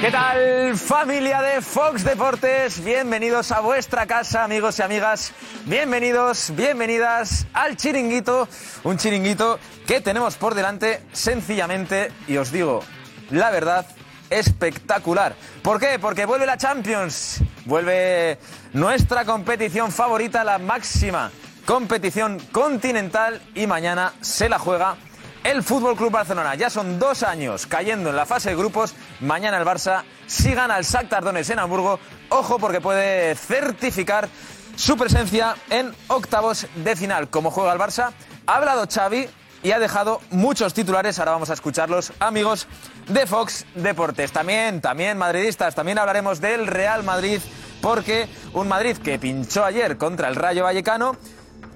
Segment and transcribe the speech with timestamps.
[0.00, 2.84] ¿Qué tal familia de Fox Deportes?
[2.84, 5.32] Bienvenidos a vuestra casa amigos y amigas.
[5.64, 8.48] Bienvenidos, bienvenidas al chiringuito.
[8.84, 9.58] Un chiringuito
[9.88, 12.84] que tenemos por delante sencillamente, y os digo
[13.30, 13.86] la verdad,
[14.30, 15.34] espectacular.
[15.62, 15.98] ¿Por qué?
[15.98, 17.40] Porque vuelve la Champions.
[17.64, 18.38] Vuelve
[18.74, 21.32] nuestra competición favorita, la máxima
[21.68, 24.96] competición continental y mañana se la juega
[25.44, 26.54] el Fútbol Club Barcelona.
[26.54, 28.94] Ya son dos años cayendo en la fase de grupos.
[29.20, 31.98] Mañana el Barça si gana al Shakhtar Donetsk en Hamburgo.
[32.28, 34.28] Ojo porque puede certificar
[34.76, 37.28] su presencia en octavos de final.
[37.28, 38.12] Como juega el Barça,
[38.46, 39.28] ha hablado Xavi
[39.62, 41.18] y ha dejado muchos titulares.
[41.18, 42.66] Ahora vamos a escucharlos, amigos
[43.08, 44.32] de Fox Deportes.
[44.32, 47.40] También, también madridistas, también hablaremos del Real Madrid
[47.80, 51.16] porque un Madrid que pinchó ayer contra el Rayo Vallecano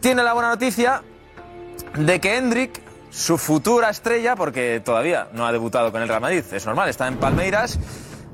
[0.00, 1.02] tiene la buena noticia
[1.94, 6.42] de que Hendrik, su futura estrella, porque todavía no ha debutado con el Real Madrid,
[6.50, 7.78] es normal, está en Palmeiras,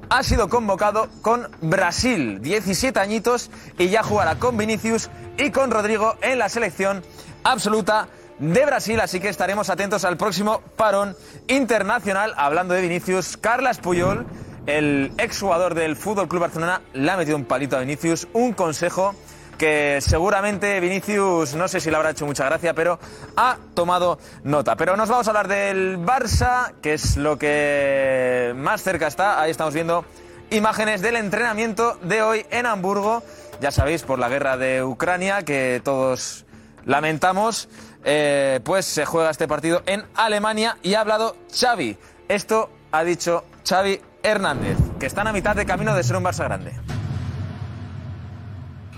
[0.08, 6.16] ha sido convocado con Brasil, 17 añitos, y ya jugará con Vinicius y con Rodrigo
[6.22, 7.02] en la selección
[7.42, 11.16] absoluta de Brasil, así que estaremos atentos al próximo parón
[11.48, 12.32] internacional.
[12.36, 14.26] Hablando de Vinicius, Carlas Puyol,
[14.66, 19.16] el exjugador del Fútbol Club Barcelona, le ha metido un palito a Vinicius, un consejo
[19.58, 22.98] que seguramente Vinicius, no sé si le habrá hecho mucha gracia, pero
[23.36, 24.76] ha tomado nota.
[24.76, 29.42] Pero nos vamos a hablar del Barça, que es lo que más cerca está.
[29.42, 30.04] Ahí estamos viendo
[30.50, 33.22] imágenes del entrenamiento de hoy en Hamburgo.
[33.60, 36.46] Ya sabéis, por la guerra de Ucrania, que todos
[36.84, 37.68] lamentamos,
[38.04, 41.98] eh, pues se juega este partido en Alemania y ha hablado Xavi.
[42.28, 46.44] Esto ha dicho Xavi Hernández, que están a mitad de camino de ser un Barça
[46.44, 46.97] grande.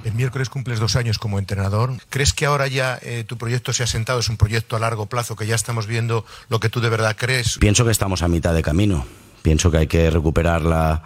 [0.05, 1.93] El miércoles cumples dos años como entrenador.
[2.09, 4.19] ¿Crees que ahora ya eh, tu proyecto se ha sentado?
[4.21, 7.17] Es un proyecto a largo plazo que ya estamos viendo lo que tú de verdad
[7.19, 7.59] crees.
[7.59, 9.05] Pienso que estamos a mitad de camino.
[9.43, 11.03] Pienso que hay que recuperar la,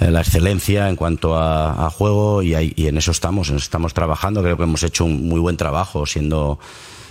[0.00, 3.50] eh, la excelencia en cuanto a, juego y, hay- y en eso estamos.
[3.50, 4.42] Estamos trabajando.
[4.42, 6.58] Creo que hemos hecho un muy buen trabajo siendo,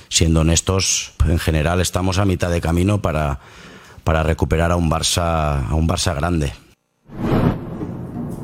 [0.10, 1.14] siendo honestos.
[1.26, 3.40] En general estamos a mitad de camino para,
[4.04, 6.54] para recuperar a un Barça, a un Barça grande.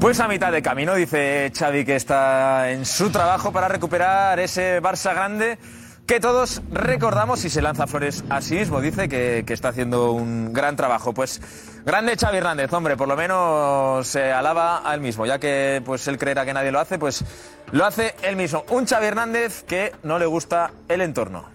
[0.01, 4.81] Pues a mitad de camino, dice Xavi que está en su trabajo para recuperar ese
[4.81, 5.59] Barça grande
[6.07, 8.81] que todos recordamos y se lanza flores a sí mismo.
[8.81, 11.13] Dice que, está haciendo un gran trabajo.
[11.13, 11.39] Pues
[11.85, 16.07] grande Xavi Hernández, hombre, por lo menos se alaba a él mismo, ya que pues
[16.07, 17.23] él creerá que nadie lo hace, pues
[17.71, 18.65] lo hace él mismo.
[18.71, 21.45] Un Xavi Hernández que no le gusta el entorno.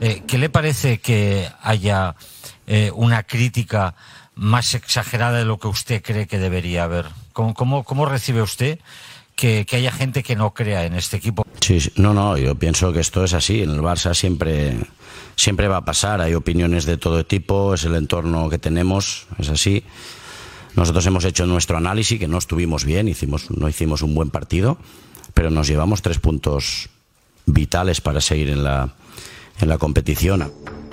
[0.00, 2.16] Eh, ¿Qué le parece que haya
[2.66, 3.94] eh, una crítica
[4.34, 7.06] más exagerada de lo que usted cree que debería haber?
[7.32, 8.78] ¿Cómo, recibe usted
[9.36, 11.44] que, que haya gente que no crea en este equipo?
[11.60, 11.92] Sí, sí.
[11.96, 13.62] no, no, yo pienso que esto es así.
[13.62, 14.78] En el Barça siempre,
[15.36, 16.20] siempre va a pasar.
[16.20, 19.84] Hay opiniones de todo tipo, es el entorno que tenemos, es así.
[20.76, 24.78] Nosotros hemos hecho nuestro análisis, que no estuvimos bien, hicimos, no hicimos un buen partido,
[25.34, 26.88] pero nos llevamos tres puntos
[27.46, 28.94] vitales para seguir en la,
[29.60, 30.52] en la competición.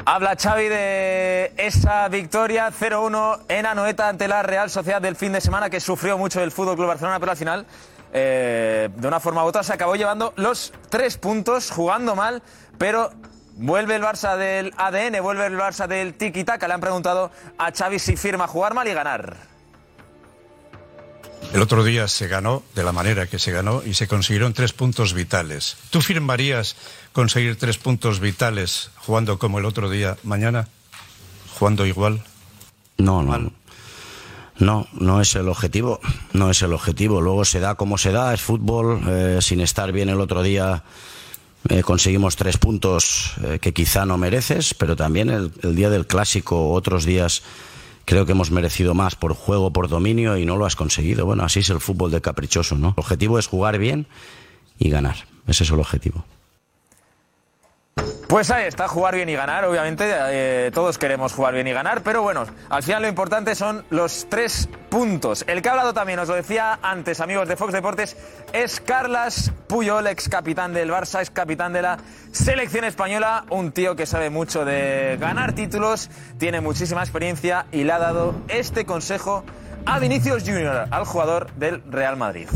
[0.09, 5.41] Habla Xavi de esa victoria 0-1 en Anoeta ante la Real Sociedad del fin de
[5.41, 7.66] semana que sufrió mucho el Fútbol Club Barcelona, pero al final,
[8.13, 12.41] eh, de una forma u otra, se acabó llevando los tres puntos, jugando mal,
[12.78, 13.12] pero
[13.57, 16.69] vuelve el Barça del ADN, vuelve el Barça del tiki-taka.
[16.69, 19.56] Le han preguntado a Xavi si firma jugar mal y ganar.
[21.53, 24.74] El otro día se ganó de la manera que se ganó y se consiguieron tres
[24.74, 25.78] puntos vitales.
[25.90, 26.75] ¿Tú firmarías
[27.14, 30.68] conseguir tres puntos vitales jugando como el otro día mañana?
[31.58, 32.22] ¿Jugando igual?
[32.98, 33.52] No, no.
[34.59, 36.00] No, no es el objetivo.
[36.34, 37.22] No es el objetivo.
[37.22, 39.02] Luego se da como se da, es fútbol.
[39.08, 40.84] eh, sin estar bien el otro día
[41.69, 46.08] eh, conseguimos tres puntos eh, que quizá no mereces, pero también el, el día del
[46.08, 47.44] clásico, otros días
[48.07, 51.25] creo que hemos merecido más por juego, por dominio y no lo has conseguido.
[51.25, 52.90] Bueno, así es el fútbol de caprichoso, ¿no?
[52.95, 54.07] El objetivo es jugar bien
[54.79, 55.28] y ganar.
[55.45, 56.23] Ese es el objetivo.
[58.28, 62.03] Pues ahí está, jugar bien y ganar, obviamente, eh, todos queremos jugar bien y ganar,
[62.03, 65.45] pero bueno, al final lo importante son los tres puntos.
[65.48, 68.18] El que ha hablado también, os lo decía antes, amigos de Fox Deportes,
[68.51, 72.00] es Carlas Puyol, ex capitán del Barça, ex capitán de la
[72.31, 77.94] selección española, un tío que sabe mucho de ganar títulos, tiene muchísima experiencia y le
[77.94, 79.45] ha dado este consejo
[79.86, 82.50] a Vinicius Junior, al jugador del Real Madrid.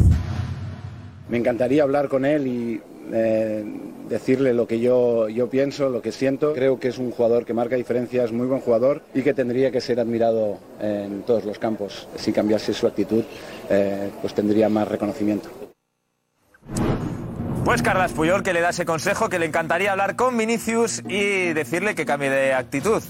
[1.30, 2.82] Me encantaría hablar con él y
[3.14, 3.64] eh,
[4.12, 6.54] decirle lo que yo, yo pienso, lo que siento.
[6.54, 9.80] Creo que es un jugador que marca diferencias, muy buen jugador y que tendría que
[9.80, 12.08] ser admirado en todos los campos.
[12.18, 13.24] Si cambiase su actitud,
[13.70, 15.50] eh, pues tendría más reconocimiento.
[17.64, 21.54] Pues Carlas Puyol que le da ese consejo que le encantaría hablar con Vinicius y
[21.54, 23.02] decirle que cambie de actitud.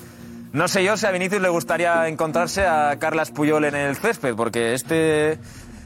[0.53, 4.36] No sé yo si a Vinicius le gustaría encontrarse a Carlas Puyol en el césped,
[4.36, 5.39] porque este,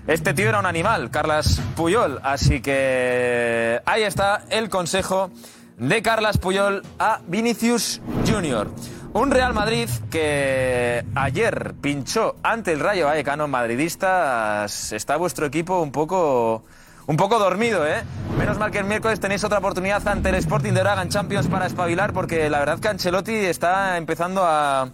[0.08, 2.20] este tío era un animal, Carlas Puyol.
[2.24, 5.32] Así que ahí está el consejo
[5.78, 8.70] de Carlas Puyol a Vinicius Junior.
[9.14, 14.92] Un Real Madrid que ayer pinchó ante el Rayo Vallecano madridistas.
[14.92, 16.66] Está vuestro equipo un poco,
[17.08, 18.04] un poco dormido, ¿eh?
[18.38, 21.48] Menos mal que el miércoles tenéis otra oportunidad ante el Sporting de Braga en Champions
[21.48, 24.90] para espabilar, porque la verdad que Ancelotti está empezando a,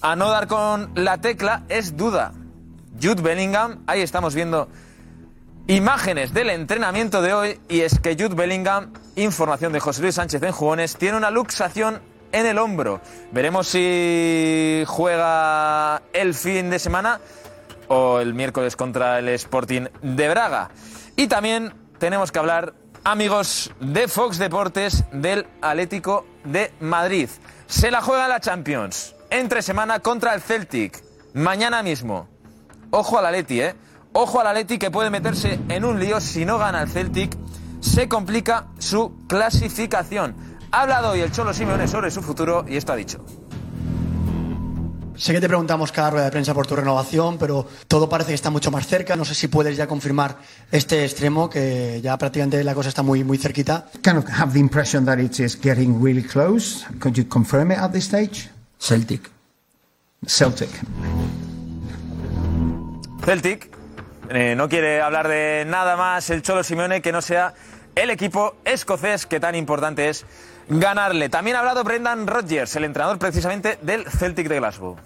[0.00, 1.64] a no dar con la tecla.
[1.68, 2.32] Es duda.
[3.02, 4.68] Jude Bellingham, ahí estamos viendo
[5.66, 10.42] imágenes del entrenamiento de hoy y es que Jude Bellingham, información de José Luis Sánchez
[10.42, 12.00] en Jugones, tiene una luxación
[12.32, 13.00] en el hombro.
[13.32, 17.20] Veremos si juega el fin de semana
[17.88, 20.70] o el miércoles contra el Sporting de Braga.
[21.16, 27.28] Y también tenemos que hablar, amigos de Fox Deportes, del Atlético de Madrid.
[27.66, 31.02] Se la juega la Champions entre semana contra el Celtic.
[31.34, 32.28] Mañana mismo.
[32.90, 33.74] Ojo al Atleti, ¿eh?
[34.12, 37.36] Ojo al Atleti que puede meterse en un lío si no gana el Celtic.
[37.80, 40.34] Se complica su clasificación.
[40.70, 43.24] Ha hablado hoy el Cholo Simeone sobre su futuro y esto ha dicho.
[45.16, 48.34] Sé que te preguntamos cada rueda de prensa por tu renovación, pero todo parece que
[48.34, 49.16] está mucho más cerca.
[49.16, 50.36] No sé si puedes ya confirmar
[50.70, 53.86] este extremo, que ya prácticamente la cosa está muy, muy cerquita.
[54.02, 56.84] Kind of have the impression that it is getting really close.
[57.00, 58.50] Could you confirm it at this stage?
[58.78, 59.30] Celtic.
[60.26, 60.68] Celtic.
[63.26, 63.68] Celtic
[64.30, 67.54] eh, no quiere hablar de nada más el Cholo Simeone que no sea
[67.96, 70.24] el equipo escocés que tan importante es
[70.68, 71.28] ganarle.
[71.28, 74.96] También ha hablado Brendan Rodgers, el entrenador precisamente del Celtic de Glasgow.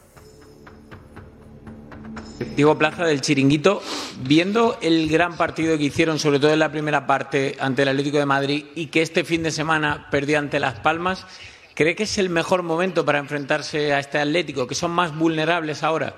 [2.57, 3.81] Diego Plaza del Chiringuito,
[4.23, 8.19] viendo el gran partido que hicieron, sobre todo en la primera parte ante el Atlético
[8.19, 11.25] de Madrid y que este fin de semana perdió ante Las Palmas,
[11.73, 15.83] ¿cree que es el mejor momento para enfrentarse a este Atlético, que son más vulnerables
[15.83, 16.17] ahora?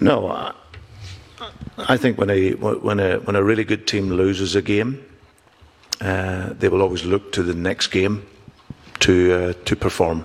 [0.00, 0.67] No, uh,
[1.78, 5.04] I think when a when a when a really good team loses a game,
[6.00, 8.26] uh, they will always look to the next game
[9.00, 10.24] to uh, to perform.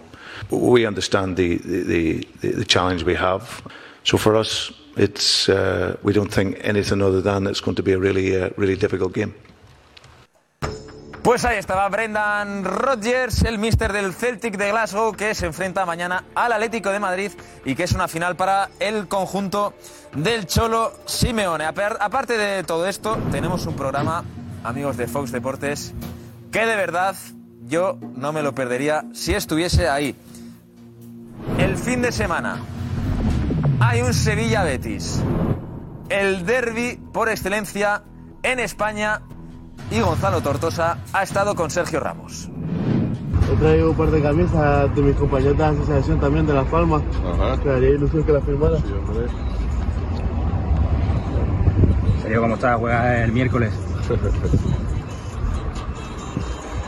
[0.50, 3.62] We understand the, the, the, the challenge we have.
[4.04, 7.94] So for us, it's uh, we don't think anything other than it's going to be
[7.94, 9.33] a really uh, really difficult game.
[11.24, 16.25] Pues ahí estaba Brendan Rodgers, el mister del Celtic de Glasgow, que se enfrenta mañana
[16.36, 17.31] al Atlético de Madrid
[17.64, 19.74] y que es una final para el conjunto
[20.14, 21.64] del Cholo Simeone.
[21.66, 24.25] Apar- Aparte de todo esto, tenemos un programa,
[24.66, 25.94] amigos de Fox Deportes,
[26.52, 27.16] que de verdad
[27.68, 30.18] yo no me lo perdería si estuviese ahí.
[31.58, 32.58] El fin de semana
[33.80, 35.22] hay un Sevilla Betis,
[36.10, 38.04] el derby por excelencia
[38.44, 39.22] en España
[39.91, 42.50] y Gonzalo Tortosa ha estado con Sergio Ramos.
[43.51, 46.68] He traído un par de camisas de mis compañeros de la asociación también de Las
[46.68, 47.01] Palmas.
[47.63, 48.77] Me haría ilusión que las firmara.
[52.21, 52.80] Sergio, ¿cómo estás?
[52.80, 53.74] Juegas el miércoles.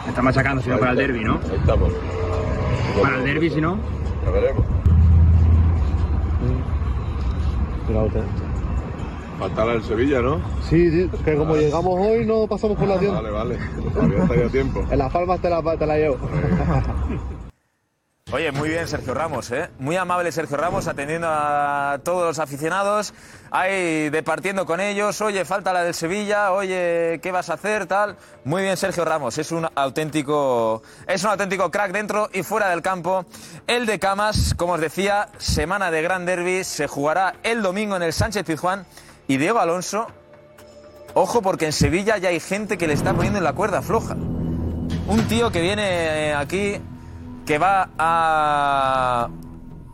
[0.06, 1.40] Me está machacando si no para el derby, ¿no?
[1.50, 1.92] Ahí estamos.
[3.02, 3.78] Para el derby, si no.
[4.24, 4.66] Ya veremos.
[9.40, 10.42] Faltará el Sevilla, ¿no?
[10.70, 13.22] Sí, sí, que como llegamos hoy no pasamos por la tienda.
[13.22, 13.60] Vale, vale.
[13.94, 14.86] Todavía está ya a tiempo.
[14.90, 16.18] En Las Palmas te la, te la llevo.
[18.32, 19.70] Oye, muy bien Sergio Ramos, ¿eh?
[19.78, 23.14] Muy amable Sergio Ramos, atendiendo a todos los aficionados,
[23.52, 27.86] ahí departiendo con ellos, oye, falta la del Sevilla, oye, ¿qué vas a hacer?
[27.86, 28.18] Tal.
[28.44, 32.82] Muy bien Sergio Ramos, es un auténtico, es un auténtico crack dentro y fuera del
[32.82, 33.26] campo.
[33.68, 38.02] El de Camas, como os decía, semana de gran derby, se jugará el domingo en
[38.02, 38.88] el Sánchez Pizjuán
[39.28, 40.08] y Diego Alonso,
[41.14, 44.16] ojo porque en Sevilla ya hay gente que le está poniendo en la cuerda floja.
[44.16, 46.78] Un tío que viene aquí
[47.46, 49.30] que va a-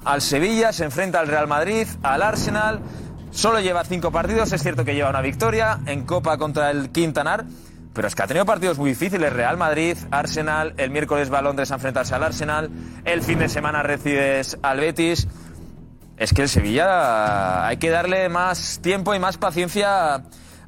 [0.06, 2.80] al Sevilla, se enfrenta al Real Madrid, al Arsenal.
[3.32, 7.46] Solo lleva cinco partidos, es cierto que lleva una victoria en Copa contra el Quintanar,
[7.94, 9.32] pero es que ha tenido partidos muy difíciles.
[9.32, 12.70] Real Madrid, Arsenal, el miércoles va a Londres a enfrentarse al Arsenal,
[13.06, 15.28] el fin de semana recibes al Betis.
[16.22, 20.22] Es que el Sevilla hay que darle más tiempo y más paciencia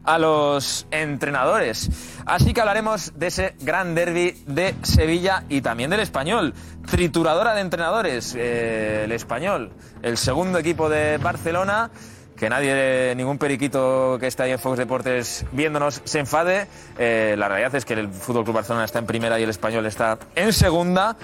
[0.03, 1.91] a los entrenadores.
[2.25, 6.55] Así que hablaremos de ese gran derby de Sevilla y también del español.
[6.89, 11.91] Trituradora de entrenadores, eh, el español, el segundo equipo de Barcelona.
[12.36, 16.65] Que nadie, ningún periquito que está ahí en Fox Deportes viéndonos se enfade.
[16.98, 19.86] Eh, la realidad es que el Fútbol Club Barcelona está en primera y el español
[19.86, 21.15] está en segunda.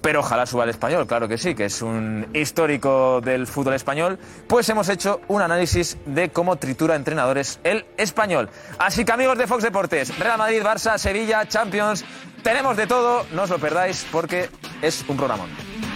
[0.00, 4.18] Pero ojalá suba el español, claro que sí, que es un histórico del fútbol español.
[4.46, 8.48] Pues hemos hecho un análisis de cómo tritura entrenadores el español.
[8.78, 12.04] Así que amigos de Fox Deportes, Real Madrid, Barça, Sevilla, Champions,
[12.42, 14.48] tenemos de todo, no os lo perdáis porque
[14.80, 15.89] es un programón.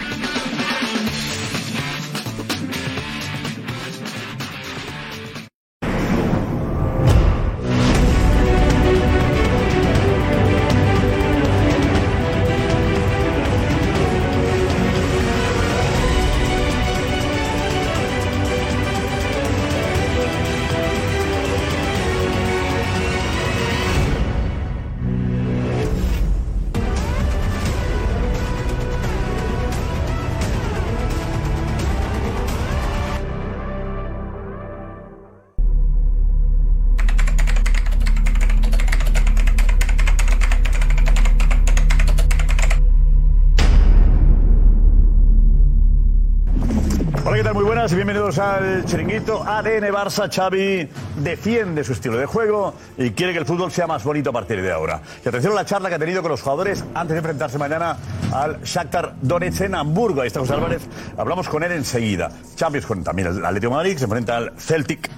[47.95, 50.29] Bienvenidos al Chiringuito ADN Barça.
[50.29, 50.87] Xavi
[51.23, 54.61] defiende su estilo de juego y quiere que el fútbol sea más bonito a partir
[54.61, 55.01] de ahora.
[55.23, 57.97] Y atención a la charla que ha tenido con los jugadores antes de enfrentarse mañana
[58.33, 60.21] al Shakhtar Donetsk en Hamburgo.
[60.21, 60.81] Ahí está José Álvarez.
[61.17, 62.31] Hablamos con él enseguida.
[62.55, 65.09] Champions con también el Atlético de Madrid, se enfrenta al Celtic.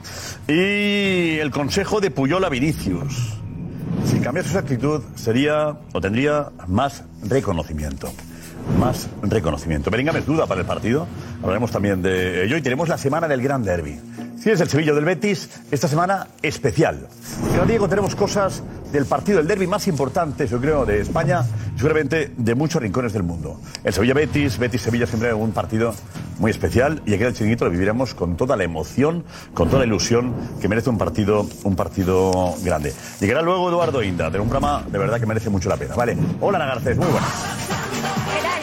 [0.48, 3.40] Y el consejo de Puyol a Vinicius.
[4.06, 8.12] Si cambiase su actitud, sería o tendría más reconocimiento.
[8.80, 9.90] Más reconocimiento.
[9.90, 11.08] Bellingham es duda para el partido.
[11.42, 14.00] Hablaremos también de ello y tenemos la semana del Gran Derby.
[14.40, 17.08] Si es el Sevilla del Betis, esta semana especial.
[17.52, 21.44] Pero Diego, tenemos cosas del partido del derby más importante, yo creo, de España
[21.76, 23.60] y seguramente de muchos rincones del mundo.
[23.84, 25.94] El Sevilla-Betis, Betis-Sevilla siempre un partido
[26.40, 29.80] muy especial y aquí en el chiringuito lo viviremos con toda la emoción, con toda
[29.80, 32.94] la ilusión que merece un partido, un partido grande.
[33.20, 35.96] Llegará luego Eduardo Inda, de un programa de verdad que merece mucho la pena.
[35.96, 38.57] Vale, hola Ana Garcés, muy buenas.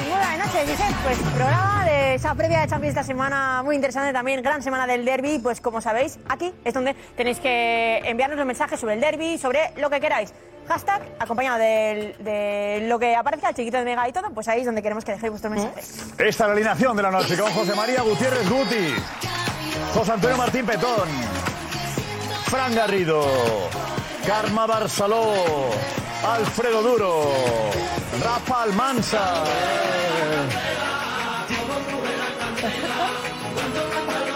[0.65, 1.01] Noches, Vicente.
[1.03, 5.05] Pues programa de esa previa de Champions esta semana muy interesante también, gran semana del
[5.05, 5.39] derby.
[5.39, 9.73] Pues como sabéis, aquí es donde tenéis que enviarnos los mensajes sobre el derby, sobre
[9.77, 10.33] lo que queráis.
[10.69, 14.67] Hashtag acompañado de, lo que aparezca, el chiquito de Mega y todo, pues ahí es
[14.67, 16.03] donde queremos que dejéis vuestros mensajes.
[16.13, 18.95] Esta es la alineación de la noche con José María Gutiérrez Guti,
[19.93, 21.09] José Antonio Martín Petón,
[22.47, 23.23] Fran Garrido,
[24.27, 25.35] Karma Barceló,
[26.27, 27.31] Alfredo Duro,
[28.23, 29.43] Rafa Almansa.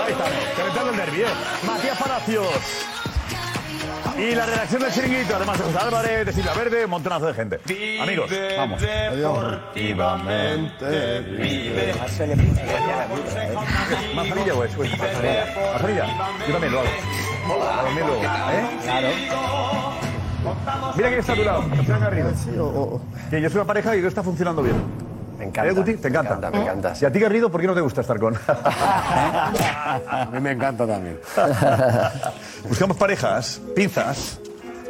[0.04, 1.26] Ahí estamos, calentando el derbi, ¿eh?
[1.66, 2.46] Matías Palacios.
[4.18, 7.34] Y la redacción del chiringuito, además de José Álvarez, de Silvia Verde, un montonazo de
[7.34, 7.60] gente.
[8.02, 8.80] Amigos, vamos.
[8.80, 11.94] Deportivamente vive.
[14.14, 14.76] ¿Manzanilla o es?
[14.76, 15.46] ¿Manzanilla?
[16.46, 16.88] Yo también lo hago.
[17.62, 18.26] A dormir luego, ¿eh?
[18.82, 19.08] Claro.
[20.96, 23.00] Mira quién está a tu lado, Fran Garrido.
[23.30, 24.76] Que yo soy una pareja y no está funcionando bien.
[25.38, 25.70] Me encanta.
[25.70, 25.94] ¿Eh, Guti?
[25.94, 26.50] ¿Te encanta?
[26.50, 26.94] Me encanta.
[27.00, 28.34] ¿Y a ti, Garrido, por qué no te gusta estar con?
[28.48, 31.18] A mí me encanta también.
[32.68, 34.40] Buscamos parejas, pinzas.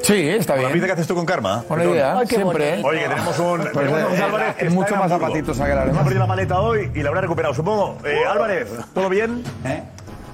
[0.00, 0.72] Sí, está ¿La bien.
[0.72, 1.64] pinza que haces tú con Karma?
[1.68, 2.70] Buena idea, Ay, siempre.
[2.70, 2.88] bonito.
[2.88, 3.58] Oye, que tenemos un...
[3.60, 6.26] Pues, tenemos eh, Álvarez que es mucho más zapatitos a que la Ha perdido la
[6.26, 7.98] maleta hoy y la habrá recuperado, supongo.
[8.04, 9.42] Eh, Álvarez, ¿todo bien?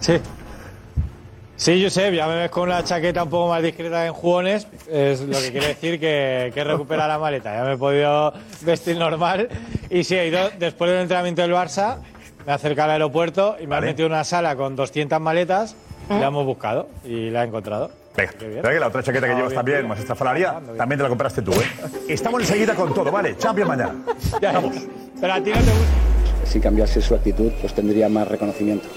[0.01, 0.21] Sí.
[1.57, 5.21] Sí, Josep, ya me ves con una chaqueta un poco más discreta en jugones, es
[5.21, 7.55] lo que quiere decir que, que recupera la maleta.
[7.55, 8.33] Ya me he podido
[8.63, 9.49] vestir normal.
[9.89, 11.99] Y sí, he ido después del entrenamiento del Barça,
[12.45, 15.77] me acercado al aeropuerto y me han metido en una sala con 200 maletas
[16.11, 17.91] y la hemos buscado y la he encontrado.
[18.17, 21.43] Venga, que la otra chaqueta que llevas también, más esta falaria, también te la compraste
[21.43, 21.65] tú, ¿eh?
[22.09, 23.37] Estamos enseguida con todo, ¿vale?
[23.37, 23.95] Champions mañana.
[24.41, 24.77] Vamos.
[25.21, 26.47] Pero a ti no te gusta.
[26.47, 28.89] Si cambiase su actitud, pues tendría más reconocimiento.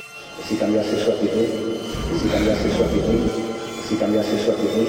[0.45, 1.45] Si cambiase su actitud,
[2.21, 3.29] si cambiase su actitud,
[3.87, 4.87] si cambiase su actitud.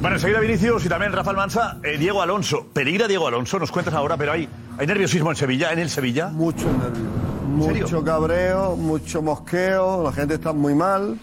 [0.00, 2.66] Bueno, enseguida Vinicius y también Rafa Almansa, eh, Diego Alonso.
[2.72, 6.28] Peligra Diego Alonso, nos cuentas ahora, pero hay, hay nerviosismo en Sevilla, en el Sevilla.
[6.28, 7.26] Mucho nervio.
[7.48, 11.18] Mucho cabreo, mucho mosqueo, la gente está muy mal.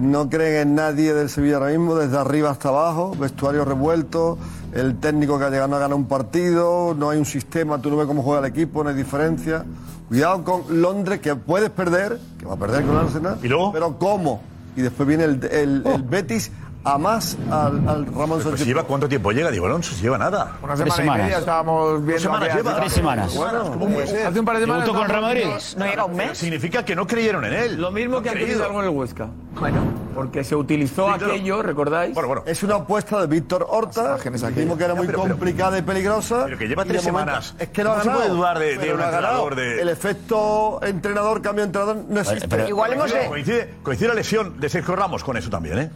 [0.00, 4.38] No creen en nadie del Sevilla ahora mismo, desde arriba hasta abajo, vestuario revuelto,
[4.72, 7.96] el técnico que ha llegado a ganar un partido, no hay un sistema, tú no
[7.96, 9.64] ves cómo juega el equipo, no hay diferencia.
[10.08, 13.38] Cuidado con Londres, que puedes perder, que va a perder con Arsenal.
[13.42, 13.72] ¿Y luego?
[13.72, 14.40] Pero ¿cómo?
[14.76, 16.50] Y después viene el, el- el Betis
[16.86, 18.66] a más al, al Ramón Pues Sánchez.
[18.66, 20.58] lleva cuánto tiempo llega Diego Alonso, si lleva nada.
[20.62, 22.76] Una semana y media estábamos viendo semanas que lleva.
[22.76, 23.34] Tres semanas.
[23.34, 24.26] Bueno, ¿cómo puede ser?
[24.26, 25.46] Hace un par de semanas con Real Madrid.
[25.78, 26.36] No llega un mes.
[26.38, 27.80] Significa que no creyeron en él.
[27.80, 29.28] Lo mismo que han creído algo en el Huesca.
[29.58, 29.78] Bueno,
[30.14, 31.32] porque se utilizó Sí, claro.
[31.32, 32.16] aquello, ¿recordáis?
[32.46, 36.42] Es una apuesta de Víctor Horta, dijimos que era muy complicada y peligrosa.
[36.44, 37.54] Pero que lleva de tres momento- semanas.
[37.58, 38.24] Es que lo ha No se ganado.
[38.24, 39.16] puede dudar de- de pero un ganado.
[39.16, 42.48] entrenador de- El efecto entrenador, cambio de entrenador, no existe.
[42.48, 45.90] Coincide- Coincide, coincide la lesión de Sergio Ramos con eso también, ¿eh?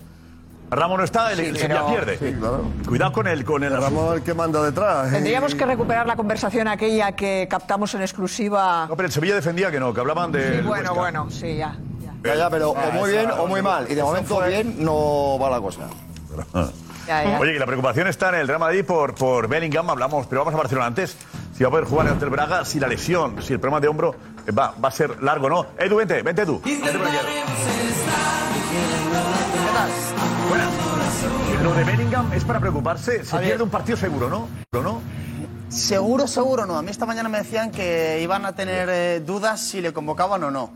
[0.71, 2.19] Ramos no está, el, Sí, el pero- Sevilla pierde.
[2.19, 2.65] Sí, claro.
[2.87, 3.45] Cuidado con el...
[3.45, 5.11] Con el Ramos el que manda detrás.
[5.11, 8.87] Tendríamos que recuperar la conversación aquella que captamos en exclusiva.
[8.89, 10.59] No, pero el Sevilla defendía que no, que hablaban de...
[10.61, 11.77] Sí, bueno, bueno, sí, ya.
[12.25, 13.87] Ya, ya, pero o muy bien o muy mal.
[13.89, 15.83] Y de momento bien no va la cosa.
[17.07, 17.39] Ya, ya.
[17.41, 20.53] Oye, y la preocupación está en el Real Madrid por, por Bellingham, hablamos, pero vamos
[20.55, 21.17] a Barcelona antes.
[21.57, 23.89] Si va a poder jugar ante el Braga, si la lesión, si el problema de
[23.89, 24.15] hombro
[24.47, 25.67] eh, va, va a ser largo no.
[25.79, 26.61] Edu, vente, vente Edu.
[26.61, 26.91] Vente.
[31.63, 33.25] Lo de Bellingham es para preocuparse.
[33.25, 34.49] Se pierde un partido seguro, ¿no?
[34.71, 35.01] ¿Pero no?
[35.69, 36.77] Seguro, seguro no.
[36.79, 40.43] A mí esta mañana me decían que iban a tener eh, dudas si le convocaban
[40.45, 40.71] o no.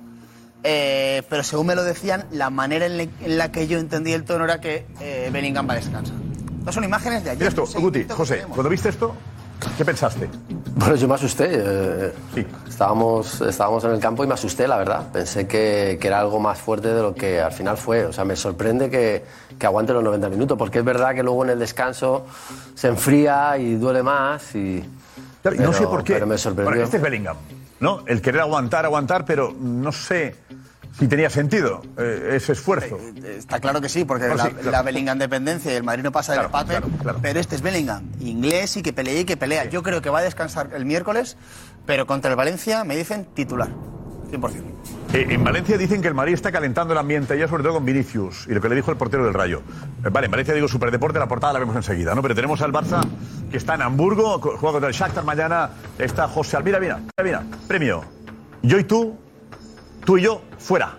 [0.65, 4.13] Eh, pero según me lo decían, la manera en, le- en la que yo entendí
[4.13, 6.15] el tono era que eh, Bellingham va a descansar.
[6.59, 7.39] Estas son imágenes de ayer.
[7.39, 8.55] Mira esto, Sí, Guti, que José, tenemos.
[8.57, 9.15] cuando viste esto,
[9.77, 10.29] ¿qué pensaste?
[10.75, 11.49] Bueno, yo me asusté.
[11.53, 12.13] eh,
[12.69, 15.09] estábamos, estábamos en el campo y me asusté, la verdad.
[15.13, 18.05] Pensé que, que era algo más fuerte de lo que al final fue.
[18.07, 19.25] O sea, me sorprende que,
[19.59, 22.27] que aguante los 90 minutos, porque es verdad que luego en el descanso
[22.75, 24.55] se enfría y duele más.
[24.55, 26.15] Y, y no sé pero- por qué.
[26.15, 26.71] Pero me sorprendió.
[26.71, 27.37] Bueno, este es Bellingham.
[27.81, 28.03] ¿no?
[28.07, 30.37] El querer aguantar, aguantar, pero no sé
[30.99, 32.99] si tenía sentido eh, ese esfuerzo.
[33.25, 34.71] Está claro que sí, porque No, la, sí, claro.
[34.71, 36.81] la Bellingham dependencia y el Madrid no pasa del empate.
[37.23, 39.65] Pero este es Bellingham, inglés y que pelea y que pelea.
[39.67, 41.37] Yo creo que va a descansar el miércoles,
[41.87, 43.69] pero contra el Valencia me dicen titular,
[44.31, 44.63] 100%.
[45.15, 47.85] Eh, en Valencia dicen que el Madrid está calentando el ambiente, ya sobre todo con
[47.85, 49.61] Vinicius, y lo que le dijo el portero del Rayo.
[50.05, 52.23] Eh, vale, en Valencia digo Superdeporte, la portada la vemos enseguida, ¿no?
[52.23, 53.01] Pero tenemos al Barça,
[53.51, 57.59] que está en Hamburgo, juega contra el Shakhtar mañana, está José Almira, mira, mira, mira,
[57.69, 58.05] premio.
[58.63, 59.19] Yo y tú,
[60.05, 60.97] tú y yo, fuera.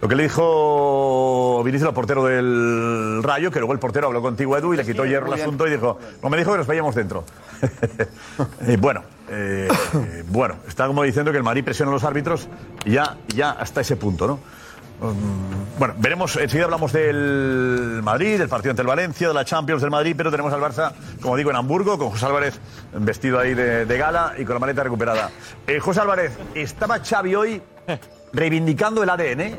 [0.00, 4.56] Lo que le dijo Vinicius al portero del Rayo, que luego el portero habló contigo,
[4.56, 6.94] Edu, y le quitó hierro el asunto y dijo, no me dijo que nos vayamos
[6.94, 7.24] dentro.
[8.66, 9.68] Eh, bueno, eh,
[10.28, 12.48] bueno, está como diciendo que el Madrid presiona a los árbitros
[12.84, 14.34] y ya, y ya hasta ese punto, ¿no?
[15.00, 19.82] Mm, bueno, veremos, enseguida hablamos del Madrid, del partido ante el Valencia, de la Champions
[19.82, 22.58] del Madrid, pero tenemos al Barça, como digo, en Hamburgo, con José Álvarez
[22.92, 25.30] vestido ahí de, de gala y con la maleta recuperada.
[25.66, 27.62] Eh, José Álvarez, estaba Xavi hoy
[28.32, 29.56] reivindicando el ADN.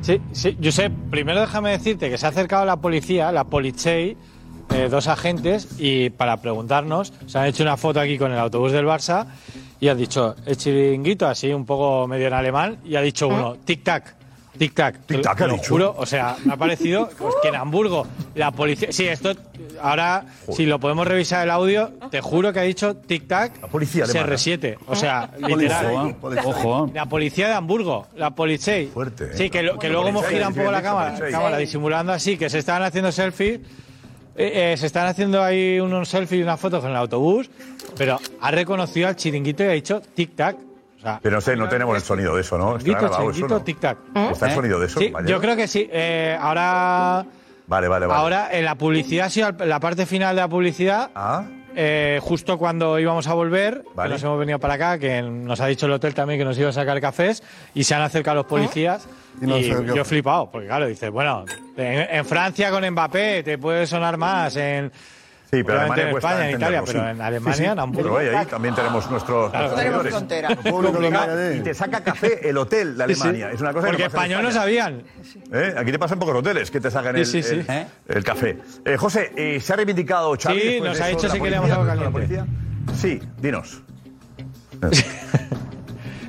[0.00, 4.16] Sí, sí, Josep, primero déjame decirte que se ha acercado la policía, la Polizei,
[4.74, 8.72] eh, dos agentes, y para preguntarnos, se han hecho una foto aquí con el autobús
[8.72, 9.26] del Barça
[9.80, 13.56] y han dicho el chiringuito, así un poco medio en alemán, y ha dicho uno,
[13.56, 14.17] tic-tac.
[14.58, 14.96] Tic-tac.
[15.06, 15.68] Tic-tac, Te ha lo dicho.
[15.70, 18.88] juro, o sea, me ha parecido pues, que en Hamburgo la policía.
[18.92, 19.32] Sí, esto.
[19.80, 23.60] Ahora, si lo podemos revisar el audio, te juro que ha dicho tic-tac.
[23.62, 24.34] La policía alemana.
[24.34, 24.76] CR7.
[24.86, 26.14] O sea, Policía, literal.
[26.16, 26.48] policía.
[26.48, 26.90] Ojo.
[26.92, 28.86] La policía de Hamburgo, la Policei.
[28.88, 29.24] Fuerte.
[29.24, 29.30] ¿eh?
[29.34, 32.50] Sí, que, lo- que luego hemos girado un poco la cámara, cámara disimulando así, que
[32.50, 33.60] se estaban haciendo selfies.
[34.40, 37.50] Eh, eh, se están haciendo ahí unos selfies y unas fotos con el autobús,
[37.96, 40.56] pero ha reconocido al chiringuito y ha dicho tic-tac.
[40.98, 42.76] O sea, Pero no sé, no tenemos el sonido de eso, ¿no?
[42.76, 43.64] Está grabado eso, ¿no?
[43.64, 43.96] tic-tac.
[44.32, 44.54] ¿Está el ¿Eh?
[44.54, 45.88] sonido de eso, Sí, yo creo que sí.
[45.92, 47.24] Eh, ahora,
[47.68, 48.20] Vale, vale, vale.
[48.20, 51.10] ahora en la publicidad, ha sido al- la parte final de la publicidad.
[51.80, 55.66] eh, justo cuando íbamos a volver, que nos hemos venido para acá, que nos ha
[55.68, 57.40] dicho el hotel también que nos iba a sacar cafés,
[57.72, 59.06] y se han acercado los policías.
[59.40, 61.44] Y Y, no sé qué- yo he flipado, porque claro, dices, bueno,
[61.76, 64.90] en, en Francia con Mbappé te puede sonar más, en,
[65.50, 67.08] Sí, pero Alemania en cuesta España, en Italia, pero sí.
[67.10, 67.68] en Alemania, Sí, sí.
[67.70, 68.16] en Hamburgo.
[68.16, 71.56] Pero ahí, ahí también tenemos nuestros, Claro, nuestros tenemos frontera.
[71.56, 73.20] Y te saca café el hotel de Sí, sí.
[73.22, 73.50] Alemania.
[73.52, 75.02] Es una cosa que Porque no pasa en español no sabían.
[75.52, 75.74] ¿Eh?
[75.78, 77.54] Aquí te pasan pocos hoteles que te sacan Sí, el, sí, sí.
[77.66, 78.58] el- el café.
[78.84, 80.60] Eh, José, eh, ¿se ha reivindicado Xavi?
[80.60, 82.46] Sí, nos de ha dicho queríamos policía, algo con la policía?
[82.94, 83.82] Sí, dinos.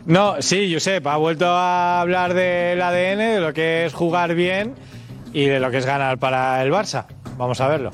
[0.05, 4.73] No, sí, Josep, ha vuelto a hablar del ADN, de lo que es jugar bien
[5.33, 7.05] y de lo que es ganar para el Barça.
[7.37, 7.91] Vamos a verlo.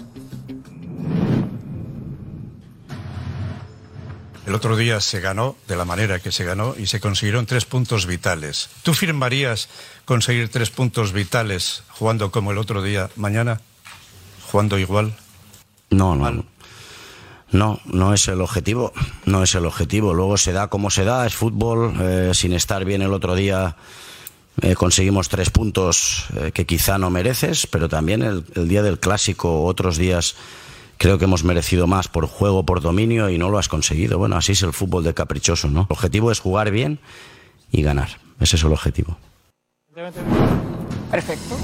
[4.45, 7.65] El otro día se ganó de la manera que se ganó y se consiguieron tres
[7.65, 8.69] puntos vitales.
[8.83, 9.69] ¿Tú firmarías
[10.05, 13.61] conseguir tres puntos vitales jugando como el otro día mañana?
[14.51, 15.15] ¿Jugando igual?
[15.89, 16.45] No, no.
[17.51, 18.93] No, no es el objetivo.
[19.25, 20.13] No es el objetivo.
[20.13, 21.95] Luego se da como se da, es fútbol.
[21.99, 23.75] eh, sin estar bien el otro día
[24.61, 28.99] eh, conseguimos tres puntos eh, que quizá no mereces, pero también el, el día del
[28.99, 30.35] clásico, otros días
[30.97, 34.17] creo que hemos merecido más por juego, por dominio y no lo has conseguido.
[34.17, 35.81] Bueno, así es el fútbol de caprichoso, ¿no?
[35.81, 36.99] El objetivo es jugar bien
[37.71, 38.09] y ganar.
[38.39, 39.17] Ese es el objetivo.
[41.11, 41.55] Perfecto.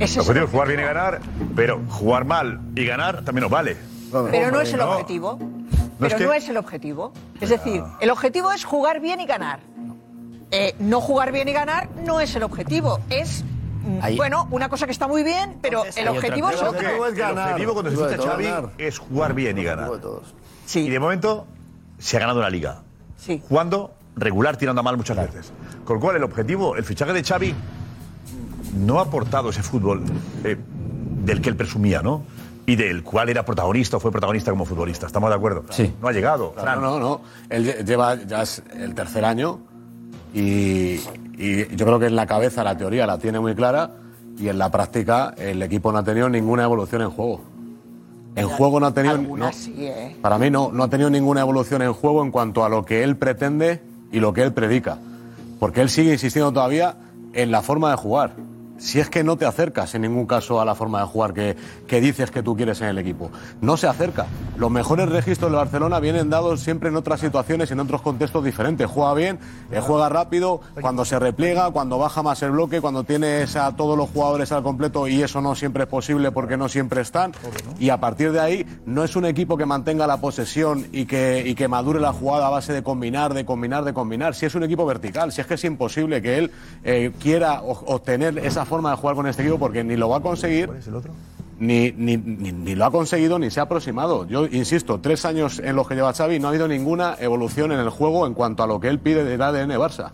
[0.00, 1.20] El objetivo es jugar bien y ganar,
[1.56, 3.76] pero jugar mal y ganar también nos vale.
[4.30, 5.38] Pero no es el objetivo.
[5.98, 7.12] Pero es que- no es el objetivo.
[7.40, 9.60] Es decir, el objetivo es jugar bien y ganar.
[10.50, 13.00] Eh, no jugar bien y ganar no es el objetivo.
[13.10, 13.44] Es,
[14.00, 16.80] Ahí- bueno, una cosa que está muy bien, pero el objetivo es El otro.
[16.80, 19.90] objetivo cuando se escucha Xavi es jugar bien y ganar.
[20.74, 21.46] Y de momento
[21.98, 22.82] se ha ganado una liga.
[23.18, 23.42] Sí.
[23.48, 25.52] Jugando regular, tirando a mal muchas veces.
[25.84, 27.54] Con lo cual el objetivo, el fichaje de Xavi
[28.78, 30.02] no ha aportado ese fútbol
[30.44, 30.56] eh,
[31.24, 32.22] del que él presumía, ¿no?
[32.66, 35.06] Y del cual era protagonista o fue protagonista como futbolista.
[35.06, 35.64] ¿Estamos de acuerdo?
[35.70, 35.92] Sí.
[36.00, 36.52] No ha llegado.
[36.54, 37.20] Claro, no, no.
[37.50, 39.60] Él lle- lleva ya es el tercer año
[40.32, 41.00] y,
[41.36, 43.90] y yo creo que en la cabeza la teoría la tiene muy clara
[44.38, 47.40] y en la práctica el equipo no ha tenido ninguna evolución en juego.
[48.36, 49.16] En juego no ha tenido.
[49.18, 50.16] No, sí, ¿eh?
[50.20, 53.04] para mí no, no ha tenido ninguna evolución en juego en cuanto a lo que
[53.04, 54.98] él pretende y lo que él predica.
[55.60, 56.96] Porque él sigue insistiendo todavía
[57.32, 58.34] en la forma de jugar.
[58.76, 61.56] Si es que no te acercas en ningún caso a la forma de jugar que,
[61.86, 63.30] que dices que tú quieres en el equipo.
[63.60, 64.26] No se acerca.
[64.56, 68.88] Los mejores registros de Barcelona vienen dados siempre en otras situaciones, en otros contextos diferentes.
[68.88, 69.38] Juega bien,
[69.70, 73.96] eh, juega rápido, cuando se repliega, cuando baja más el bloque, cuando tienes a todos
[73.96, 77.32] los jugadores al completo y eso no siempre es posible porque no siempre están.
[77.78, 81.42] Y a partir de ahí no es un equipo que mantenga la posesión y que,
[81.46, 84.34] y que madure la jugada a base de combinar, de combinar, de combinar.
[84.34, 86.50] Si es un equipo vertical, si es que es imposible que él
[86.82, 90.20] eh, quiera obtener esa forma de jugar con este equipo porque ni lo va a
[90.20, 90.70] conseguir.
[91.58, 94.26] ni, ni, ni, ni lo ha conseguido ni se ha aproximado.
[94.26, 97.80] Yo insisto, tres años en los que lleva Xavi no ha habido ninguna evolución en
[97.80, 100.12] el juego en cuanto a lo que él pide del ADN Barça.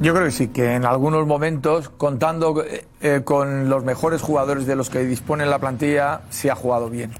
[0.00, 4.66] Yo creo que sí, que en algunos momentos, contando eh, eh, con los mejores jugadores
[4.66, 7.12] de los que dispone la plantilla, se ha jugado bien.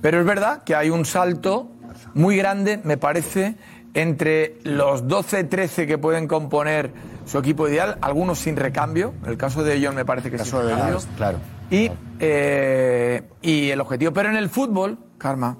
[0.00, 1.66] Pero es verdad que hay un salto
[2.14, 3.56] muy grande, me parece,
[3.94, 6.92] entre los 12-13 que pueden componer
[7.26, 10.60] su equipo ideal, algunos sin recambio, el caso de John me parece que es sin
[10.62, 11.38] recambio, Claro.
[11.70, 14.12] y, eh, y el objetivo.
[14.12, 15.56] Pero en el fútbol, Karma,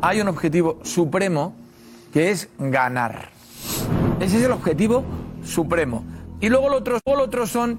[0.00, 1.54] hay un objetivo supremo
[2.12, 3.30] que es ganar.
[4.20, 5.04] Ese es el objetivo
[5.44, 6.04] supremo.
[6.40, 7.78] Y luego lo otro, lo otro son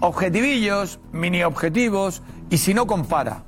[0.00, 3.44] objetivillos, mini objetivos, y si no compara,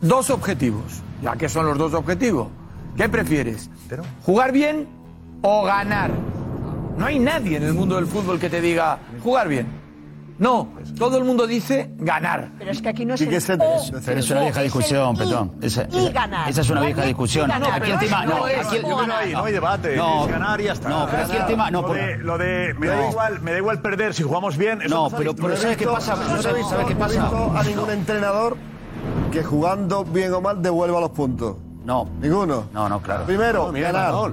[0.00, 1.02] dos objetivos.
[1.22, 2.48] ¿Ya qué son los dos objetivos?
[2.96, 3.70] ¿Qué prefieres?
[4.24, 4.86] ¿Jugar bien
[5.42, 6.10] o ganar?
[6.96, 9.80] No hay nadie en el mundo del fútbol que te diga jugar bien.
[10.38, 12.50] No, todo el mundo dice ganar.
[12.58, 15.16] Pero es que aquí no es Sí, el que es Pero una vieja es discusión,
[15.16, 15.52] Petón.
[15.62, 16.48] Esa, y ganar.
[16.50, 17.48] esa es una No vieja discusión.
[17.48, 17.72] y ganar.
[17.82, 18.26] aquí el tema.
[18.26, 20.88] No es aquí el, No hay, no hay debate, No, es ganar y ya está.
[20.88, 21.70] No, pero aquí el tema.
[21.70, 24.56] No, lo, por- de, lo de me, da igual, me da igual perder si jugamos
[24.56, 24.82] bien.
[24.82, 26.16] eso No, se pero- pero ¿sabes qué pasa?
[26.16, 27.20] No se ha ¿Sabes- qué no he pasa?
[27.22, 28.56] visto a ningún entrenador
[29.30, 31.56] que jugando bien o mal devuelva los puntos.
[31.84, 32.08] No.
[32.20, 32.66] Ninguno.
[32.72, 33.24] No, no, claro.
[33.24, 34.32] Primero, No, mira, ganar.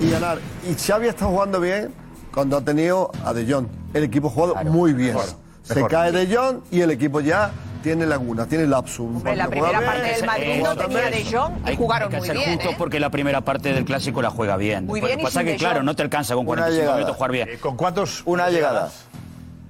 [0.00, 0.38] Y ganar.
[0.68, 1.92] Y Xavi está jugando bien
[2.32, 3.66] cuando ha tenido a De Jong.
[3.94, 5.14] El equipo ha jugado muy bien.
[5.14, 5.28] mejor,
[5.62, 5.90] Se mejor.
[5.90, 7.50] cae De Jong y el equipo ya
[7.82, 9.06] tiene lagunas, tiene lapsus.
[9.06, 11.10] Hombre, la primera bien, parte del Madrid no tenía.
[11.10, 12.54] De Jong y Hay, jugaron hay que muy ser bien.
[12.56, 12.76] justos ¿eh?
[12.78, 14.86] porque la primera parte del clásico la juega bien.
[14.86, 16.80] Muy Lo bien que y pasa sin que, claro, no te alcanza con Una 45
[16.80, 16.96] llegada.
[16.98, 17.48] minutos jugar bien.
[17.48, 18.22] Eh, ¿Con cuántos?
[18.26, 18.90] Una llegada.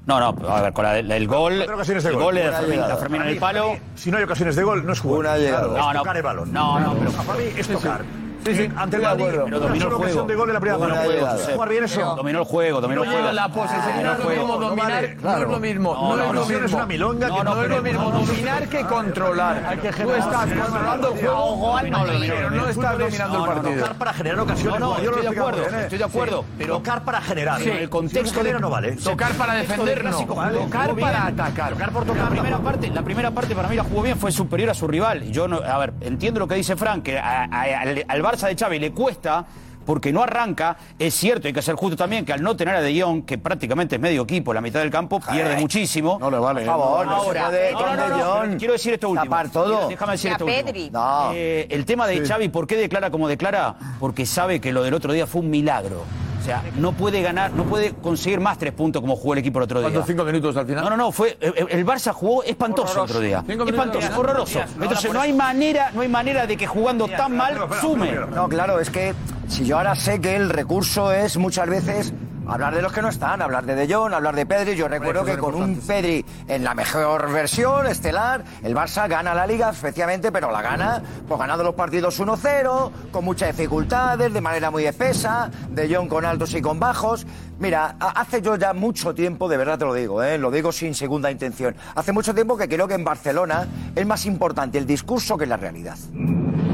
[0.07, 1.55] No, no, a ver, con la, el gol.
[1.59, 2.25] Cuatro ocasiones de el gol.
[2.25, 3.77] gol de Fermín, la Fermín en el palo.
[3.95, 5.21] Si no hay ocasiones de gol, no es jugar.
[5.21, 5.67] Una llegada.
[5.69, 6.01] No, es no.
[6.01, 6.53] tocar el balón.
[6.53, 8.01] No, no, pero- Para mí es tocar.
[8.45, 9.45] Sí, sí, Ante el acuerdo.
[9.45, 10.23] Pero dominó el juego.
[10.25, 11.27] de gol en la primera Dominó el juego.
[11.55, 12.01] Jugar bien eso.
[12.17, 13.33] Dominó el juego, dominó el No, juego.
[13.33, 16.67] la posesión no es lo mismo dominar, no es lo mismo, No, es lo mismo.
[16.67, 19.79] es una milonga que no, es lo mismo dominar que controlar.
[19.81, 23.81] Tú estás controlando el juego, pero no estás dominando el partido.
[23.81, 24.81] Tocar para generar ocasiones.
[24.81, 25.83] No, no, Guardiola estoy de acuerdo, ¿eh?
[25.83, 27.63] estoy de acuerdo, pero- tocar para generar.
[27.63, 28.93] El contexto de- no vale.
[28.97, 30.19] Tocar para defender, no.
[30.25, 31.73] Tocar para atacar.
[31.73, 32.25] Tocar por tocar.
[32.25, 34.87] La primera parte, la primera parte para mí la jugó bien, fue superior a su
[34.89, 35.23] rival.
[35.31, 38.93] Yo no, a ver, entiendo lo que dice Frank, que al Barça de Xavi le
[38.93, 39.45] cuesta
[39.85, 40.77] porque no arranca.
[40.99, 43.39] Es cierto, hay que ser justo también que al no tener a De Jong, que
[43.39, 46.17] prácticamente es medio equipo, la mitad del campo, pierde muchísimo.
[46.21, 46.61] No le vale.
[46.61, 48.95] Por favor, no se Ahora, puede no, no, no, De no, Jong pero quiero decir
[48.95, 49.25] esto último.
[49.25, 49.89] tapar todo.
[49.89, 50.65] Déjame decir esto último.
[50.65, 50.91] Pedri.
[50.91, 51.31] No.
[51.35, 53.75] Eh, el tema de Xavi, ¿por qué declara como declara?
[53.99, 56.05] Porque sabe que lo del otro día fue un milagro.
[56.51, 59.65] Sea, no puede ganar, no puede conseguir más tres puntos como jugó el equipo el
[59.65, 59.89] otro día.
[59.89, 60.83] ¿Cuántos cinco minutos al final?
[60.83, 63.45] No, no, no, fue el, el Barça jugó espantoso el otro día.
[63.47, 64.03] Cinco minutos.
[64.03, 64.61] Espantoso, horroroso.
[64.81, 68.13] Entonces no hay manera, no hay manera de que jugando tan mal sume.
[68.35, 69.15] No, claro, es que
[69.47, 72.13] si yo ahora sé que el recurso es muchas veces
[72.51, 74.75] hablar de los que no están, hablar de De Jong, hablar de Pedri.
[74.75, 79.47] Yo recuerdo que con un Pedri en la mejor versión, estelar, el Barça gana la
[79.47, 84.71] Liga, especialmente, pero la gana pues ganando los partidos 1-0, con muchas dificultades, de manera
[84.71, 87.27] muy espesa, De Jong con altos y con bajos.
[87.61, 90.39] Mira, ha- hace yo ya mucho tiempo, de verdad te lo digo, ¿eh?
[90.39, 94.25] lo digo sin segunda intención, hace mucho tiempo que creo que en Barcelona es más
[94.27, 95.97] importante el discurso que la realidad.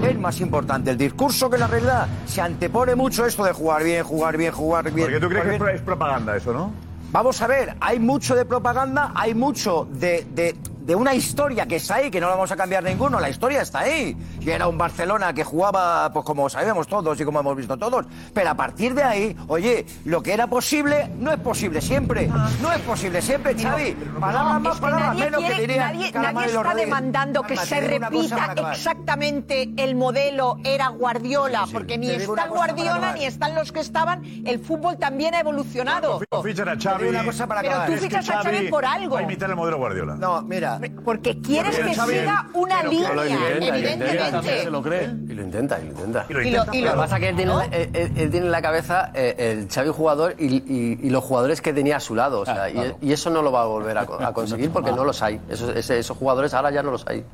[0.03, 2.07] Es más importante el discurso que la realidad.
[2.27, 5.07] Se antepone mucho esto de jugar bien, jugar bien, jugar bien.
[5.09, 5.75] Porque tú crees que bien.
[5.75, 6.71] es propaganda eso, ¿no?
[7.11, 10.55] Vamos a ver, hay mucho de propaganda, hay mucho de, de-
[10.87, 13.61] de una historia que está ahí, que no la vamos a cambiar ninguno, la historia
[13.63, 14.17] está ahí.
[14.41, 18.07] Y era un Barcelona que jugaba, pues como sabemos todos y como hemos visto todos.
[18.33, 22.29] Pero a partir de ahí, oye, lo que era posible no es posible siempre.
[22.63, 23.93] No es posible siempre, Xavi.
[24.21, 26.77] Palabras más, palabras nadie, menos que diría nadie- nadie está Reyes.
[26.87, 33.25] demandando que Calma, se repita exactamente el modelo era Guardiola, porque ni está Guardiola ni
[33.27, 34.23] están los que estaban.
[34.47, 36.21] El fútbol también ha evolucionado.
[36.45, 36.99] Fichan a Te Xavi.
[37.07, 39.17] digo una cosa para Pero tú Es que fichas a Xavi por algo.
[39.17, 40.15] A imitar el modelo Guardiola.
[40.15, 40.76] No, mira.
[41.05, 43.09] Porque quieres que siga una pero línea,
[43.57, 44.63] intenta, evidentemente.
[44.65, 45.05] Se lo cree.
[45.29, 46.27] Y lo intenta, y lo intenta.
[46.29, 46.77] Y lo Y lo- intenta.
[46.77, 48.63] y Lo lo- que pasa es que él tiene, él- él- él tiene en la
[48.63, 52.41] cabeza eh, el Xavi jugador y, y- y los jugadores que tenía a su lado.
[52.41, 55.05] o sea, y- y, eso no lo va a volver a, a conseguir porque no
[55.05, 55.41] los hay.
[55.49, 57.25] Esos, ese- esos jugadores ahora ya no los hay.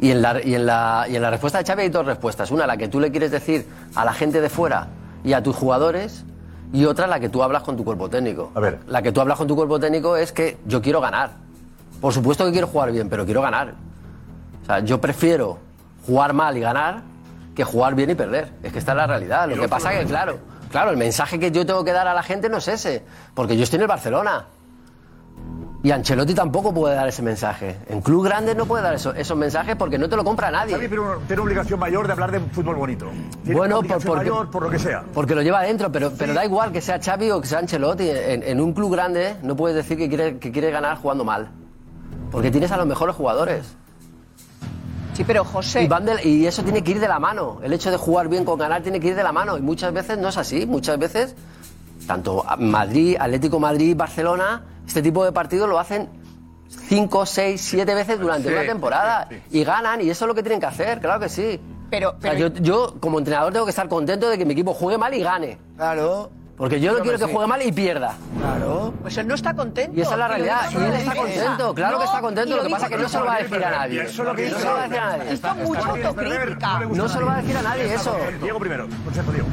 [0.00, 2.50] Y en, la, y, en la, y en la respuesta de Xavi hay dos respuestas.
[2.50, 4.88] Una, la que tú le quieres decir a la gente de fuera
[5.24, 6.24] y a tus jugadores.
[6.72, 8.52] Y otra, la que tú hablas con tu cuerpo técnico.
[8.54, 8.78] A ver.
[8.88, 11.30] La que tú hablas con tu cuerpo técnico es que yo quiero ganar.
[12.00, 13.74] Por supuesto que quiero jugar bien, pero quiero ganar.
[14.62, 15.58] O sea, yo prefiero
[16.06, 17.02] jugar mal y ganar
[17.54, 18.52] que jugar bien y perder.
[18.62, 19.48] Es que esta es la realidad.
[19.48, 20.38] Lo que pasa que, claro,
[20.70, 23.02] claro, el mensaje que yo tengo que dar a la gente no es ese.
[23.34, 24.46] Porque yo estoy en el Barcelona.
[25.80, 27.78] Y Ancelotti tampoco puede dar ese mensaje.
[27.88, 30.74] En club grande no puede dar eso- esos mensajes porque no te lo compra nadie.
[30.74, 33.06] Xavi tiene una, obligación mayor de hablar de fútbol bonito.
[33.44, 35.04] Tiene Bueno, una por- obligación porque- mayor por lo que sea.
[35.14, 38.10] Porque lo lleva adentro, pero, pero da igual que sea Xavi o que sea Ancelotti.
[38.10, 41.48] En, en un club grande no puedes decir que quiere, que quiere ganar jugando mal.
[42.30, 43.74] Porque tienes a los mejores jugadores.
[45.14, 45.82] Sí, pero José.
[45.82, 47.58] Y, van de- y eso tiene que ir de la mano.
[47.62, 49.56] El hecho de jugar bien con ganar tiene que ir de la mano.
[49.58, 50.64] Y muchas veces no es así.
[50.66, 51.34] Muchas veces,
[52.06, 56.08] tanto Madrid, Atlético Madrid, Barcelona, este tipo de partidos lo hacen
[56.68, 59.26] 5, 6, 7 veces durante Sí, una temporada.
[59.28, 61.58] sí, Y ganan, y eso es lo que tienen que hacer, claro que sí.
[61.90, 64.74] Pero, O sea, yo, yo, como entrenador, tengo que estar contento de que mi equipo
[64.74, 65.58] juegue mal y gane.
[65.76, 66.30] Claro.
[66.58, 67.32] Porque yo no quiero que sí.
[67.32, 68.16] juegue mal y pierda.
[68.36, 68.92] Claro.
[69.00, 69.96] Pues él no está contento.
[69.96, 70.70] Y esa es la realidad.
[70.72, 71.74] Y él está contento.
[71.74, 72.56] Claro que está contento.
[72.56, 74.02] Lo que pasa es que no se lo va a decir a nadie.
[74.02, 75.34] Eso es lo que No se lo va a decir a nadie.
[75.34, 76.80] Hizo mucha autocrítica.
[76.80, 78.16] No se lo va a decir a nadie eso.
[78.42, 79.48] Diego primero, consejo Diego.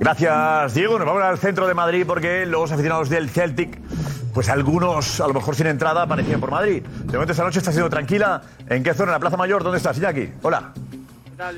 [0.00, 0.98] Gracias, Diego.
[0.98, 3.78] Nos vamos al centro de Madrid porque los aficionados del Celtic,
[4.32, 6.82] pues algunos, a lo mejor sin entrada, aparecían por Madrid.
[6.82, 8.40] De momento esta noche está siendo tranquila.
[8.66, 9.10] ¿En qué zona?
[9.10, 9.62] ¿En la Plaza Mayor?
[9.62, 10.30] ¿Dónde estás, Iñaki?
[10.40, 10.72] Hola.
[11.22, 11.54] ¿Qué tal.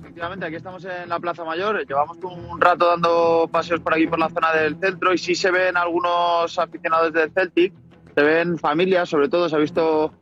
[0.00, 1.86] Efectivamente, aquí estamos en la Plaza Mayor.
[1.86, 5.50] Llevamos un rato dando paseos por aquí por la zona del centro y sí se
[5.50, 7.72] ven algunos aficionados del Celtic.
[8.14, 10.12] Se ven familias, sobre todo se ha visto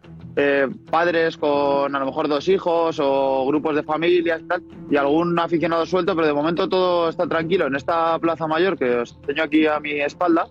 [0.41, 4.97] eh, padres con a lo mejor dos hijos o grupos de familias y tal, y
[4.97, 9.19] algún aficionado suelto, pero de momento todo está tranquilo en esta Plaza Mayor que os
[9.23, 10.47] enseño aquí a mi espalda,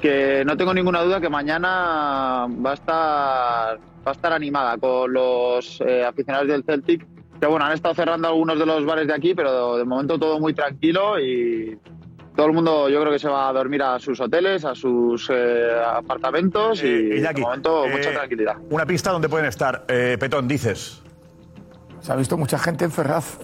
[0.00, 5.12] que no tengo ninguna duda que mañana va a estar, va a estar animada con
[5.12, 7.06] los eh, aficionados del Celtic
[7.40, 10.40] que bueno, han estado cerrando algunos de los bares de aquí, pero de momento todo
[10.40, 11.78] muy tranquilo y
[12.40, 15.28] todo el mundo yo creo que se va a dormir a sus hoteles, a sus
[15.28, 18.54] eh, apartamentos y Eh, Iñaki, de momento eh, mucha tranquilidad.
[18.70, 19.84] Una pista donde pueden estar.
[19.88, 21.02] Eh, Petón, dices.
[22.00, 23.36] Se ha visto mucha gente en Ferraz.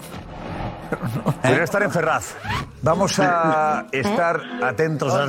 [1.43, 2.37] Podrían estar en Ferraz.
[2.81, 5.27] Vamos a estar atentos a...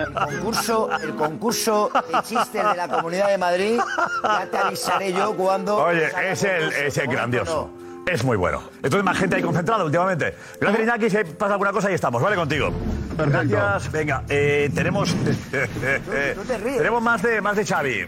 [0.00, 3.78] El concurso, el concurso de chistes de la Comunidad de Madrid,
[4.22, 5.76] ya te avisaré yo cuando...
[5.76, 7.68] Oye, es el, es el grandioso.
[8.06, 8.62] Es muy bueno.
[8.76, 10.32] Entonces, más gente ahí concentrada últimamente.
[10.60, 11.10] Gracias, Iñaki.
[11.10, 12.22] Si pasa alguna cosa, ahí estamos.
[12.22, 12.70] Vale, contigo.
[13.16, 13.90] Gracias.
[13.90, 15.12] Venga, eh, tenemos...
[16.62, 18.06] tenemos más de, más de Xavi.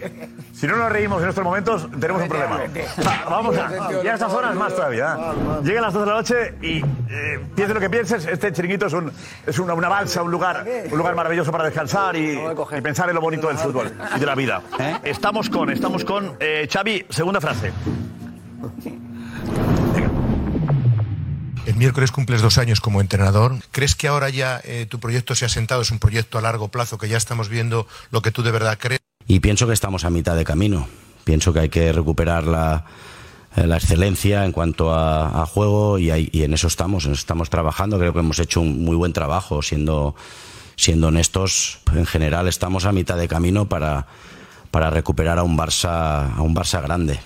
[0.53, 2.59] Si no nos reímos en estos momentos, tenemos un problema.
[3.05, 3.91] Va, Vamos a...
[4.05, 5.17] Ya a estas horas más todavía.
[5.19, 5.61] ¿eh?
[5.65, 8.93] Llegan las 2 de la noche y eh, piense lo que pienses, este chiringuito es,
[8.93, 9.11] un,
[9.47, 13.17] es una, una balsa, un lugar, un lugar maravilloso para descansar y, y pensar en
[13.17, 14.63] lo bonito del fútbol y de la vida.
[15.03, 17.73] Estamos con, estamos con eh, Xavi, segunda frase.
[21.69, 23.57] El miércoles cumples dos años como entrenador.
[23.73, 25.83] ¿Crees que ahora ya eh, tu proyecto se ha sentado?
[25.83, 28.79] Es un proyecto a largo plazo, que ya estamos viendo lo que tú de verdad
[28.81, 29.01] crees.
[29.27, 30.89] Y pienso que estamos a mitad de camino.
[31.25, 32.87] Pienso que hay que recuperar la,
[33.55, 37.99] eh, la excelencia en cuanto a, juego y, en eso estamos, estamos trabajando.
[37.99, 40.17] Creo que hemos hecho un muy buen trabajo, siendo,
[40.75, 41.81] siendo honestos.
[41.95, 44.07] En general estamos a mitad de camino para,
[44.71, 47.21] para recuperar a un Barça, a un Barça grande.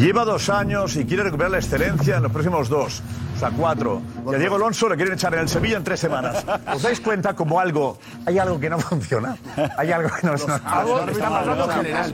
[0.00, 3.02] Lleva dos años y quiere recuperar la excelencia en los próximos dos,
[3.36, 4.00] o sea, cuatro.
[4.32, 6.42] Y a Diego Alonso le quieren echar en el Sevilla en tres semanas.
[6.74, 9.36] ¿Os dais cuenta como algo, hay algo que no funciona?
[9.76, 11.70] Hay algo que no que está pasando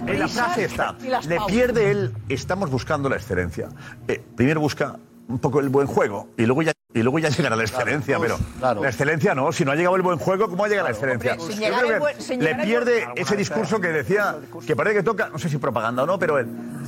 [0.08, 0.96] en la frase está,
[1.28, 3.68] le pierde él, estamos buscando la excelencia.
[4.08, 4.96] Eh, primero busca
[5.28, 8.38] un poco el buen juego y luego ya, y luego ya llegará la excelencia, pero
[8.80, 11.34] la excelencia no, si no ha llegado el buen juego, ¿cómo llega la excelencia?
[11.34, 13.88] Hombre, sin Yo llegar creo el que buen- sin le pierde buen- ese discurso que
[13.88, 16.46] decía, que parece que toca, no sé si propaganda o no, pero él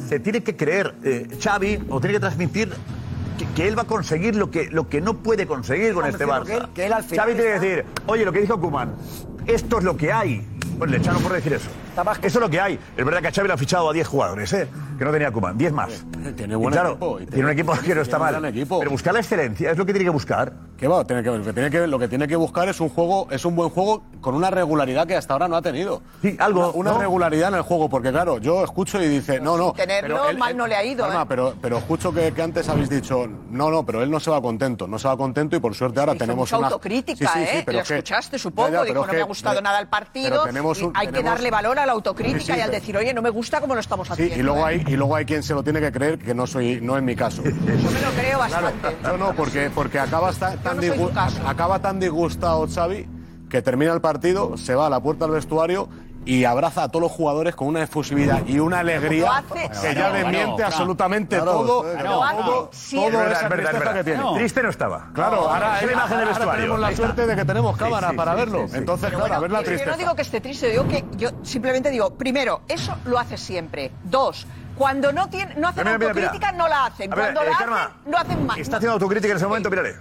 [0.08, 2.72] se tiene que creer, eh, Xavi, o tiene que transmitir
[3.38, 6.26] que, que él va a conseguir lo que, lo que no puede conseguir con este
[6.26, 6.44] Barça.
[6.46, 8.94] que él- que él al final Xavi tiene que decir, oye, lo que dijo Kuman,
[9.46, 10.46] esto es lo que hay.
[10.78, 11.68] Pues le echaron por decir eso.
[12.22, 12.78] Eso es lo que hay.
[12.96, 14.68] Es verdad que a Xavi le ha fichado a 10 jugadores, ¿eh?
[14.98, 15.58] Que no tenía Kuman.
[15.58, 16.04] 10 más.
[16.36, 18.44] Tiene Y buen claro, equipo, y tiene un equipo que no está tiene mal.
[18.44, 18.78] equipo.
[18.78, 20.52] Pero buscar la excelencia es lo que tiene que buscar.
[20.76, 21.04] ¿Qué va?
[21.04, 23.44] Tiene que, lo, que tiene que, lo que tiene que buscar es un juego, es
[23.44, 26.02] un buen juego con una regularidad que hasta ahora no ha tenido.
[26.22, 26.70] Sí, algo.
[26.72, 26.98] Una, una ¿no?
[27.00, 29.72] regularidad en el juego, porque claro, yo escucho y dice, no, no.
[29.72, 31.26] tenerlo, pero él- mal no le ha ido, Norma, ¿eh?
[31.28, 34.40] pero, pero escucho que, que antes habéis dicho, no, no, pero él no se va
[34.40, 36.68] contento, no se va contento y por suerte ahora Hizo tenemos mucha una.
[36.68, 37.62] autocrítica, Sí, sí, sí, ¿eh?
[37.66, 38.68] pero Lo es que- escuchaste, supongo.
[38.68, 40.30] Ya, ya, pero Dijo, no me ha gustado nada el partido.
[40.30, 42.96] pero tenemos un- hay que darle valor a la autocrítica Sí, sí, y al decir,
[42.96, 44.36] oye, no me gusta cómo lo estamos Sí, haciendo.
[44.36, 44.82] y luego, ¿eh?
[44.86, 47.02] hay, y luego hay quien se lo tiene que creer que no soy no es
[47.02, 47.42] mi caso.
[47.42, 48.96] Yo me lo creo bastante.
[49.02, 51.10] No, no, porque, porque acaba, tan no
[51.48, 53.06] acaba tan disgustado Xavi
[53.48, 55.88] que termina el partido, se va a la puerta del vestuario
[56.28, 60.56] y abraza a todos los jugadores con una efusividad y una alegría que ya bueno,
[60.62, 64.18] absolutamente todo, todo, Es esa verdad, tristeza que tiene.
[64.18, 64.34] No.
[64.34, 65.08] Triste no estaba.
[65.14, 66.60] Claro, ahora, Es la imagen del ahora vestuario.
[66.60, 68.66] tenemos la suerte de que tenemos cámara para verlo.
[68.74, 69.90] Entonces, claro, a ver la es que tristeza.
[69.90, 73.90] no digo que esté triste, digo que yo simplemente digo, primero, eso lo hace siempre.
[74.04, 77.08] Dos, cuando no, tiene, no hacen Mira, mira, mira, autocrítica, no la hacen.
[77.10, 78.60] Ver, Cuando eh, la Karma, hacen, lo hacen mal.
[78.60, 79.96] Está haciendo autocrítica en ese momento, mírale.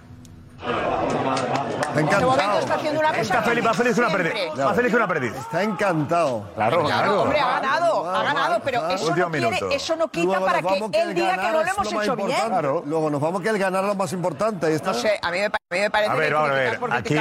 [0.59, 2.59] Está En este momento encantado.
[2.59, 4.33] está haciendo una cosa Está feliz, más feliz que una perdiz.
[4.57, 5.35] Más feliz que una perdiz.
[5.35, 6.43] Está encantado.
[6.55, 9.69] Claro, Claro, hombre, ha ganado, ha ganado, pero eso no, quiere, minuto.
[9.71, 12.37] eso no quita Luego para que él diga que no lo es hemos hecho bien.
[12.85, 14.73] Luego nos vamos que el ganar es lo más importante.
[14.73, 14.91] Está.
[14.91, 16.53] No sé, a mí me, pa- a mí me parece A ver, que vamos a
[16.53, 16.79] ver.
[16.91, 17.15] Aquí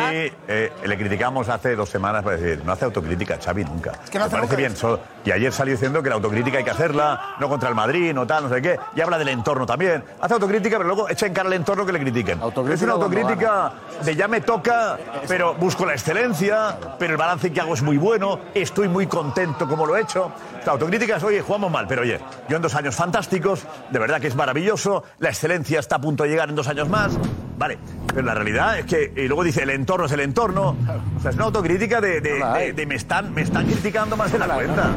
[0.48, 3.92] eh, le criticamos hace dos semanas para decir, no hace autocrítica Xavi nunca.
[4.10, 5.00] que no Me hace parece nunca bien.
[5.24, 8.26] y ayer salió diciendo que la autocrítica hay que hacerla, no contra el Madrid, no
[8.26, 8.78] tal, no sé qué.
[8.94, 10.04] Y habla del entorno también.
[10.20, 12.40] Hace autocrítica, pero luego echa en cara al entorno que le critiquen.
[12.70, 13.25] es una autocrítica
[14.04, 17.96] de ya me toca, pero busco la excelencia, pero el balance que hago es muy
[17.96, 20.32] bueno, estoy muy contento como lo he hecho.
[20.66, 24.20] La autocrítica es, oye, jugamos mal, pero oye, yo en dos años fantásticos, de verdad
[24.20, 27.16] que es maravilloso, la excelencia está a punto de llegar en dos años más.
[27.56, 30.76] Vale, pero la realidad es que, y luego dice, el entorno es el entorno.
[31.16, 34.30] O sea, es una autocrítica de, de- de- de me, están, me están criticando más
[34.32, 34.90] de la cuenta.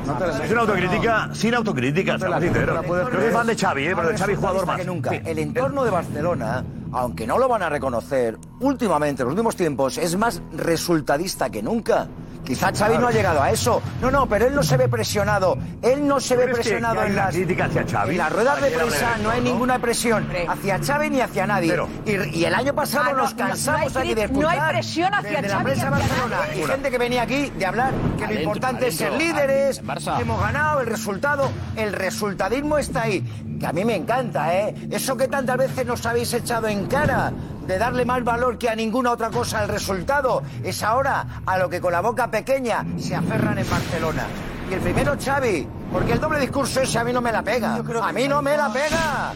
[0.44, 2.86] Es una autocrítica sin autocrítica, seamos sinceros.
[2.86, 3.96] Yo soy fan de Xavi, ¿eh?
[3.96, 4.78] pero de Xavi jugador más.
[4.80, 5.10] que nunca.
[5.12, 5.22] Sí.
[5.24, 9.98] El entorno de Barcelona, aunque no lo van a reconocer, últimamente, en los últimos tiempos,
[10.00, 12.08] es más resultadista que nunca.
[12.50, 13.80] Quizá Xavi no ha llegado a eso.
[14.02, 15.56] No, no, pero él no se ve presionado.
[15.84, 18.12] Él no se ¿Tú ve presionado en las, crítica hacia Xavi?
[18.14, 19.18] en las ruedas de prensa.
[19.18, 21.70] de No hay ninguna presión hacia Xavi ni hacia nadie.
[21.70, 24.30] Pero- y, y el año pasado Ah, no, nos no, no hay cansamos aquí de
[24.30, 26.64] cri- no hay escuchar presión hacia desde la Xavi prensa Barcelona nadie.
[26.64, 30.22] y gente que venía aquí de hablar que lo Adentro, importante es ser líderes, que
[30.22, 33.24] hemos ganado, el resultado, el resultadismo está ahí,
[33.60, 34.88] que a mí me encanta, ¿eh?
[34.90, 37.32] Eso que tantas veces nos habéis echado en cara,
[37.68, 41.70] de darle más valor que a ninguna otra cosa al resultado, es ahora a lo
[41.70, 44.24] que con la boca pequeña se aferran en Barcelona.
[44.70, 47.76] Y el primero Xavi, porque el doble discurso ese a mí no me la pega.
[47.76, 49.34] A mí no me la pega.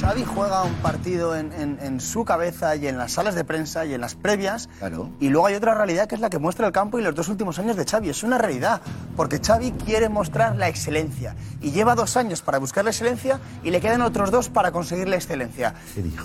[0.00, 3.86] Xavi juega un partido en, en- en su cabeza y en las salas de prensa
[3.86, 4.68] y en las previas.
[5.20, 7.28] Y luego hay otra realidad que es la que muestra el campo y los dos
[7.28, 8.10] últimos años de Xavi.
[8.10, 8.82] Es una realidad.
[9.16, 11.34] Porque Xavi quiere mostrar la excelencia.
[11.62, 15.08] Y lleva dos años para buscar la excelencia y le quedan otros dos para conseguir
[15.08, 15.74] la excelencia.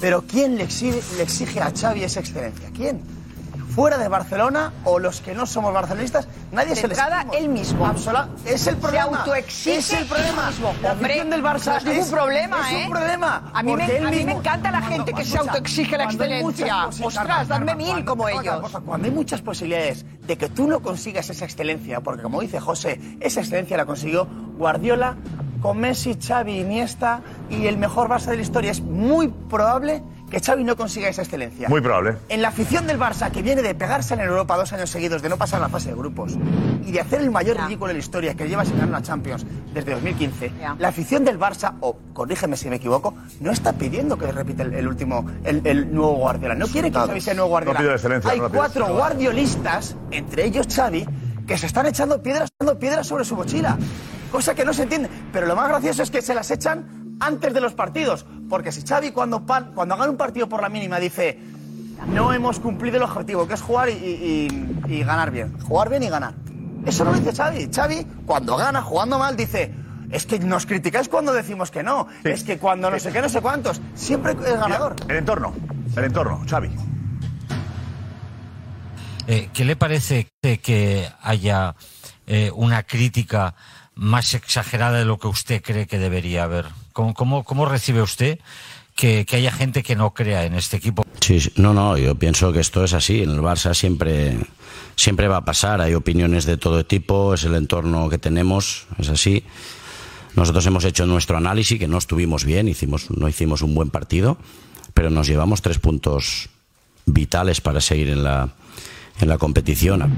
[0.02, 2.70] Pero ¿quién le exige, le exige a Xavi esa excelencia?
[2.76, 3.02] ¿Quién?
[3.76, 6.98] Fuera de Barcelona o los que no somos barcelonistas, nadie se les
[7.38, 7.86] él mismo.
[7.88, 9.04] Absola- Es el Se problema.
[9.06, 10.48] autoexige Es el problema.
[10.50, 10.74] mismo.
[10.84, 12.84] La Hombre, del Barça no es ningún problema, es ¿eh?
[12.86, 13.52] un problema.
[13.54, 16.04] A mí, me, a mí me encanta la cuando- gente que se escucha, autoexige la
[16.06, 16.86] cuando muchas excelencia.
[17.08, 18.60] Ostras, Carmen, dadme Carmen, mil como otra ellos.
[18.62, 22.60] cosa, Cuando hay muchas posibilidades de que tú no consigas esa excelencia, porque como dice
[22.60, 25.16] José, esa excelencia la consiguió Guardiola
[25.62, 28.72] con Messi, Xavi, Iniesta y el mejor Barça de la historia.
[28.72, 31.68] Es muy probable que Xavi no consiga esa excelencia.
[31.70, 32.16] Muy probable.
[32.30, 35.28] En la afición del Barça, que viene de pegarse en Europa dos años seguidos, de
[35.30, 36.38] no pasar la fase de grupos
[36.86, 39.46] y de hacer el mayor ridículo de la historia, que lleva sin ganar la Champions
[39.74, 44.32] desde 2015, la afición del Barça, o corrígeme si me equivoco, no está pidiendo que
[44.32, 46.56] repita el, el último, el, el nuevo Guardiola.
[46.56, 47.74] No quiere que Xavi sea el nuevo Guardiola.
[47.74, 48.58] No pide la excelencia, Hay no la pide.
[48.58, 51.06] cuatro guardiolistas, entre ellos Xavi,
[51.46, 53.78] que se están echando piedras, echando piedras sobre su mochila.
[54.32, 55.10] Cosa que no se entiende.
[55.34, 58.26] Pero lo más gracioso es que se las echan antes de los partidos.
[58.50, 61.40] Porque si Xavi cuando, pan- cuando hagan un partido por la mínima dice
[62.08, 64.48] no hemos cumplido el objetivo, que es jugar y, y-
[64.88, 65.58] y- y ganar bien.
[65.62, 66.34] Jugar bien y ganar.
[66.86, 67.70] Eso no lo dice Xavi.
[67.74, 69.74] Xavi, cuando gana, jugando mal, dice...
[70.10, 72.06] Es que nos criticáis cuando decimos que no.
[72.26, 73.80] Es que cuando no sé qué, no sé cuántos.
[73.96, 74.94] Siempre es ganador.
[75.08, 75.54] El entorno,
[75.96, 76.70] el entorno, Xavi.
[79.28, 81.76] Eh, ¿Qué le parece que- que haya
[82.28, 83.56] eh, una crítica
[83.96, 86.66] más exagerada de lo que usted cree que debería haber?
[86.94, 88.40] ¿Cómo, cómo, cómo recibe usted
[88.96, 91.06] que, que haya gente que no crea en este equipo?
[91.20, 93.24] Sí, no, no, yo pienso que esto es así.
[93.24, 94.38] En el Barça siempre,
[94.96, 95.82] siempre va a pasar.
[95.82, 99.44] Hay opiniones de todo tipo, es el entorno que tenemos, es así.
[100.36, 104.38] Nosotros hemos hecho nuestro análisis, que no estuvimos bien, hicimos, no hicimos un buen partido,
[104.94, 106.50] pero nos llevamos tres puntos
[107.06, 108.50] vitales para seguir en la,
[109.22, 110.12] en la competición.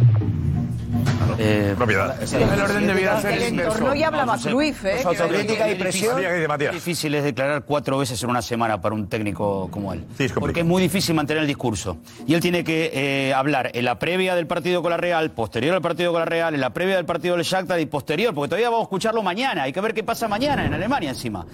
[1.78, 2.16] Propiedad.
[2.34, 3.74] El orden debiera ser El inverso.
[3.74, 4.49] entorno ya hablaba No sé.
[4.49, 5.01] Cruyff, ¿eh?
[5.04, 6.14] Autocrítica y presión.
[6.14, 6.74] Matías, ¿qué dice Matías?
[6.74, 10.06] Difícil es declarar cuatro veces en una semana para un técnico como él.
[10.36, 11.97] Porque es muy difícil mantener el discurso.
[12.28, 15.76] Y él tiene que eh, hablar en la previa del partido con la Real, posterior
[15.76, 18.49] al partido con la Real, en la previa del partido del Shakhtar y posterior, porque
[18.49, 19.64] todavía vamos a escucharlo mañana.
[19.64, 21.45] Hay que ver qué pasa mañana en Alemania encima.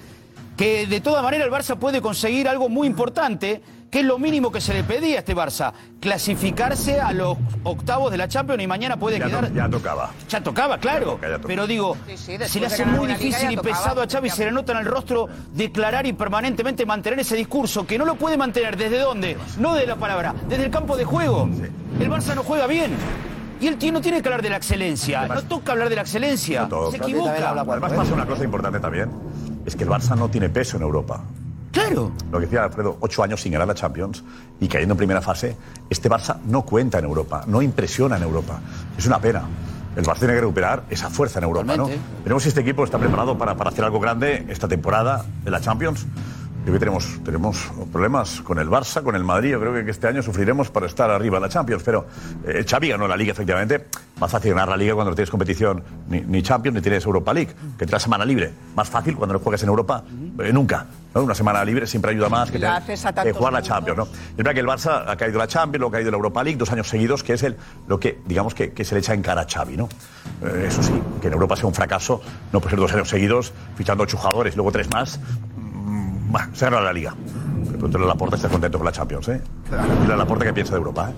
[0.59, 4.51] Que de toda manera el Barça puede conseguir algo muy importante, que es lo mínimo
[4.51, 8.67] que se le pedía a este Barça, clasificarse a los octavos de la Champions y
[8.67, 9.53] mañana puede Ya, to- quedar...
[9.53, 10.11] ya tocaba.
[10.27, 11.17] Ya tocaba, claro.
[11.47, 13.73] Pero digo, se le hace muy difícil y tocaba.
[13.77, 17.87] pesado a Xavi, se le nota en el rostro declarar y permanentemente mantener ese discurso,
[17.87, 18.75] que no lo puede mantener.
[18.75, 19.37] ¿Desde dónde?
[19.59, 21.49] No de la palabra, desde el campo de juego.
[22.01, 22.91] El Barça no juega bien.
[23.61, 25.25] Y él no tiene que hablar de la excelencia.
[25.27, 26.67] No toca hablar de la excelencia.
[26.91, 27.49] Se equivoca.
[27.51, 29.09] Además pasa una cosa importante también,
[29.69, 31.23] es que el Barça no tiene peso en Europa.
[31.71, 32.11] Claro.
[32.31, 34.23] Lo que decía Alfredo, ocho años sin ganar la Champions
[34.59, 35.55] y cayendo en primera fase,
[35.89, 38.59] este Barça no cuenta en Europa, no impresiona en Europa.
[38.97, 39.43] Es una pena.
[39.95, 41.89] El Barça tiene que recuperar esa fuerza en Europa, ¿no?
[42.23, 45.61] Veremos si este equipo está preparado para, para hacer algo grande esta temporada de la
[45.61, 46.05] Champions.
[46.69, 49.51] Creo que tenemos, tenemos problemas con el Barça, con el Madrid.
[49.51, 51.81] Yo creo que este año sufriremos para estar arriba en la Champions.
[51.83, 52.05] Pero
[52.45, 53.87] eh, Xavi ganó la Liga, efectivamente.
[54.19, 57.33] Más fácil ganar la Liga cuando no tienes competición ni, ni Champions ni tienes Europa
[57.33, 57.51] League.
[57.77, 58.51] Que te la semana libre.
[58.75, 60.03] Más fácil cuando no juegas en Europa.
[60.43, 60.85] eh, nunca.
[61.15, 61.23] ¿no?
[61.23, 63.63] Una semana libre siempre ayuda más que, La tener- que jugar la.
[63.63, 63.97] Champions.
[63.97, 64.03] ¿no?
[64.03, 66.57] Es verdad que el Barça ha caído la Champions, luego ha caído la Europa League
[66.59, 67.55] dos años seguidos, que es el,
[67.87, 69.75] lo que, digamos, que, que se le echa en cara a Xavi.
[69.75, 69.89] ¿no?
[70.43, 72.21] Eh, eso sí, que en Europa sea un fracaso,
[72.53, 75.19] no puede ser dos años seguidos, fichando ocho jugadores, luego tres más.
[76.29, 77.13] Bah, se ganó la Liga.
[77.71, 79.41] De pronto la Laporta está contento con la Champions, ¿eh?
[80.01, 81.13] Dile a Laporta que piensa de Europa, ¿eh?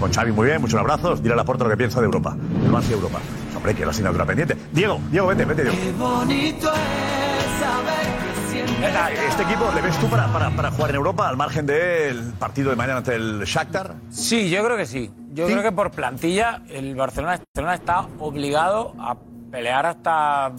[0.00, 1.22] Con Xavi muy bien, muchos abrazos.
[1.22, 2.36] Dile a Laporta lo que piensa de Europa.
[2.64, 3.18] El Barça y Europa.
[3.56, 4.56] Hombre, que la asignatura pendiente.
[4.72, 5.98] Diego, Diego, vete, vete, Diego.
[5.98, 9.28] bonito es saber que siempre.
[9.28, 12.70] Este equipo, ¿le ves tú para, para, para jugar en Europa al margen del partido
[12.70, 13.94] de mañana ante el Shakhtar?
[14.10, 15.10] Sí, yo creo que sí.
[15.32, 19.16] Yo creo que por plantilla el Barcelona, Barcelona está obligado a
[19.50, 20.50] pelear hasta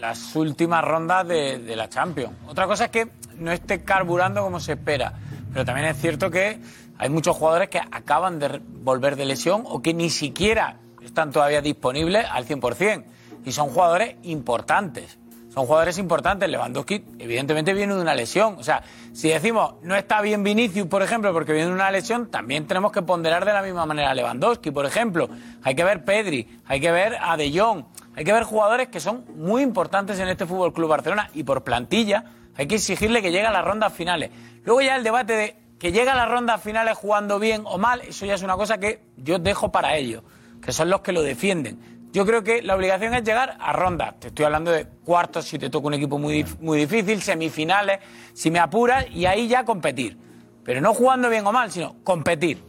[0.00, 2.32] las últimas rondas de, la Champions.
[2.48, 5.12] Otra cosa es que no esté carburando como se espera.
[5.52, 6.58] Pero también es cierto que
[6.98, 11.60] hay muchos jugadores que acaban de volver de lesión o que ni siquiera están todavía
[11.60, 13.04] disponibles al 100%.
[13.44, 15.18] Y son jugadores importantes.
[15.52, 16.48] Son jugadores importantes.
[16.48, 18.56] Lewandowski, evidentemente, viene de una lesión.
[18.58, 18.82] O sea,
[19.12, 22.92] si decimos no está bien Vinicius, por ejemplo, porque viene de una lesión, también tenemos
[22.92, 25.28] que ponderar de la misma manera a Lewandowski, por ejemplo.
[25.62, 27.84] Hay que ver Pedri, hay que ver a De Jong,
[28.16, 31.62] hay que ver jugadores que son muy importantes en este Fútbol Club Barcelona y por
[31.62, 32.24] plantilla
[32.56, 34.30] hay que exigirle que llegue a las rondas finales.
[34.64, 38.02] Luego ya el debate de que llega a las rondas finales jugando bien o mal,
[38.02, 40.22] eso ya es una cosa que yo dejo para ellos,
[40.60, 41.78] que son los que lo defienden.
[42.12, 44.18] Yo creo que la obligación es llegar a rondas.
[44.18, 48.00] Te estoy hablando de cuartos si te toca un equipo muy, muy difícil, semifinales,
[48.34, 50.18] si me apuras, y ahí ya competir.
[50.64, 52.62] Pero no jugando bien o mal, sino competir.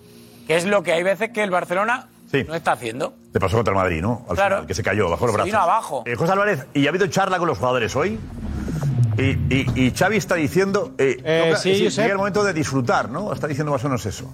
[0.46, 2.08] Que es lo que hay veces que el Barcelona
[2.48, 3.14] no está haciendo.
[3.32, 4.26] Te pasó contra el Madrid, ¿no?
[4.30, 4.56] Al Claro.
[4.58, 5.46] final, que se cayó bajo los Se brazos.
[5.46, 6.04] vino abajo.
[6.06, 8.18] Eh, José Álvarez, ¿y ha habido charla con los jugadores hoy?
[9.18, 9.24] Y,
[9.54, 10.94] y, y Xavi está diciendo...
[10.98, 13.32] Eh, Eh, toca- sí, es llega el momento de disfrutar, ¿no?
[13.34, 14.32] Está diciendo más o menos eso.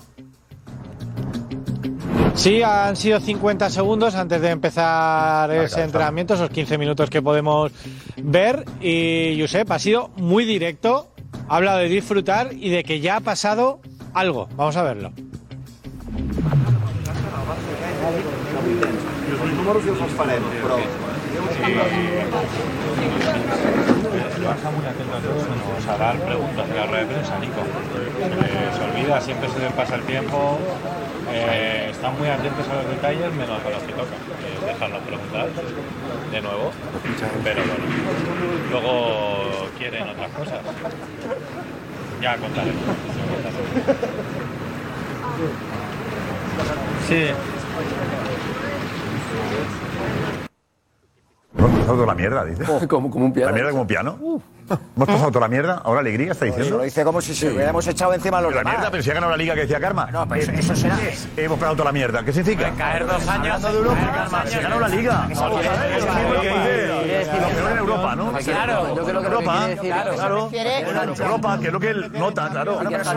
[2.36, 7.72] Sí, han sido 50 segundos antes de empezar ese entrenamiento, esos 15 minutos que podemos
[8.18, 8.64] ver.
[8.80, 11.10] Y Josep ha sido muy directo,
[11.50, 13.80] ha hablado de disfrutar y de que ya ha pasado
[14.14, 14.48] algo.
[14.56, 15.12] Vamos a verlo.
[19.68, 20.76] Números ja els esperem, però...
[24.48, 27.66] Pasa muy atento a menos a dar preguntas en la rueda de prensa, Nico.
[27.66, 30.58] Eh, se olvida, siempre se le pasa el tiempo.
[31.34, 34.16] eh, están muy atentos a los detalles menos a los que toca.
[34.46, 35.50] Eh, dejarnos preguntar
[36.32, 36.72] de nuevo.
[37.44, 37.84] Pero bueno,
[38.72, 40.60] luego quieren otras cosas.
[42.22, 42.84] Ya contaremos.
[42.86, 43.68] ya contaremos.
[47.10, 47.34] Sí.
[51.58, 52.88] Hemos pasado toda la mierda, dice.
[52.88, 53.50] como, como un piano.
[53.50, 54.42] La mierda como un piano.
[54.70, 55.82] Hemos pasado toda la mierda.
[55.84, 56.78] Ahora alegría, está diciendo.
[56.78, 58.74] Lo dice como si se hubiéramos echado encima a los La demás.
[58.74, 60.12] mierda, pero si ha ganado la liga que decía Karma.
[60.12, 60.98] No, pero eso, eso será.
[61.38, 62.24] Hemos pegado toda la mierda.
[62.24, 62.72] ¿Qué significa?
[62.78, 63.62] Caer dos años.
[63.62, 64.46] De Europa, Karma.
[64.46, 65.28] Se ganó la liga.
[65.30, 65.56] Lo
[67.56, 68.32] peor en Europa, ¿no?
[68.34, 70.50] Claro, yo creo que lo que Europa, claro,
[71.18, 72.80] Europa, que es lo que él nota, claro.
[72.88, 73.12] que a esta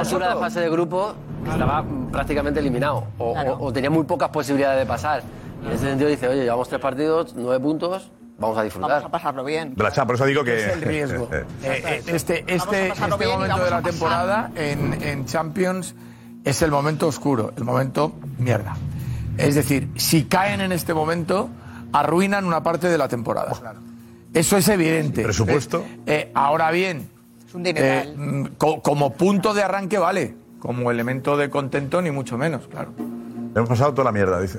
[0.00, 1.14] altura, de fase de grupo
[1.50, 5.22] estaba prácticamente eliminado o tenía muy pocas posibilidades de pasar.
[5.66, 8.90] Y en ese sentido dice, oye, llevamos tres partidos, nueve puntos, vamos a disfrutar.
[8.90, 9.74] Vamos a pasarlo bien.
[9.74, 10.58] Champions, por eso digo que...
[10.66, 11.28] Es el riesgo.
[11.32, 15.94] Eh, Eh, eh, este este, este momento de la temporada en, en Champions
[16.44, 18.76] es el momento oscuro, el momento mierda.
[19.36, 21.48] Es decir, si caen en este momento,
[21.92, 23.52] arruinan una parte de la temporada.
[24.32, 25.22] Eso es evidente.
[25.24, 25.84] ¿Presupuesto?
[26.06, 27.08] Eh, ahora bien,
[27.46, 32.10] Es un eh, mm, co- como punto de arranque vale, como elemento de contento ni
[32.10, 32.92] mucho menos, claro.
[33.54, 34.58] Hemos pasado toda la mierda, dice.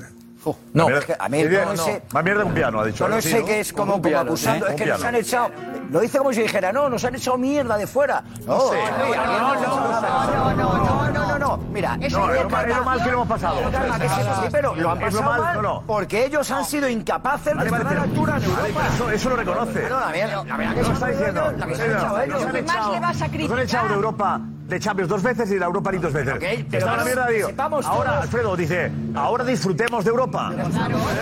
[0.72, 1.86] No, mierda- es que a mí no, no.
[2.12, 3.08] Más mierda que un piano, ha dicho.
[3.08, 4.70] Yo no sé qué es como, un como piano, acusando, ¿eh?
[4.70, 5.50] es que nos han echado.
[5.90, 8.22] Lo dice como si dijera, no, nos han echado mierda de fuera.
[8.46, 8.76] No, sé.
[8.76, 11.56] no, no, no, no, no, no, no, no.
[11.72, 12.50] Mira, No, es lo lo
[12.84, 13.56] mal que lo hemos pasado.
[13.58, 15.82] Pero, calma, que sí, sí, pero lo han pasado mal, mal no, no.
[15.86, 19.14] porque ellos han sido incapaces de altura en Europa.
[19.14, 19.88] eso- lo reconoce.
[19.88, 21.52] No, la verdad, que está diciendo.
[21.56, 26.12] Que han echado de Europa de Champions dos veces y de la Europa League dos
[26.12, 26.34] veces.
[26.34, 26.40] Ok,
[26.70, 27.48] pero Está la mierda, digo.
[27.86, 30.52] Ahora, todos- Alfredo dice, ahora disfrutemos de Europa.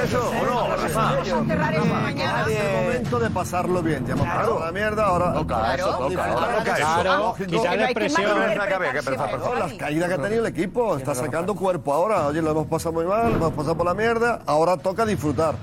[0.04, 1.14] ¿Eso o no, Rafa?
[2.50, 4.04] Es el momento de pasarlo bien.
[4.06, 5.32] Ya hemos pasado la mierda, ahora
[5.76, 5.86] eso.
[6.64, 8.30] Claro, quitarle hay que presión.
[9.38, 12.26] No, las caídas que ha tenido el equipo, está sacando cuerpo ahora.
[12.26, 15.54] Oye, lo hemos pasado muy mal, lo hemos pasado por la mierda, ahora toca disfrutar.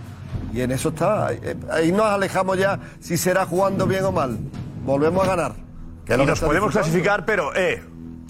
[0.54, 1.28] Y en eso está.
[1.28, 4.38] Ahí- Ahí nos alejamos ya si será jugando bien o mal.
[4.86, 5.52] Volvemos a ganar.
[6.06, 7.84] Que Y que nos podemos clasificar, pero, eh,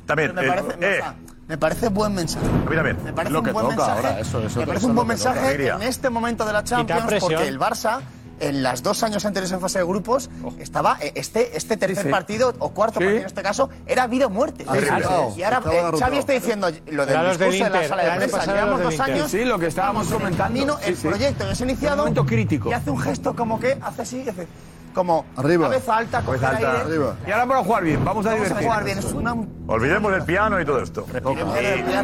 [0.05, 1.01] también, Me el- parece, eh,
[1.47, 2.45] me parece buen mensaje.
[2.69, 2.95] mira, a ver.
[2.97, 4.07] Me parece Lo un que buen toca mensaje.
[4.07, 5.31] ahora, eso- eso- me parece eso un buen que toca.
[5.33, 8.01] mensaje en este momento de la Champions porque el Barça
[8.39, 12.09] en las dos años anteriores en fase de grupos estaba eh, este, este tercer sí.
[12.11, 13.05] partido o cuarto Sí.
[13.05, 14.65] partido en este caso era vida o muerte.
[14.67, 15.33] Arreglado.
[15.37, 15.91] Y ahora eh.
[15.97, 18.45] Xavi está diciendo lo del discurso de la Inter, sala de prensa.
[18.53, 19.31] Llevamos dos años.
[19.31, 20.43] Sí, lo que estábamos en el comentando.
[20.53, 21.07] camino, Sí, el sí.
[21.07, 21.95] proyecto ya se ha iniciado.
[21.95, 22.69] Un momento crítico.
[22.69, 24.47] Y hace un gesto como que hace así, y hace
[24.93, 25.69] como Arriba.
[25.69, 26.71] cabeza alta, coger Cabeza alta.
[26.71, 26.83] aire.
[26.83, 27.15] Arriba.
[27.27, 28.67] Y ahora vamos a jugar bien, vamos a Vamos a divertir.
[28.67, 28.97] jugar bien.
[28.99, 29.35] Es una
[29.67, 31.05] Olvidemos del piano y todo esto.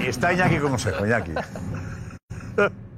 [0.02, 1.34] Y, y está Iñaki con consejo, Iñaki.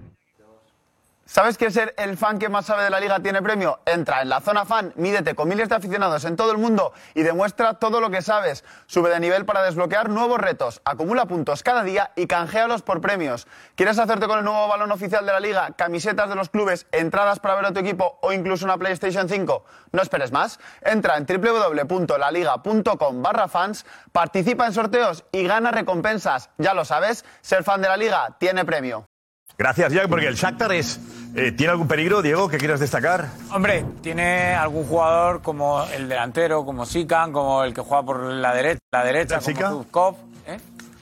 [1.31, 3.79] ¿Sabes que ser el fan que más sabe de la liga tiene premio?
[3.85, 7.21] Entra en la zona fan, mídete con miles de aficionados en todo el mundo y
[7.21, 8.65] demuestra todo lo que sabes.
[8.85, 13.47] Sube de nivel para desbloquear nuevos retos, acumula puntos cada día y canjealos por premios.
[13.75, 17.39] ¿Quieres hacerte con el nuevo balón oficial de la liga, camisetas de los clubes, entradas
[17.39, 19.63] para ver a tu equipo o incluso una PlayStation 5?
[19.93, 20.59] No esperes más.
[20.81, 26.49] Entra en www.laliga.com barra fans, participa en sorteos y gana recompensas.
[26.57, 29.10] Ya lo sabes, ser fan de la liga tiene premio.
[29.57, 30.99] Gracias, Jack, porque el Shakhtar es,
[31.35, 33.27] eh, ¿tiene algún peligro, Diego, que quieras destacar?
[33.51, 38.53] Hombre, tiene algún jugador como el delantero, como Sikan, como el que juega por la
[38.53, 39.69] derecha, la derecha como?
[39.69, 40.15] Zubkov.
[40.47, 40.57] ¿eh?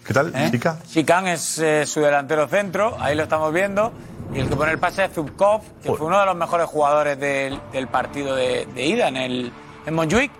[0.05, 0.77] ¿Qué tal, chica?
[0.85, 3.93] Sikan es eh, su delantero centro, ahí lo estamos viendo.
[4.33, 7.19] Y el que pone el pase es Zubkov, que fue uno de los mejores jugadores
[7.19, 9.51] del, del partido de, de ida en, el,
[9.85, 10.31] en Montjuic.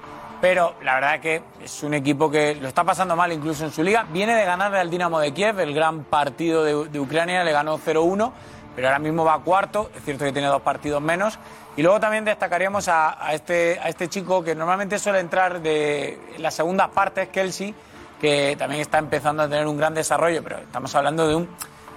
[0.42, 3.84] Pero la verdad que es un equipo que lo está pasando mal incluso en su
[3.84, 4.06] liga.
[4.10, 8.32] Viene de ganarle al Dinamo de Kiev, el gran partido de, Ucrania, le ganó 0-1,
[8.76, 9.90] pero ahora mismo va cuarto.
[9.96, 11.38] Es cierto que tiene dos partidos menos.
[11.76, 16.20] Y luego también destacaríamos a, a este, a este chico que normalmente suele entrar de
[16.36, 17.76] en las segundas partes, Kelsey,
[18.20, 21.50] que también está empezando a tener un gran desarrollo, pero estamos hablando de un,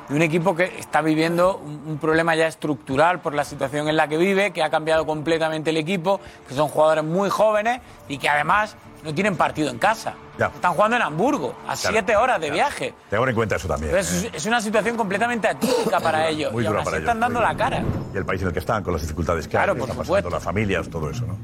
[0.09, 3.97] de un equipo que está viviendo un, un problema ya estructural por la situación en
[3.97, 8.19] la que vive, que ha cambiado completamente el equipo, que son jugadores muy jóvenes y
[8.19, 10.15] que además no tienen partido en casa.
[10.39, 10.47] Ya.
[10.47, 12.95] Están jugando en Hamburgo, a Claro, siete horas de viaje.
[13.11, 13.95] Tengo en cuenta eso también.
[13.95, 14.01] ¿eh?
[14.01, 16.53] es, una situación completamente atípica para ellos.
[16.53, 17.83] muy y dura aún para así ellos, están dando la cara.
[18.15, 20.07] Y el país en el que están, con las dificultades que Claro, hay, por están
[20.07, 21.37] pasando las familias, todo eso, ¿no?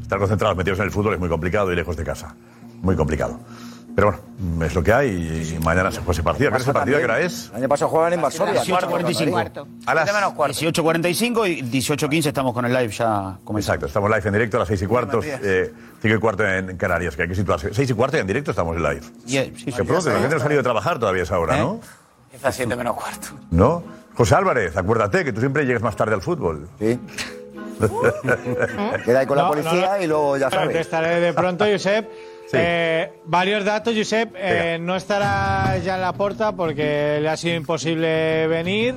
[0.00, 2.34] Estar concentrados, metidos en el fútbol es muy complicado y lejos de casa.
[2.80, 3.38] Muy complicado.
[3.94, 6.50] Pero bueno, es lo que hay y mañana se juega ese partido.
[6.50, 6.98] ¿Qué es ese partido?
[6.98, 7.50] ¿Qué hora es?
[7.50, 8.62] El año pasado jugaban en Varsovia.
[8.62, 9.66] 18.45.
[9.86, 13.58] A las 18.45 y 18.15 estamos con el live ya comenzando.
[13.60, 16.76] Exacto, estamos live en directo a las 6 y cuarto, eh, 5 y cuarto en
[16.78, 17.74] Canarias, que hay que situarse.
[17.74, 19.02] 6 y cuarto y en directo estamos en live.
[19.72, 21.80] Se produce, la gente no ha salido a trabajar todavía esa hora, ¿no?
[22.32, 23.28] Es a siete menos cuarto.
[23.50, 23.82] ¿No?
[24.14, 26.66] José Álvarez, acuérdate que tú siempre llegas más tarde al fútbol.
[26.78, 26.98] Sí.
[29.04, 30.02] Queda ahí con la No, policía no, no.
[30.02, 30.86] y luego ya Claro, te sabes.
[30.86, 32.08] estaré de pronto, Josep.
[32.60, 34.34] Eh, varios datos, Josep.
[34.36, 38.96] Eh, no estará ya en la puerta porque le ha sido imposible venir.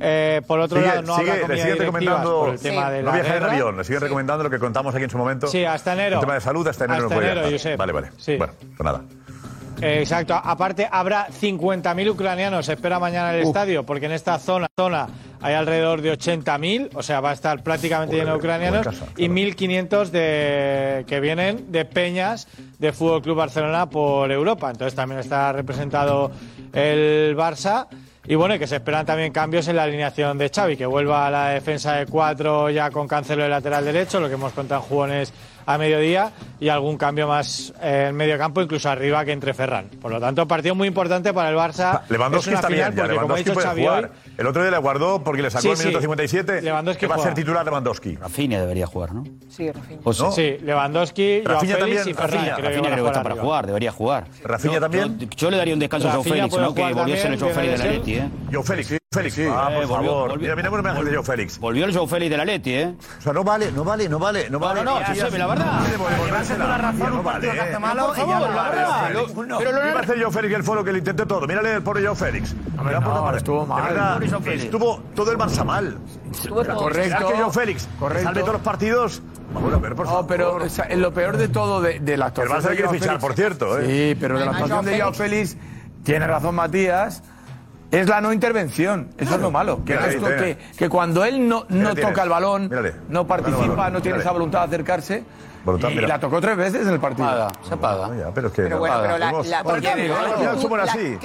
[0.00, 2.90] Eh, por otro Sigue- lado, no sigue- habrá le comida directivas recomendando por el tema
[2.90, 5.18] de no la viajar en avión, le siguen recomendando lo que contamos aquí en su
[5.18, 5.48] momento.
[5.48, 6.16] Sí, hasta enero.
[6.16, 7.42] El tema de salud hasta enero Hasta no enero.
[7.50, 7.76] Josep.
[7.76, 8.10] Vale, vale.
[8.38, 9.02] Bueno, pues nada.
[9.80, 10.34] Exacto.
[10.34, 12.66] Aparte, habrá 50.000 ucranianos.
[12.66, 15.08] Se espera mañana en el estadio, porque en esta zona, zona
[15.40, 16.90] hay alrededor de 80.000.
[16.94, 18.84] O sea, va a estar prácticamente lleno de ucranianos.
[18.84, 22.48] casa, Y 1.500 de, que vienen de peñas
[22.78, 24.70] de Fútbol Club Barcelona por Europa.
[24.70, 26.30] Entonces también está representado
[26.72, 27.86] el Barça.
[28.26, 31.26] Y bueno, y que se esperan también cambios en la alineación de Xavi, que vuelva
[31.26, 34.82] a la defensa de cuatro ya con Cancelo de lateral derecho, lo que hemos contado
[34.82, 35.32] en jugones
[35.70, 39.88] a mediodía, y algún cambio más eh, en medio campo, incluso arriba que entre Ferran.
[40.00, 42.00] Por lo tanto, partido muy importante para el Barça.
[42.08, 44.04] Lewandowski es una está bien, final ya, porque, como ha Lewandowski dicho puede Xavi jugar.
[44.04, 46.02] hoy, El otro día le guardó porque le sacó Sí, el minuto sí.
[46.02, 46.62] 57.
[46.62, 48.16] Lewandowski que va a ser titular Lewandowski.
[48.16, 49.24] Rafinha debería jugar, ¿no?
[49.50, 50.00] Sí, Rafinha.
[50.04, 50.32] O sea, ¿No?
[50.32, 52.30] Sí, Lewandowski, Joao Rafinha Félix también, y Ferran.
[52.30, 53.44] Rafinha, creo que Rafinha a creo que está para arriba.
[53.44, 54.24] jugar, debería jugar.
[54.42, 55.18] ¿Rafinha Yo- también?
[55.18, 56.74] Yo, yo le daría un descanso a Joe Rafinha Félix, ¿no?
[56.74, 58.28] Que el Félix del debe Atleti, ¿eh?
[58.52, 59.36] Joe Félix, Félix.
[59.36, 60.28] Sí, ah, por eh, volvió- favor.
[60.32, 61.58] volvió- mira, mira cómo me hace de Joe Félix.
[61.58, 62.94] Volvió el Joe Félix del Atleti, ¿eh?
[63.18, 64.84] O sea, no vale, no vale, no vale, no vale.
[64.84, 65.80] no, Josep, la verdad.
[66.26, 68.76] Llevarse toda la razón, un partido que hace malo y ya no vale.
[69.60, 71.46] Pero lo va a hacer Joe Félix el foro que le intentó todo.
[71.46, 72.54] Mírale el pobre Joe Félix.
[72.84, 73.34] Mira, por favor.
[73.38, 73.82] estuvo mal.
[73.82, 74.54] De verdad, Joe.
[74.54, 75.96] Estuvo todo el Barça mal.
[76.30, 76.76] Estuvo todo.
[76.76, 77.16] Correcto.
[77.18, 78.24] ¿Será que Joe Félix Correcto.
[78.24, 79.22] salve todos los partidos?
[79.54, 80.26] Vamos a ver, por No, favor.
[80.26, 82.58] pero o sea, lo peor de todo de, de la El actuación.
[82.58, 83.78] Barça le de quiere fichar, Félix- por cierto.
[83.78, 83.86] ¿eh?
[83.86, 85.56] Sí, pero de la actuación de Joao Félix,
[86.02, 87.22] tiene razón Matías.
[87.90, 89.82] Es la no intervención, eso es lo malo.
[89.84, 92.18] Que, Mírale, esto que, que cuando él no, no toca tienes.
[92.24, 92.94] el balón, Mírale.
[93.08, 93.92] no participa, Mírale, balón.
[93.94, 94.22] no tiene Mírale.
[94.24, 95.24] esa voluntad de acercarse,
[95.64, 96.08] Voluntad, y mira.
[96.08, 97.26] la tocó tres veces en el partido.
[97.28, 98.08] Apaga, se apaga.
[98.08, 98.62] No, ya, pero es que.
[98.62, 99.86] Pero bueno, pero la, Somos- la, ¿Por qué?
[100.08, 101.18] la- Al la- final somos la- así.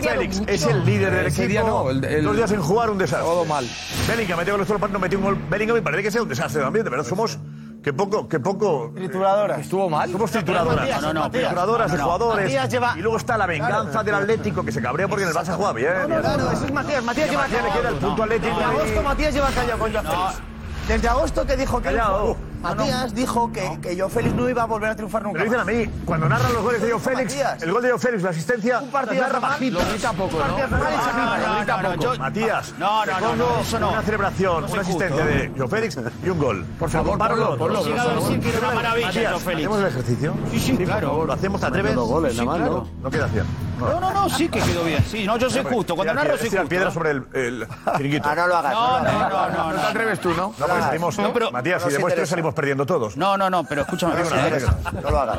[0.00, 1.48] Félix es el líder del equipo.
[1.48, 3.26] día no, el- el- Dos días sin jugar, un desastre.
[3.28, 3.66] Todo mal.
[4.08, 5.38] Bellingham metió los partidos, no metió un gol.
[5.50, 6.84] Bellingham me parece que sea un desastre también.
[6.84, 7.38] De verdad, somos.
[7.84, 8.90] Que poco, que poco.
[8.94, 9.58] Trituradoras.
[9.60, 10.10] Estuvo mal.
[10.10, 11.02] Somos trituradoras.
[11.02, 11.42] No, no, Matías.
[11.44, 12.10] trituradoras de No, no.
[12.12, 12.44] jugadores.
[12.46, 15.34] Matías lleva- Y luego está la venganza del Atlético que se cabrea porque en el
[15.34, 15.92] Barça juega bien.
[16.08, 17.04] No, no, no, eso es Matías.
[17.04, 18.58] Matías lleva Matías le queda el punto Atlético.
[18.58, 20.53] En agosto Matías lleva callado con Félix.
[20.88, 22.36] Desde agosto que dijo que Callao.
[22.60, 25.38] Matías dijo que, que yo Félix no iba a volver a triunfar nunca.
[25.38, 27.62] lo dicen a mí, cuando narran los goles de Joe Félix, Matías.
[27.62, 29.78] el gol de Joe Félix, la asistencia, Un partido narra bajito.
[29.80, 30.56] lo grita poco, Un ¿no?
[30.56, 32.02] partido No, no, no, grita, no, grita no, no, poco.
[32.14, 33.90] yo- Matías, No, no, no, no, eso no.
[33.92, 36.64] una celebración, No una asistencia de Joe Félix y un gol.
[36.78, 37.58] Por favor, dos.
[37.58, 38.18] por favor.
[38.58, 39.44] una maravilla, Félix.
[39.66, 40.34] ¿Hacemos el ejercicio?
[40.50, 41.24] Sí, sí, claro.
[41.26, 41.60] ¿Lo hacemos?
[41.60, 41.94] ¿Te atreves?
[41.94, 42.72] Dos goles, nada más, claro.
[42.72, 43.02] ¿no?
[43.02, 43.44] No queda 100.
[43.78, 45.04] No, no, no, sí que quedó bien.
[45.04, 45.94] Sí, no, yo soy justo.
[45.96, 46.68] Cuando narro soy Tira justo.
[46.70, 47.66] piedra sobre el, el
[47.96, 48.28] chiringuito.
[48.28, 48.72] Ah, no lo hagas.
[48.72, 49.80] No, no, no, no, No no.
[49.80, 50.54] te atreves tú, ¿no?
[50.58, 52.30] No, porque salimos, No, pero- Matías, si demuestras interesa.
[52.30, 53.16] salimos perdiendo todos.
[53.16, 54.14] No, no, no, pero escúchame.
[54.14, 54.60] No, escúchame.
[54.92, 55.38] no, No lo hagas.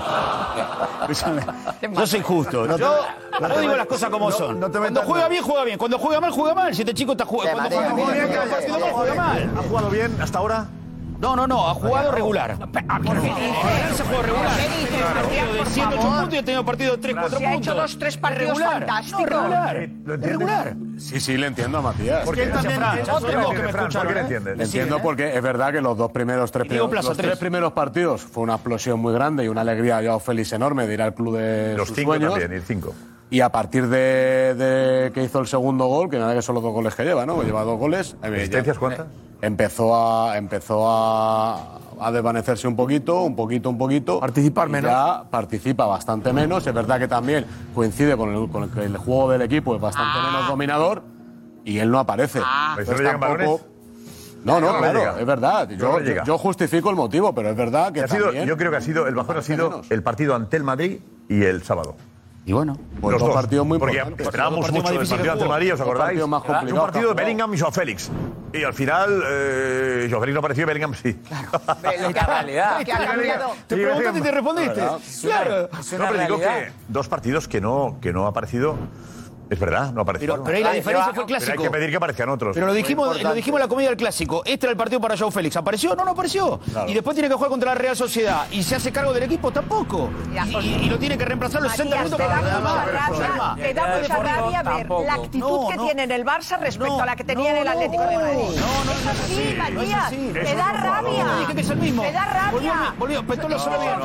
[1.09, 1.41] Escúchame.
[1.93, 2.77] Yo soy justo.
[2.77, 2.99] Yo,
[3.61, 4.59] digo las cosas como son.
[4.59, 5.77] no te Cuando juega bien, juega bien.
[5.77, 6.75] Cuando juega mal, juega mal.
[6.75, 7.53] Si este chico está jugando.
[7.57, 8.27] Cuando juega bien,
[8.93, 9.49] juega mal.
[9.57, 10.65] ¿Ha jugado bien hasta ahora?
[11.25, 12.55] No, no, no, ha jugado regular.
[13.95, 14.57] Se jugó regular.
[14.57, 16.19] ¿Qué Matías, De por 108 favor?
[16.19, 17.67] puntos y ha tenido partido de 3, 4 Se ha puntos.
[17.67, 18.71] hecho dos, tres partidos regular.
[18.85, 19.23] fantásticos.
[19.25, 19.89] Regular.
[20.05, 20.75] Regular.
[20.99, 22.25] Sí, sí, le entiendo a Matías.
[22.25, 22.45] ¿Por qué?
[22.45, 23.03] Gracias, Fran.
[23.03, 23.89] Ya ¿Por qué soy le vos que me Fran?
[23.91, 24.21] ¿Por qué le ¿eh?
[24.21, 24.57] entiendes?
[24.57, 27.27] Le entiendo porque es verdad que los dos primeros, tres primeros, Plaza los tres.
[27.29, 30.93] tres primeros partidos fue una explosión muy grande y una alegría Joao Félix enorme de
[30.93, 32.33] ir al club de Los sus cinco sueños.
[32.33, 32.93] también, el cinco.
[33.31, 36.63] Y a partir de, de que hizo el segundo gol, que nada que son los
[36.63, 37.41] dos goles que lleva, ¿no?
[37.41, 38.15] Lleva dos goles.
[38.21, 39.07] ¿Asistencias cuántas?
[39.45, 44.19] Empezó a empezó a, a desvanecerse un poquito, un poquito, un poquito.
[44.19, 44.89] Participar menos.
[44.89, 46.65] Ya participa bastante menos.
[46.65, 50.47] Es verdad que también coincide con el, con el juego del equipo es bastante menos
[50.47, 51.03] dominador
[51.63, 52.39] y él no aparece.
[52.75, 53.65] ¿Pero Entonces no llegan balones?
[54.43, 55.69] No, no, No claro, es verdad.
[56.25, 59.07] Yo, justifico el motivo, pero es verdad que Ha sido, yo creo que ha sido,
[59.07, 59.91] el bajón ha sido menos.
[59.91, 61.95] el partido ante el Madrid y el sábado.
[62.47, 62.77] Y bueno.
[63.01, 63.35] Pues Los dos dos.
[63.35, 64.27] partidos muy Porque importantes.
[64.27, 66.05] esperábamos mucho más del partido ante Madrid, ¿os acordáis?
[66.05, 67.23] partidos más Era un complicados partido de.
[67.23, 68.11] Bellingham y Joao Félix.
[68.53, 71.19] Y al final, eh, Joao Félix no apareció y Bellingham sí.
[71.67, 72.79] Ha- realidad.
[73.67, 74.81] Te preguntaste y te respondiste.
[75.23, 75.69] Claro.
[75.97, 78.75] No, pero digo que dos partidos que no, que no ha aparecido.
[79.49, 80.33] Es verdad, no ha aparecido.
[80.33, 81.63] Pero, pero ahí la diferencia fue el Pero hay clásico.
[81.63, 82.53] que pedir que aparezcan otros.
[82.55, 84.41] Pero lo dijimos, lo dijimos en la comedia del clásico.
[84.45, 85.55] Este era el partido para Joe Félix.
[85.57, 85.95] ¿Apareció?
[85.95, 86.59] No, no apareció.
[86.87, 88.47] Y después tiene que jugar contra la Real Sociedad.
[88.51, 89.51] ¿Y se hace cargo del equipo?
[89.51, 90.09] Tampoco.
[90.33, 93.19] Y, y- y lo tiene que reemplazar los 60 Matías, minutos te da para mucha
[93.19, 95.83] para- rabia, te da mucha rabia ver la actitud No, que no.
[95.85, 98.21] tiene en el Barça respecto No, a la que tenía en el Atlético de no,
[98.21, 98.37] Madrid.
[98.37, 101.25] no, no, es así, Matías, te da rabia.
[101.39, 102.01] Dije que es el mismo.
[102.03, 102.51] Te da rabia.
[102.51, 103.99] Volvió, volvió, Petón lo sabe bien.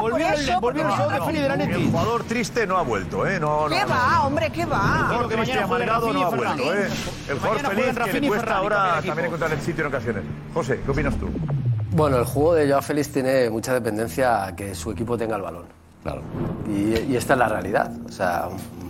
[0.00, 1.20] Volvió el- show de.
[1.22, 3.38] Félix del El jugador triste no ha vuelto, ¿eh?
[3.38, 5.18] No, no, ¿Qué va, hombre, qué va?
[5.28, 6.88] Jueguen amargado Rafinha no ha vuelto, ¿eh?
[7.28, 10.22] El jugador Mañana feliz que le cuesta ahora también encontrar el sitio en ocasiones.
[10.54, 11.28] José, ¿qué opinas tú?
[11.92, 15.42] Bueno, el juego de Joao Félix tiene mucha dependencia a que su equipo tenga el
[15.42, 15.64] balón.
[16.02, 16.22] Claro.
[16.68, 17.92] Y, y esta es la realidad.
[18.06, 18.48] O sea,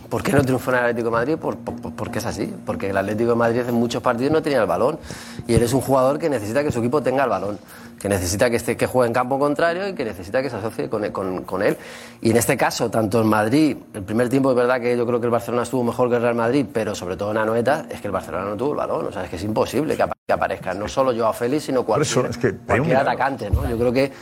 [0.08, 1.36] ¿por qué no triunfó en el Atlético de Madrid?
[1.36, 2.54] Por- por- porque es así.
[2.64, 4.98] Porque el Atlético de Madrid en muchos partidos no tenía el balón.
[5.46, 7.58] Y él es un jugador que necesita que su equipo tenga el balón.
[8.02, 10.88] Que necesita que, esté, que juegue en campo contrario y que necesita que se asocie
[10.90, 11.76] con, con- con él.
[12.20, 15.20] Y en este caso, tanto en Madrid, el primer tiempo es verdad que yo creo
[15.20, 18.00] que el Barcelona estuvo mejor que el Real Madrid, pero sobre todo en Anoeta, es
[18.00, 19.06] que el Barcelona no tuvo el balón.
[19.06, 22.10] O sea, es que es imposible que, que aparezca no solo Joao Félix, sino cualquier,
[22.10, 23.10] eso, es que hay un cualquier milagro.
[23.12, 23.50] atacante.
[23.50, 23.70] ¿no?
[23.70, 24.12] Yo creo que,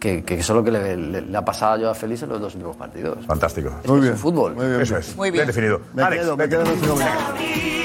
[0.00, 2.30] que, que eso es lo que le, le- le ha pasado a Joao Félix en
[2.30, 3.24] los dos últimos partidos.
[3.24, 3.68] Fantástico.
[3.84, 4.56] Es que es un fútbol.
[4.56, 4.80] Muy bien.
[4.80, 5.14] Eso es.
[5.16, 5.42] Muy bien.
[5.44, 5.80] Bien definido.
[5.94, 7.77] Me Alex, quedo, me quedo en este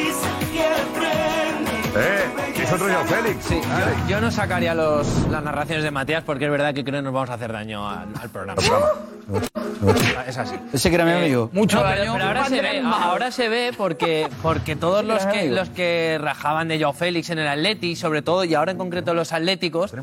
[2.77, 3.45] Félix.
[3.45, 6.99] Sí, yo, yo no sacaría los, las narraciones de Matías porque es verdad que creo
[6.99, 8.61] que nos vamos a hacer daño al, al programa.
[10.27, 10.55] Es así.
[10.71, 11.49] Ese que era mi amigo.
[11.53, 12.13] Mucho No, daño.
[12.13, 16.67] Pero ahora se ve, ahora se ve porque, porque todos los que, los que rajaban
[16.67, 19.93] de Joao Félix en el Atleti, sobre todo, y ahora en concreto los atléticos,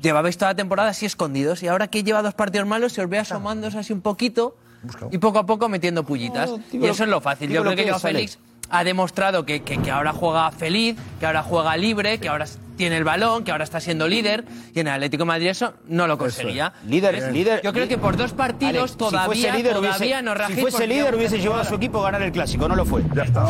[0.00, 3.08] llevabais toda la temporada así escondidos y ahora que lleva dos partidos malos se os
[3.08, 4.56] ve asomándose así un poquito
[5.12, 6.50] y poco a poco metiendo pullitas.
[6.72, 7.50] Y eso es lo fácil.
[7.50, 8.38] Yo creo que Joao Alex.
[8.72, 12.46] Ha demostrado que, que- que ahora juega feliz, que ahora juega libre, que ahora
[12.82, 15.74] tiene el balón, que ahora está siendo líder y en el Atlético de Madrid eso
[15.86, 16.72] no lo conseguía.
[16.88, 17.60] Líder, líder.
[17.62, 20.60] Yo creo que por dos partidos Alex, todavía, si fuese líder, todavía hubiese, no si
[20.60, 23.04] fuese líder hubiese llevado a su equipo a ganar el clásico, no lo fue.
[23.14, 23.46] Ya está.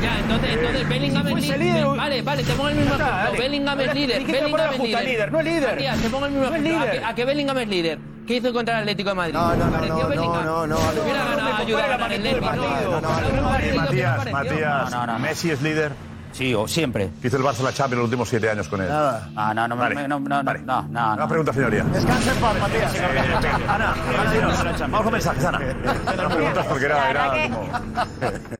[0.00, 1.84] Ya, entonces, entonces Bellingham Si es fuese líder.
[1.84, 3.42] Vale, vale, te pongo el mismo está, ejemplo.
[3.42, 4.24] Bellingham es líder.
[4.24, 5.04] Bellingham es líder.
[5.04, 5.70] líder, no es líder.
[5.70, 7.06] Matías, te pongo el mismo No es ejemplo.
[7.06, 7.98] ¿A que, Bellingham es líder?
[8.26, 9.34] ¿Qué hizo contra el Atlético de Madrid?
[9.34, 12.08] No, no, no, ¿Pareció no, no, no, no, Hubiera no, ganado no, ayudar a no,
[12.08, 12.80] no, no, ¿no?
[12.80, 14.32] no, no, no, Pero no, Madrid, ¿qué os Matías?
[14.32, 15.18] Matías, No, no, no.
[15.18, 15.92] Messi es líder.
[16.38, 17.10] Sí, o siempre.
[17.20, 18.88] Hizo el Barça la Champions los últimos siete años con él.
[18.88, 19.28] Nada.
[19.34, 20.06] Ah, no, no, Vale.
[20.06, 20.60] no, no, no, Vale.
[20.60, 21.28] no, no, Una no.
[21.28, 21.82] pregunta, señoría.
[21.82, 22.94] Descansa en paz, Matías.
[22.94, 23.00] Eh,
[23.68, 24.78] Ana, Ana, dinos.
[24.82, 25.58] Vamos con mensajes, Ana.
[25.58, 28.57] No preguntas porque era, La era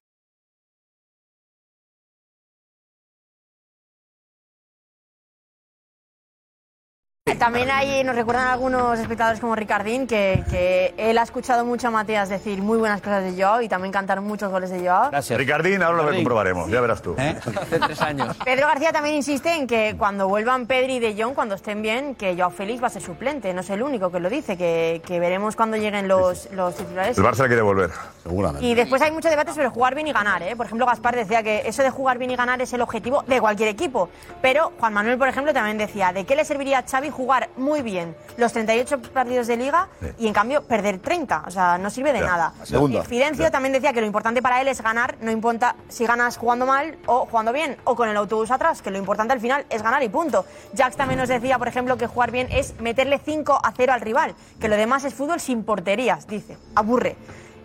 [7.28, 11.90] Eh, también ahí nos recuerdan algunos espectadores como Ricardín que, él ha escuchado mucho a
[11.90, 15.10] Matías decir muy buenas cosas de Joao y también cantar muchos goles de Joao.
[15.10, 15.38] Gracias.
[15.38, 17.14] Ricardín, ahora lo comprobaremos, ya verás tú.
[17.18, 17.36] ¿Eh?
[17.68, 18.34] Tres años.
[18.44, 22.14] Pedro García también insiste en que cuando vuelvan Pedri y De Jong, cuando estén bien,
[22.14, 23.52] que Joao Félix va a ser suplente.
[23.52, 27.18] No es el único que lo dice, que, veremos cuando lleguen los, titulares.
[27.18, 27.90] El Barça quiere volver,
[28.22, 28.66] seguramente.
[28.66, 30.42] Y después hay muchos debates sobre jugar bien y ganar.
[30.42, 30.56] ¿eh?
[30.56, 33.40] Por ejemplo, Gaspar decía que eso de jugar bien y ganar es el objetivo de
[33.40, 34.08] cualquier equipo.
[34.40, 37.82] Pero Juan Manuel, por ejemplo, también decía, ¿de qué le serviría a Xavi jugar muy
[37.82, 39.88] bien los 38 partidos de liga
[40.20, 41.42] y en cambio perder 30.
[41.48, 42.52] O sea, no sirve de nada.
[42.62, 43.02] Segunda.
[43.02, 46.64] Fidencio también decía que lo importante para él es ganar, no importa si ganas jugando
[46.64, 49.82] mal o jugando bien o con el autobús atrás, que lo importante al final es
[49.82, 50.44] ganar y punto.
[50.76, 54.00] Jax también nos decía, por ejemplo, que jugar bien es meterle 5 a 0 al
[54.00, 56.56] rival, que lo demás es fútbol sin porterías, dice.
[56.76, 57.16] Aburre.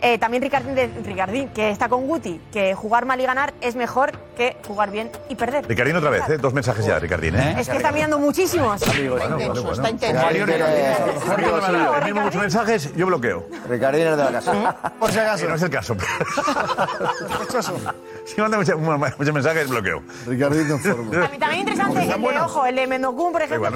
[0.05, 3.77] Eh, también Ricardín, de, Ricardín, que está con Guti, que jugar mal y ganar es
[3.77, 5.65] mejor que jugar bien y perder.
[5.65, 6.37] Ricardín otra vez, ¿eh?
[6.37, 7.35] dos mensajes ya, Ricardín.
[7.35, 7.51] ¿eh?
[7.51, 7.55] ¿eh?
[7.59, 8.85] Es que está mirando muchísimos.
[8.85, 9.17] Amigo.
[9.17, 10.27] Está intenso.
[11.37, 13.45] Ricardín, muchos mensajes, yo bloqueo.
[13.69, 14.53] Ricardín es de la casa.
[14.53, 14.99] ¿Mm?
[14.99, 15.47] Por si acaso.
[15.47, 15.95] no es el caso.
[18.25, 20.03] si manda muchos, muchos mensajes, bloqueo.
[20.27, 21.29] Ricardín no forma.
[21.39, 23.71] También interesante pues eh, el de, ojo, el de Mendocum, por ejemplo.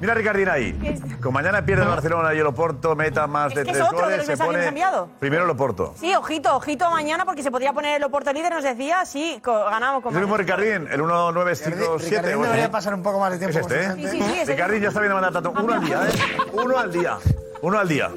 [0.00, 1.00] Mira Ricardín ahí.
[1.22, 1.88] Con mañana pierde ¿Eh?
[1.88, 4.87] Barcelona y el Oporto, meta más de tres goles, se pone...
[5.18, 5.58] Primero el
[5.96, 10.02] Sí, ojito, ojito mañana porque se podría poner el Oporto líder, nos decía, sí, ganamos
[10.02, 10.12] con...
[10.12, 12.22] Es el mismo Ricardín, el 1957.
[12.22, 13.58] Ricardín debería pasar un poco más de tiempo.
[13.58, 14.44] Este, ¿eh?
[14.46, 15.50] Ricardín ya está bien mandar tanto.
[15.50, 16.12] Uno al día, ¿eh?
[16.52, 17.18] Uno al día.
[17.60, 18.10] Uno al día.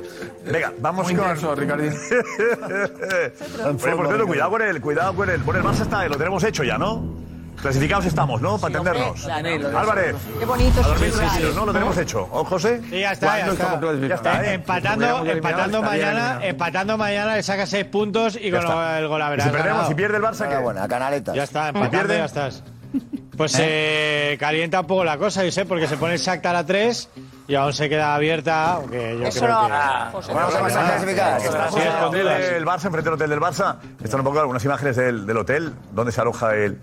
[0.46, 1.26] Venga, vamos Muy con.
[1.26, 1.94] Intenso, Ricardín.
[3.84, 5.42] Oye, por cierto, cuidado con el, cuidado con el.
[5.42, 7.21] Por el más está, eh, lo tenemos hecho ya, ¿no?
[7.62, 8.58] Clasificados estamos, ¿no?
[8.58, 9.26] Para entendernos.
[9.28, 10.16] Álvarez.
[10.40, 10.82] Qué bonito.
[10.82, 11.66] A dormir tranquilos, ¿no?
[11.66, 12.28] Lo tenemos hecho.
[12.32, 12.82] ¿O José?
[12.90, 13.40] Sí, ya está.
[13.40, 14.54] Ya está.
[14.54, 19.50] Empatando, empatando mañana, empatando mañana le saca seis puntos y con el gol a Si
[19.50, 21.34] perdemos, si pierde el Barça, ah, que bueno, canaleta.
[21.34, 22.64] Ya está, empatando ya estás.
[23.38, 27.10] Pues se calienta un poco la cosa, yo sé, porque se pone exacta la 3
[27.48, 28.74] y aún se queda abierta.
[28.74, 29.74] Aunque Eso creo no, que...
[29.74, 31.46] Ah, vamos a pasar clasificadas.
[32.54, 35.74] El Barça, enfrente del hotel del Barça, están un poco algunas imágenes del, del hotel,
[35.92, 36.80] donde se aloja el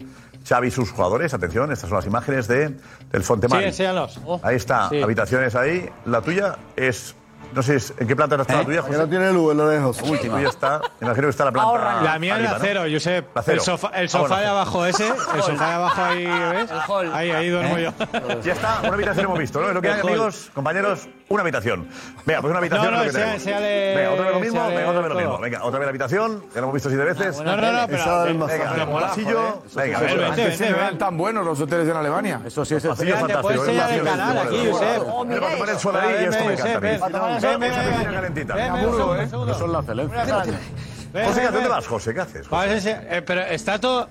[0.48, 1.34] Xavi y sus jugadores.
[1.34, 2.76] Atención, estas son las imágenes de,
[3.10, 3.60] del Fontemar.
[3.60, 4.20] Sí, enséñalos.
[4.24, 4.40] Oh.
[4.42, 5.88] Ahí está, habitaciones ahí.
[6.06, 7.14] La tuya es
[7.54, 8.64] no sé en qué planta está la ¿Eh?
[8.66, 8.92] tuya, José.
[8.92, 9.92] Que no tiene luz, lo dejo.
[10.04, 10.36] Última.
[10.36, 11.70] Tuya está, imagino que está la planta.
[11.70, 12.02] Ahorra.
[12.02, 12.92] La mía es la arriba, cero, ¿no?
[12.92, 13.26] Josep.
[13.34, 13.54] La cero.
[13.54, 16.70] El sofá, el sofá de abajo ese, el sofá de abajo ahí, ¿ves?
[16.70, 17.14] El hall.
[17.14, 17.82] Ahí, ahí duermo ¿Eh?
[17.84, 18.40] yo.
[18.42, 19.68] Ya está, una habitación hemos visto, ¿no?
[19.68, 21.88] Es lo que hay, amigos, compañeros, una habitación.
[22.24, 23.38] Venga, pues una habitación no, no, es lo que sea.
[23.38, 25.38] Sea de, venga, otra vez lo mismo, venga, otra vez lo mismo.
[25.38, 27.40] Venga, otra vez la habitación, ya lo hemos visto siete ah, veces.
[27.40, 28.24] no, no, no, pero...
[28.46, 29.98] Venga, el pasillo, venga.
[30.28, 32.40] Antes sí no eran tan buenos los hoteles en Alemania.
[32.44, 33.40] Eso sí, es fantástico.
[33.42, 33.64] Puedes ¿eh?
[33.64, 35.02] sellar oh, el canal aquí, Josep.
[35.26, 37.27] Me voy a poner el suadrillo, esto me encanta.
[37.40, 38.54] Calentita.
[38.76, 40.24] No son la excelencia.
[41.24, 42.14] José, ¿qué te vas, José?
[42.14, 42.48] ¿Qué haces?
[42.48, 44.08] José, eh, Pero está todo...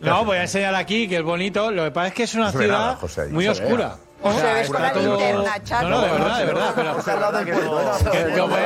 [0.00, 1.70] No, voy a enseñar aquí que es bonito.
[1.70, 2.98] Lo que pasa es que es una ciudad
[3.30, 3.96] muy oscura.
[4.22, 5.88] O sea, ves con la linterna, chato.
[5.88, 6.74] No, no, de verdad, de verdad.
[6.74, 8.64] Pero, como que,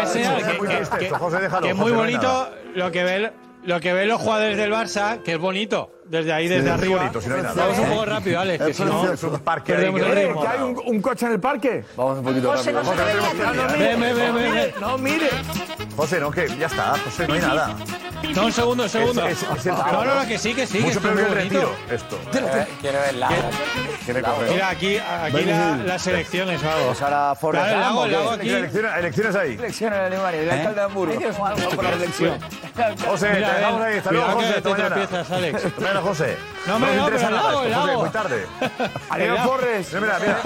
[0.99, 5.91] que, que, es muy bonito lo que ve, los jugadores del Barça, que es bonito.
[6.07, 6.99] Desde ahí, desde sí, arriba.
[6.99, 8.65] Bonito, si no Vamos un poco rápido, Alex.
[8.65, 9.75] Que si no, es un parque.
[9.75, 11.85] Ahí, que, hay un, un, coche en el parque?
[11.97, 12.93] Vamos un poquito José, rápido.
[12.93, 14.75] No, se ve no, mire.
[14.81, 15.31] No, mire.
[15.97, 16.99] José, no, que ya está.
[16.99, 17.77] José, no hay nada.
[18.35, 19.27] No, un segundo, un segundo.
[19.27, 20.79] Es, es, es no, no, no, que sí, que sí.
[20.81, 22.19] Mucho que premio el retiro, esto.
[22.33, 23.29] Eh, quiero ver la...
[24.05, 24.51] Quiere correr.
[24.51, 26.87] Mira, aquí, aquí la, las elecciones o algo.
[26.87, 28.51] Pues ahora Forrest claro, el lago, el lago aquí.
[28.51, 29.55] Elecciones, elecciones ahí.
[29.55, 31.15] Elecciones en Alemania, el alcalde de Hamburgo.
[31.15, 31.95] Hay la eh.
[31.95, 32.39] elección.
[33.07, 33.85] José, te dejamos eh.
[33.85, 33.99] ahí.
[33.99, 34.53] Hasta luego, José.
[34.55, 35.63] Te tropiezas, Alex.
[36.03, 36.37] José.
[36.67, 37.41] No me no, no, pero
[37.73, 38.47] José, muy tarde.
[39.11, 39.93] Adiós, Forres.
[39.93, 40.43] Mira, mira.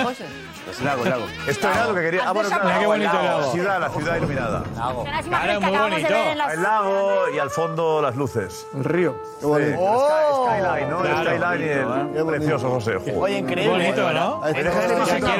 [0.69, 1.31] Los lagos, lagos.
[1.47, 2.23] Esto era lo que quería.
[2.27, 2.65] Ah, bueno, claro.
[2.67, 3.41] Mira qué bonito el lago.
[3.41, 4.63] La ciudad, la ciudad iluminada.
[4.77, 5.05] Lago.
[5.05, 6.15] Claro, muy bonito.
[6.53, 8.67] El lago y al fondo las luces.
[8.75, 9.17] El río.
[9.41, 9.79] Qué bonito.
[9.81, 11.01] Oh, skyline, ¿no?
[11.01, 12.25] Claro, el skyline y el ¿eh?
[12.27, 12.97] precioso José.
[13.17, 13.79] Oye, increíble.
[13.79, 14.43] Bonito, ¿no?
[14.53, 14.71] Quiero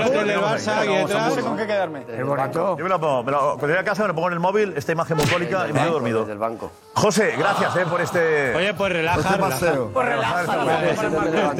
[0.07, 1.29] hotel del Barça aquí detrás.
[1.29, 2.07] No sé con qué quedarme.
[2.09, 2.79] Es bonito.
[2.79, 3.23] Yo me lo pongo.
[3.23, 5.69] Me lo, cuando llegue a casa me lo pongo en el móvil, esta imagen bucólica,
[5.69, 6.25] y me he dormido.
[6.25, 6.71] Del banco.
[6.95, 8.55] José, gracias eh, por este.
[8.57, 9.21] Oye, pues relaja.
[9.21, 9.91] Este paseo.
[9.93, 10.45] Pues relaja.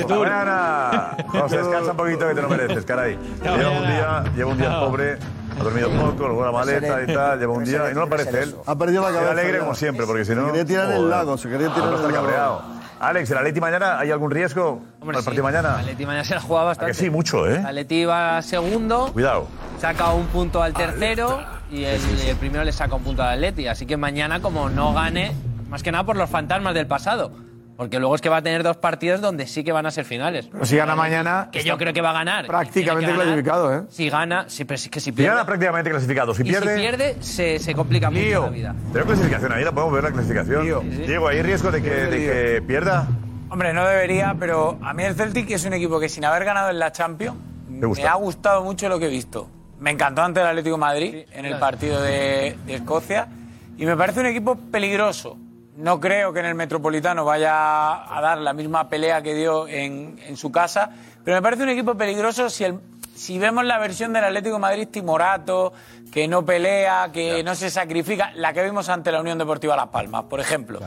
[0.09, 1.17] Mañana.
[1.29, 3.19] José, descansa un poquito que te lo mereces, caray
[3.59, 5.19] lleva un día, lleva un día pobre
[5.59, 8.55] ha dormido poco, luego la maleta y tal, lleva un día y no aparece él.
[8.67, 9.33] Ha perdido la cabeza.
[9.33, 10.47] Alegre como siempre, porque si no.
[10.47, 12.63] Se quería tirar el lago, se quería tirar el lago.
[13.01, 15.53] Alex, ¿el Atleti mañana hay algún riesgo Hombre, para el partido sí.
[15.53, 15.75] mañana?
[15.75, 16.91] El Atleti mañana se la juega bastante.
[16.91, 17.59] ¿A que sí, mucho, ¿eh?
[17.59, 19.11] El Atleti va segundo.
[19.13, 19.47] Cuidado.
[19.81, 21.61] Saca un punto al tercero Alerta.
[21.71, 23.69] y el, sí, sí, el primero le saca un punto al Atleti.
[23.69, 25.33] Así que mañana, como no gane,
[25.69, 27.31] más que nada por los fantasmas del pasado.
[27.79, 30.05] Porque luego es que va a tener dos partidos donde sí que van a ser
[30.05, 30.49] finales.
[30.51, 31.49] Pero si gana mañana.
[31.53, 32.45] Que yo creo que va a ganar.
[32.45, 33.25] Prácticamente ganar.
[33.25, 33.83] clasificado, ¿eh?
[33.89, 35.31] Si gana, si, pero que si pierde.
[35.31, 36.35] Si gana prácticamente clasificado.
[36.35, 36.73] Si pierde.
[36.73, 38.75] Y si pierde, se, se complica mucho la vida.
[38.93, 40.65] Tenemos clasificación ahí, la podemos ver la clasificación.
[40.65, 40.81] Lío.
[40.81, 43.07] Diego, ¿hay riesgo de que, de que pierda?
[43.49, 46.71] Hombre, no debería, pero a mí el Celtic es un equipo que sin haber ganado
[46.71, 47.37] en la Champions,
[47.69, 49.49] me ha gustado mucho lo que he visto.
[49.79, 51.61] Me encantó ante el Atlético de Madrid sí, en el claro.
[51.61, 53.29] partido de, de Escocia
[53.77, 55.39] y me parece un equipo peligroso
[55.79, 60.19] no creo que en el Metropolitano vaya a dar la misma pelea que dio en,
[60.27, 60.91] en su casa,
[61.25, 62.81] pero me parece un equipo peligroso si, el-
[63.15, 65.73] si vemos la versión del Atlético de Madrid timorato,
[66.13, 69.89] que no pelea, que no se sacrifica, la que vimos ante la Unión Deportiva Las
[69.89, 70.81] Palmas, por ejemplo.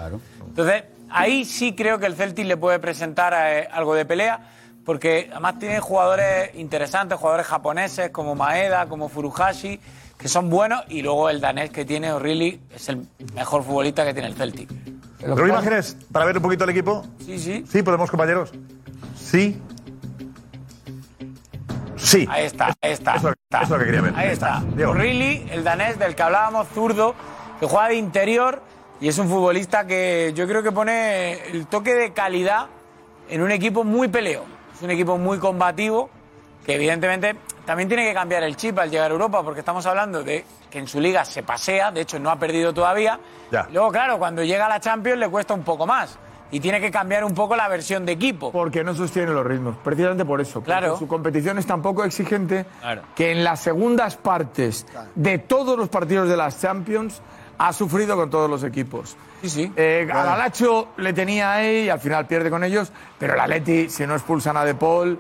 [0.46, 4.42] Entonces, ahí sí creo que el Celtic le puede presentar eh, algo de pelea,
[4.84, 9.80] porque además tiene jugadores interesantes, jugadores japoneses como Maeda, como Furuhashi,
[10.22, 14.14] que son buenos, y luego el danés que tiene O'Reilly es el mejor futbolista que
[14.14, 14.70] tiene el Celtic.
[15.18, 17.04] ¿Tenemos imágenes para ver un poquito el equipo?
[17.26, 17.66] Sí, sí.
[17.68, 18.52] ¿Sí podemos, compañeros?
[19.16, 19.60] Sí.
[21.96, 22.28] Sí.
[22.30, 23.16] Ahí está, ahí está.
[23.16, 24.14] Eso, eso es lo que quería ver.
[24.16, 24.64] Ahí está.
[24.88, 27.16] O'Reilly, el danés del que hablábamos, zurdo,
[27.60, 28.62] que juega de interior
[29.00, 32.68] y es un futbolista que yo creo que pone el toque de calidad
[33.30, 34.44] en un equipo muy peleo.
[34.76, 36.10] Es un equipo muy combativo
[36.66, 40.24] que evidentemente también tiene que cambiar el chip al llegar a Europa porque estamos hablando
[40.24, 43.20] de que en su liga se pasea, de hecho no ha perdido todavía.
[43.52, 43.68] Ya.
[43.72, 46.18] Luego, claro, cuando llega a la Champions le cuesta un poco más
[46.52, 48.52] y tiene que cambiar un poco la versión de equipo.
[48.52, 50.62] Porque no sostiene los ritmos, precisamente por eso.
[50.62, 50.98] Claro.
[50.98, 53.04] Su competición es tan poco exigente Claro.
[53.16, 54.86] que en las segundas partes
[55.16, 57.22] de todos los partidos de las Champions
[57.58, 59.16] ha sufrido con todos los equipos.
[59.44, 59.74] Sí, sí.
[59.76, 63.90] Eh, al Alacho le tenía ahí y al final pierde con ellos, pero el Atleti,
[63.90, 65.18] si no expulsan a De Paul,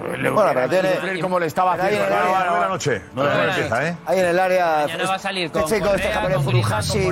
[0.00, 1.96] Bueno, pero tiene- como le estaba haciendo.
[1.98, 3.02] en el área- Nueve de la noche.
[3.14, 3.96] Nueve de la noche empieza, ¿eh?
[4.06, 4.76] Ahí en el área.
[4.86, 7.10] Mañana va a salir este con chico, este japonés Furuhashi,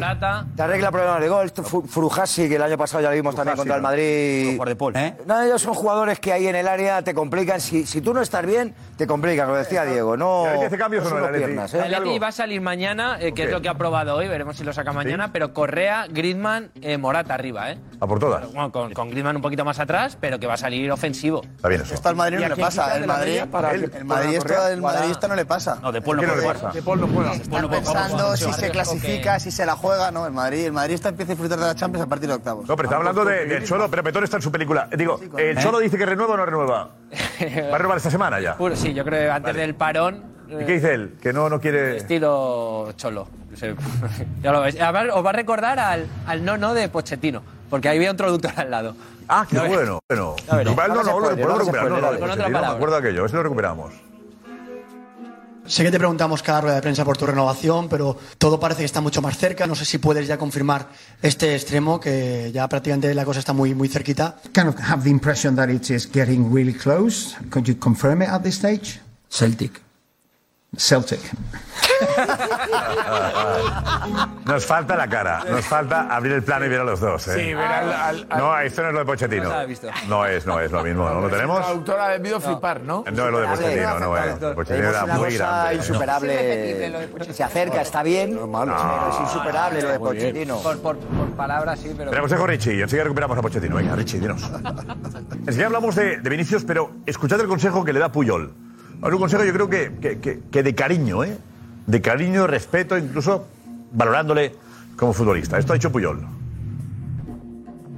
[0.56, 1.46] te arregla problemas de gol.
[1.46, 4.56] Este Fu- Furuhashi, que el año pasado ya lo vimos también contra el Madrid.
[4.56, 4.96] Por De Paul.
[4.96, 5.16] ¿Eh?
[5.26, 7.60] No, ellos son jugadores que ahí en el área te complican.
[7.60, 10.16] Si, si tú no estás bien, te complican, lo decía Diego.
[10.16, 11.44] No, ¿Y Atleti hace cambios no, el Atleti?
[11.44, 11.96] piernas, El ¿eh?
[11.96, 14.64] Atleti va a salir mañana, eh, que es lo que ha probado hoy, veremos si
[14.64, 17.78] lo saca mañana, pero Correa, Griezmann, eh, Morata arriba, ¿eh?
[18.00, 18.46] A por todas.
[18.52, 21.42] Bueno, con, con Griezmann un poquito más atrás, pero que va a salir ofensivo.
[21.56, 21.94] Está bien eso.
[21.94, 22.96] Esto al Madrid ¿Y no le pasa.
[22.96, 24.72] El Madrid, para el, el pueda Madrid esto, correr?
[24.72, 25.78] el Madridista no le pasa.
[25.82, 26.72] No, De Paul no ¿Qué puede le jugar.
[26.72, 27.32] De Paul no juega.
[27.32, 30.26] Están pensando si se clasifica, si se la juega, no.
[30.26, 32.68] El Madrid, el Madridista empieza a disfrutar de la Champions a partir de octavos.
[32.68, 34.88] No, pero está hablando de, del Cholo, pero Petón está en su película.
[34.96, 36.90] Digo, ¿el Cholo dice que renueva o no renueva?
[37.40, 38.56] ¿Va a renovar esta semana ya?
[38.56, 40.39] Puro, sí, yo creo que antes del parón.
[40.50, 41.14] ¿Y qué dice él?
[41.20, 41.98] Que no, no quiere...
[41.98, 43.28] Estilo cholo.
[44.42, 44.80] Ya lo veis.
[44.80, 48.16] Además, os va a recordar al, al no no de Pochettino, porque ahí había un
[48.16, 48.96] traductor al lado.
[49.28, 50.00] Ah, qué bueno.
[50.08, 50.36] bueno.
[50.48, 51.88] No, no, no, lo podemos recuperar.
[51.90, 52.18] No, no.
[52.18, 53.92] Con otra me acuerdo aquello, ese lo recuperamos.
[55.66, 58.86] Sé que te preguntamos cada rueda de prensa por tu renovación, pero todo parece que
[58.86, 59.68] está mucho más cerca.
[59.68, 60.88] No sé si puedes ya confirmar
[61.22, 64.36] este extremo, que ya prácticamente la cosa está muy, muy cerquita.
[64.52, 67.36] kind of have the impression that it is getting really close.
[67.50, 69.00] Could you confirm it at this stage?
[69.28, 69.80] Celtic.
[70.76, 71.20] Celtic.
[74.46, 77.26] Nos falta la cara, nos falta abrir el plano y ver a los dos.
[77.28, 77.34] ¿eh?
[77.34, 79.48] Sí, ver al- al- al- No, esto no es lo de Pochettino.
[79.50, 79.88] No visto.
[80.08, 81.20] No es, no es lo mismo, ¿no?
[81.22, 81.58] ¿Lo La tenemos?
[81.60, 83.04] traductora ha debido flipar, ¿no?
[83.12, 84.34] No es lo de Pochettino, no es.
[84.54, 85.74] Pochettino era muy grande.
[85.74, 87.34] insuperable.
[87.34, 90.58] Se acerca, está bien, pero es insuperable lo de Pochettino.
[90.58, 92.10] Por, por, por palabras, sí, pero.
[92.10, 93.76] Tenemos a Richie y enseguida recuperamos a Pochettino.
[93.76, 94.42] Venga, Richie, dinos.
[95.40, 98.52] Enseguida hablamos de, de Vinicius, pero escuchad el consejo que le da Puyol.
[99.02, 101.36] Ahora, un consejo yo creo que- que de cariño, ¿eh?
[101.86, 103.44] De cariño, respeto, incluso
[103.92, 104.52] valorándole
[104.96, 105.58] como futbolista.
[105.58, 106.20] Esto ha hecho Puyol.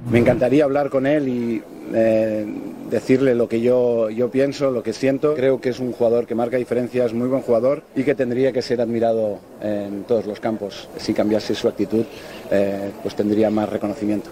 [0.09, 2.45] Me encantaría hablar con él y eh,
[2.89, 5.35] decirle lo que yo, yo pienso, lo que siento.
[5.35, 8.61] Creo que es un jugador que marca diferencias, muy buen jugador y que tendría que
[8.61, 10.89] ser admirado en todos los campos.
[10.97, 12.05] Si cambiase su actitud,
[12.51, 14.29] eh, pues tendría más reconocimiento.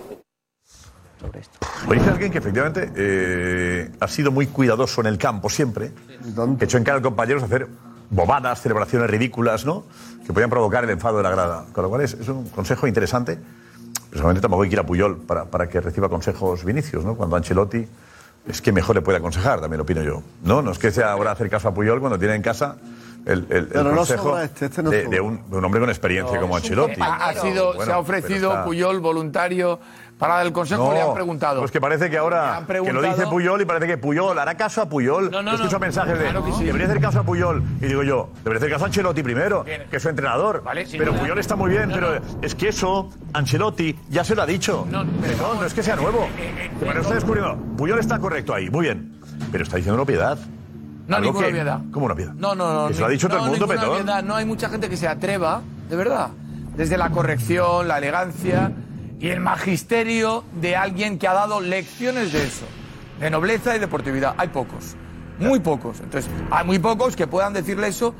[1.87, 5.91] Lo dice alguien que efectivamente eh, ha sido muy cuidadoso en el campo siempre.
[6.57, 7.67] Que echó en cara al compañeros a hacer
[8.09, 9.83] bobadas, celebraciones ridículas, ¿no?
[10.25, 11.65] Que podían provocar el enfado de la grada.
[11.73, 13.37] Con lo cual es, es un consejo interesante.
[14.09, 17.15] Personalmente tampoco hay que ir a Puyol para, para que reciba consejos Vinicius, ¿no?
[17.15, 17.87] Cuando Ancelotti
[18.47, 20.21] es que mejor le puede aconsejar, también lo opino yo.
[20.43, 22.75] No, no es que sea ahora hacer caso a Puyol cuando tiene en casa
[23.25, 25.89] el, el- el no consejo este, este no de, de un, de un hombre con
[25.89, 26.99] experiencia como Ancelotti.
[26.99, 29.79] Ha, ha sido, Bueno, se ha ofrecido está- Puyol voluntario
[30.21, 31.59] para el consejo, le han preguntado.
[31.61, 34.83] Pues que parece que ahora que lo dice Puyol y parece que Puyol hará caso
[34.83, 35.31] a Puyol.
[35.31, 35.79] No, no, Yo escucho no.
[35.79, 36.63] mensajes de Claro que sí.
[36.63, 39.97] debería hacer caso a Puyol y digo yo, debería hacer caso a Ancelotti primero, que
[39.97, 40.63] es su entrenador.
[40.85, 41.13] sin pero.
[41.15, 44.85] Puyol está muy bien, pero es que eso Ancelotti ya se lo ha dicho.
[44.91, 46.27] No, no, no es que sea nuevo.
[46.79, 47.57] Que para eso está descubriendo.
[47.75, 49.19] Puyol está correcto ahí, muy bien,
[49.51, 50.37] pero está diciendo una obviedad.
[51.07, 51.79] No, Algo ninguna que- obviedad.
[51.91, 52.33] ¿Cómo una obviedad?
[52.35, 52.87] No, no, no.
[52.89, 54.27] Que se lo ha dicho todo no, el mundo, Petón.
[54.27, 56.29] No hay mucha gente que se atreva, de verdad.
[56.77, 58.71] Desde la corrección, la elegancia
[59.21, 62.65] y el magisterio de alguien que ha dado lecciones de eso,
[63.19, 64.33] de nobleza y deportividad.
[64.37, 64.95] Hay pocos,
[65.39, 65.99] muy pocos.
[65.99, 68.15] Entonces, hay muy pocos que puedan decirle eso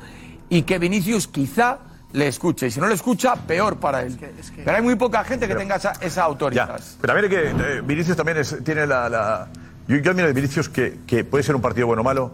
[0.48, 1.78] y que Vinicius quizá
[2.12, 2.68] le escuche.
[2.68, 4.16] Y si no le escucha, peor para él.
[4.64, 6.80] Pero hay muy poca gente que tenga esa, esa autoridad.
[7.00, 7.76] Pero también hay que.
[7.78, 9.08] eh, Vinicius también es- tiene la.
[9.08, 9.48] la-
[9.88, 12.32] yo, yo admiro de Vinicius que, que puede ser un partido bueno o malo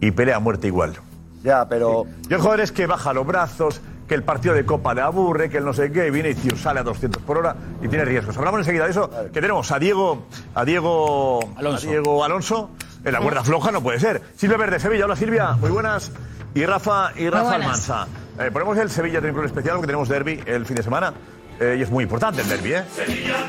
[0.00, 0.94] y pelea a muerte igual.
[1.42, 2.04] Ya, pero.
[2.28, 5.48] Y el joder es que baja los brazos, que el partido de Copa le aburre,
[5.48, 8.36] que el no sé qué, y Vinicius sale a 200 por hora y tiene riesgos.
[8.36, 12.70] Hablamos enseguida de eso, que tenemos a Diego, a Diego Alonso, a Diego Alonso
[13.04, 14.22] en la cuerda floja, no puede ser.
[14.36, 16.10] Silvia Verde, Sevilla, hola Silvia, muy buenas.
[16.54, 17.54] Y Rafa, y Rafa.
[17.56, 18.06] Almanza.
[18.38, 21.12] Eh, ponemos el Sevilla Club Especial, porque tenemos derby el fin de semana.
[21.60, 22.84] eh, y es muy importante el derby, ¿eh?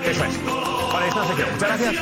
[0.06, 0.39] Eso es.
[0.93, 1.49] Vale, esta sección.
[1.53, 1.93] Muchas gracias.
[1.95, 1.99] Eh,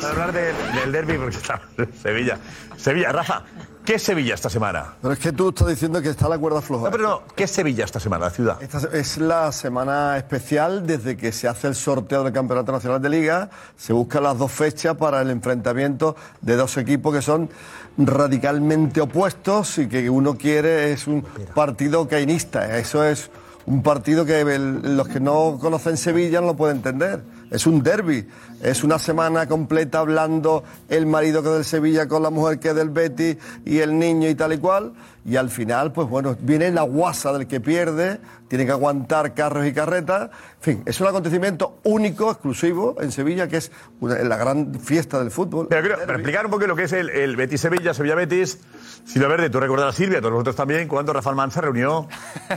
[0.00, 1.60] para hablar del, del derby, porque está
[2.02, 2.38] Sevilla.
[2.76, 3.42] Sevilla, Rafa,
[3.90, 4.94] ¿qué es Sevilla esta semana?
[5.02, 6.84] Pero es que tú estás diciendo que está la cuerda floja.
[6.84, 8.62] No, pero no, ¿qué es Sevilla esta semana, la ciudad?
[8.62, 13.08] Esta es la semana especial desde que se hace el sorteo del Campeonato Nacional de
[13.08, 13.50] Liga.
[13.76, 17.50] Se buscan las dos fechas para el enfrentamiento de dos equipos que son
[17.98, 21.22] radicalmente opuestos y que uno quiere es un
[21.52, 22.78] partido cainista.
[22.78, 23.28] Eso es
[23.66, 27.24] un partido que los que no conocen Sevilla no lo pueden entender.
[27.50, 28.26] Es un derby.
[28.62, 32.68] Es una semana completa hablando el marido que es del Sevilla con la mujer que
[32.68, 34.92] es del Betis y el niño y tal y cual.
[35.24, 38.18] Y al final, pues bueno, viene la guasa del que pierde,
[38.48, 40.30] tiene que aguantar carros y carretas.
[40.56, 45.18] En fin, es un acontecimiento único, exclusivo en Sevilla, que es una- la gran fiesta
[45.18, 45.66] del fútbol.
[45.68, 48.58] Pero, para explicar un poco lo que es el, el Betis Sevilla, Sevilla Betis.
[49.04, 52.06] Silvia Verde, tú recordarás, Silvia, todos vosotros también, cuando Rafael Mann se reunió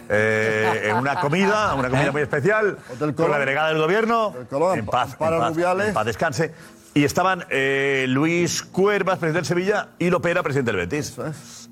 [0.10, 2.78] eh, en una comida, una comida muy especial,
[3.16, 4.34] con la delegada del gobierno,
[4.74, 5.88] en paz, en para paz, Rubiales.
[5.90, 6.54] en paz descanse.
[6.96, 11.18] Y estaban eh, Luis Cuervas, presidente del Sevilla, y Lopera, presidente del Betis.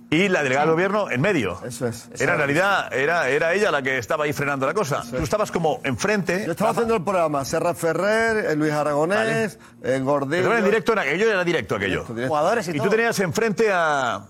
[0.09, 1.59] Y la delegada del gobierno en medio.
[1.63, 2.09] Eso es.
[2.19, 5.03] Era en realidad, era, era ella la que estaba ahí frenando la cosa.
[5.09, 6.43] Tú estabas como enfrente.
[6.45, 10.41] Yo estaba haciendo el programa, Serra Ferrer, eh, Luis Aragonés, eh, Gordillo.
[10.41, 12.03] Pero era en directo, era aquello era directo aquello.
[12.05, 12.89] Jugadores y y tú todo.
[12.89, 14.25] tenías enfrente a,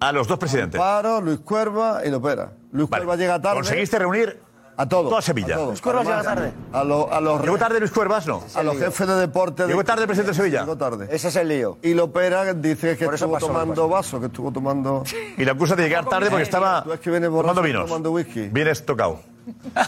[0.00, 0.80] a los dos presidentes.
[0.80, 2.52] Amparo, Luis Cuerva y Lopera.
[2.72, 3.56] Luis Cuerva llega tarde.
[3.56, 4.40] ¿Conseguiste reunir
[4.76, 5.08] a todos?
[5.10, 5.54] toda Sevilla?
[5.54, 5.68] A todos.
[5.68, 6.52] Luis Cuervas llega tarde.
[6.72, 8.26] A, los a los ¿Llegó tarde Luis Cuervas?
[8.26, 8.42] No.
[8.54, 9.66] A los jefes de deporte.
[9.66, 10.60] ¿Llegó tarde el presidente de Sevilla?
[10.60, 11.08] Llegó tarde.
[11.10, 11.78] Ese es el lío.
[11.82, 15.04] Y Lopera dice que estuvo pasó tomando vaso, que estuvo tomando.
[15.36, 17.86] Y la acusa de llegar tarde porque estaba Tú es que vienes borracho tomando vinos.
[17.88, 18.48] tomando whisky.
[18.48, 19.20] Vienes tocado.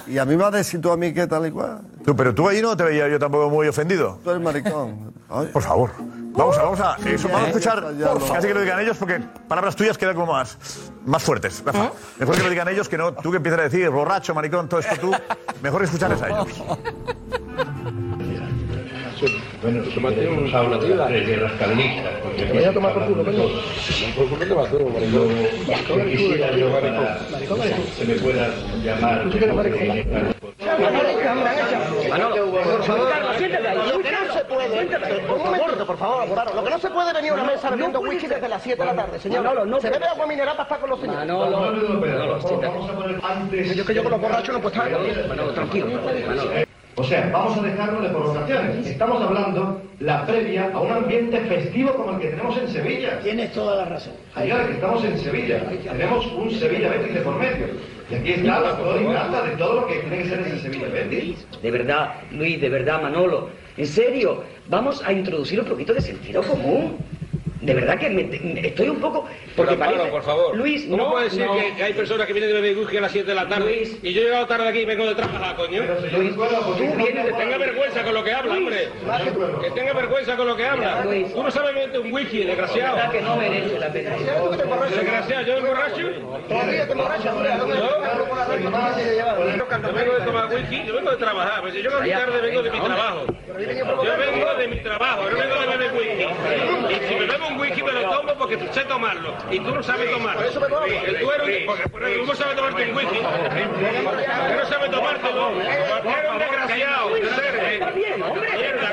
[0.06, 1.80] Y a mí me de decir tú a mí que tal y cual.
[2.04, 4.18] Tú, pero tú ahí no te veía yo tampoco muy ofendido.
[4.22, 5.12] Tú eres maricón.
[5.28, 5.48] Ay.
[5.52, 5.90] Por favor.
[6.38, 7.84] Vamos a, vamos a, eso, vamos a Eh, escuchar,
[8.32, 10.56] casi que lo digan ellos, porque palabras tuyas quedan como más,
[11.04, 11.64] más fuertes.
[11.66, 11.90] Rafa.
[12.16, 14.78] Mejor que lo digan ellos que no tú que empiezas a decir borracho, maricón, todo
[14.78, 15.12] esto tú.
[15.62, 16.46] Mejor escucharles a ellos.
[19.62, 19.82] Bueno,
[21.08, 22.12] de guerras carlistas.
[22.52, 23.42] Voy a tomar por culo, venga.
[24.14, 25.28] Por culo te va todo, maricón.
[25.88, 26.68] Yo quisiera yo
[28.06, 28.54] me pueda
[28.84, 29.24] llamar.
[29.24, 30.34] ¿Tú quieres maricón?
[32.10, 33.08] Manolo, por favor.
[33.08, 34.86] Lo que no se puede.
[35.28, 36.54] Un momentito, por favor, Amparo.
[36.54, 38.86] Lo que no se puede venir a una mesa bebiendo whisky desde las 7 de
[38.86, 39.42] la tarde, señor.
[39.42, 41.26] Manolo, no Se bebe agua mineral para estar con los señores.
[41.26, 42.00] Manolo,
[42.94, 43.76] poner antes.
[43.76, 45.28] Yo que yo con los borrachos no puedo estar.
[45.28, 45.86] Manolo, tranquilo.
[46.26, 46.67] Manolo.
[46.98, 48.84] O sea, vamos a dejarlo de provocaciones.
[48.84, 53.20] Estamos hablando la previa a un ambiente festivo como el que tenemos en Sevilla.
[53.20, 54.14] Tienes toda la razón.
[54.34, 55.62] Señores, que estamos en Sevilla.
[55.84, 57.66] Tenemos un Sevilla Betis de por medio.
[58.10, 60.88] Y aquí está la flor y de todo lo que tiene que ser ese Sevilla
[60.88, 61.46] Betis.
[61.62, 63.50] De verdad, Luis, de verdad, Manolo.
[63.76, 66.96] En serio, vamos a introducir un poquito de sentido común.
[67.60, 69.26] De verdad que me- me- estoy un poco...
[69.56, 70.06] Porque Pero, parece...
[70.10, 70.56] por favor.
[70.56, 71.56] Luis, ¿Cómo no, puede decir no.
[71.56, 74.12] que, que hay personas que vienen de whisky a las 7 de la tarde y
[74.12, 75.82] yo he llegado tarde aquí y vengo de trabajar, coño?
[76.12, 77.32] Luis, tú vienes de...
[77.32, 78.88] Que tenga vergüenza con lo que habla, hombre.
[79.62, 81.02] Que tenga vergüenza con lo que habla.
[81.34, 82.94] Tú no sabes beber un whisky, desgraciado.
[82.96, 84.10] verdad que no merece la pena.
[84.90, 86.08] Desgraciado, ¿yo vengo borracho?
[86.48, 87.52] Todavía te emborrachas, hombre.
[87.52, 87.82] ¿A dónde Yo
[89.92, 91.60] vengo de tomar whisky, yo vengo de trabajar.
[91.62, 93.26] Pero si yo vengo tarde, vengo de mi trabajo.
[93.48, 96.22] Yo vengo de mi trabajo, no vengo de beber whisky.
[96.94, 99.34] Y si me bebo un whisky, me lo tomo porque sé tomarlo.
[99.50, 100.42] Y tú no sabes tomarlo.
[100.42, 100.50] Que
[101.14, 101.66] tú eres un...
[101.66, 103.20] Porque, porque tú no sabes tomarte un whisky.
[103.20, 105.50] No sabes tomártelo.
[105.60, 107.16] Eres un desgraciado.
[107.16, 107.88] En serio.
[107.94, 108.32] Mierda,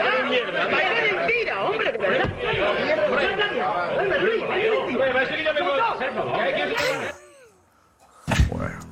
[0.02, 0.66] que eres mierda.
[0.66, 1.92] ¡Es mentira, hombre!
[1.92, 2.32] de verdad.
[6.36, 7.15] Que hay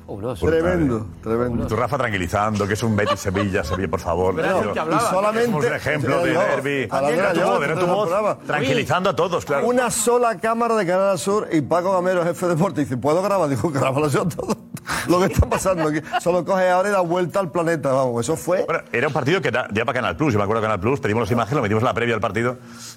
[0.06, 1.66] que- Tremendo, tremendo.
[1.66, 4.34] Tu Rafa tranquilizando, que es un Betis Sevilla, Sevilla, por favor.
[4.36, 6.56] Pero, y solamente- un ejemplo de Era yo.
[6.56, 6.86] derby.
[6.86, 8.38] Para Era tu yo, voz, era tu desde el voz, programa.
[8.46, 9.66] tranquilizando a todos, claro.
[9.66, 13.48] Una sola cámara de Canal Sur y Paco Gamero, jefe de deporte, dice, ¿puedo grabar?
[13.48, 14.56] Digo, grábalo yo todo.
[15.08, 16.00] Lo que está pasando aquí.
[16.20, 18.20] Solo coge ahora y da vuelta al planeta, vamos.
[18.24, 18.64] Eso fue...
[18.66, 20.80] Bueno, era un partido que da- ya para Canal Plus, yo me acuerdo de Canal
[20.80, 22.56] Plus, pedimos las imágenes, lo metimos en la previa del partido,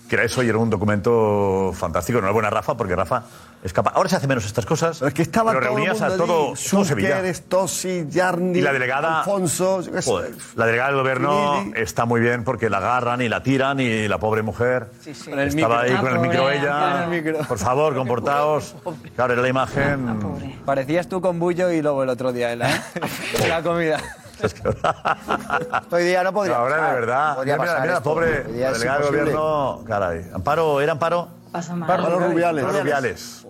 [0.09, 2.19] que era eso y era un documento fantástico.
[2.19, 3.23] Enhorabuena, Rafa, porque Rafa
[3.63, 3.93] es capaz.
[3.95, 5.01] Ahora se hace menos estas cosas.
[5.01, 6.69] Es que estaba pero todo el reunías a todo, allí.
[6.69, 7.21] todo Sevilla.
[7.47, 9.19] Tosi, Yarni, Y la delegada.
[9.19, 9.81] Alfonso...
[9.81, 10.09] yo qué sé.
[10.09, 11.79] Joder, la delegada del gobierno Finidi.
[11.81, 14.89] está muy bien porque la agarran y la tiran y la pobre mujer
[15.25, 15.95] Con el estaba micro.
[15.95, 16.79] ahí con el Ah, micro ella.
[17.03, 17.47] con el micro.
[17.47, 18.75] Por favor, comportaos.
[19.15, 20.19] Claro, era la imagen.
[20.65, 22.69] Parecías tú con Bullo y luego el otro día en la,
[23.43, 23.99] en la comida.
[25.91, 26.89] Hoy día no podría Ahora pasar.
[26.93, 27.35] de verdad.
[27.35, 28.03] Podría Mira, pasar mira, esto.
[28.13, 29.31] pobre Hoy día la es delegada del imposible.
[29.33, 29.83] gobierno.
[29.87, 30.25] Caray.
[30.33, 31.27] Amparo, ¿era Amparo?
[31.51, 31.89] Pasa mal.
[31.91, 32.63] Amparo Rubiales.
[32.63, 33.45] Amparo Rubiales.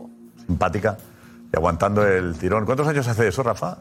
[0.46, 0.98] simpática
[1.52, 2.66] y aguantando el tirón.
[2.66, 3.78] ¿Cuántos años hace eso, Rafa?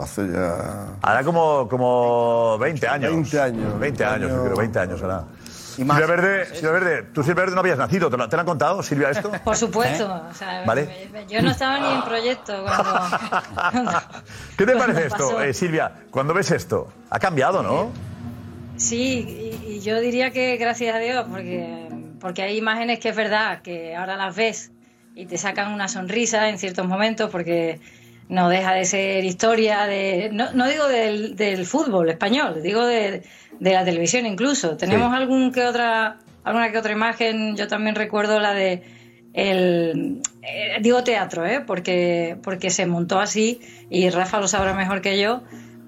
[0.00, 0.86] Hace ya.
[1.02, 3.10] Hará como, como 20 años.
[3.12, 3.78] 20 años.
[3.80, 5.24] 20 años, yo creo, 20 años hará.
[5.78, 5.98] Y más.
[5.98, 8.46] Silvia Verde, Silvia Verde, tú Silvia Verde no habías nacido, ¿te lo, te lo han
[8.46, 9.30] contado, Silvia, esto?
[9.44, 10.04] Por supuesto.
[10.04, 10.30] ¿Eh?
[10.30, 11.08] o sea, Vale.
[11.28, 13.00] yo no estaba ni en proyecto cuando.
[14.56, 15.40] ¿Qué te Cuando parece esto, pasó.
[15.42, 15.92] eh, Silvia?
[16.10, 17.90] Cuando ves esto, ha cambiado, ¿no?
[18.76, 21.88] Sí, y, y yo diría que gracias a Dios, porque,
[22.20, 24.70] porque hay imágenes que es verdad, que ahora las ves
[25.14, 27.80] y te sacan una sonrisa en ciertos momentos, porque
[28.28, 30.28] no deja de ser historia de.
[30.32, 33.22] No, no digo del, del fútbol español, digo de,
[33.60, 34.76] de la televisión incluso.
[34.76, 38.82] Tenemos algún que otra, alguna que otra imagen, yo también recuerdo la de.
[39.32, 41.60] El, eh, digo teatro, ¿eh?
[41.60, 45.42] porque, porque se montó así y Rafa lo sabrá mejor que yo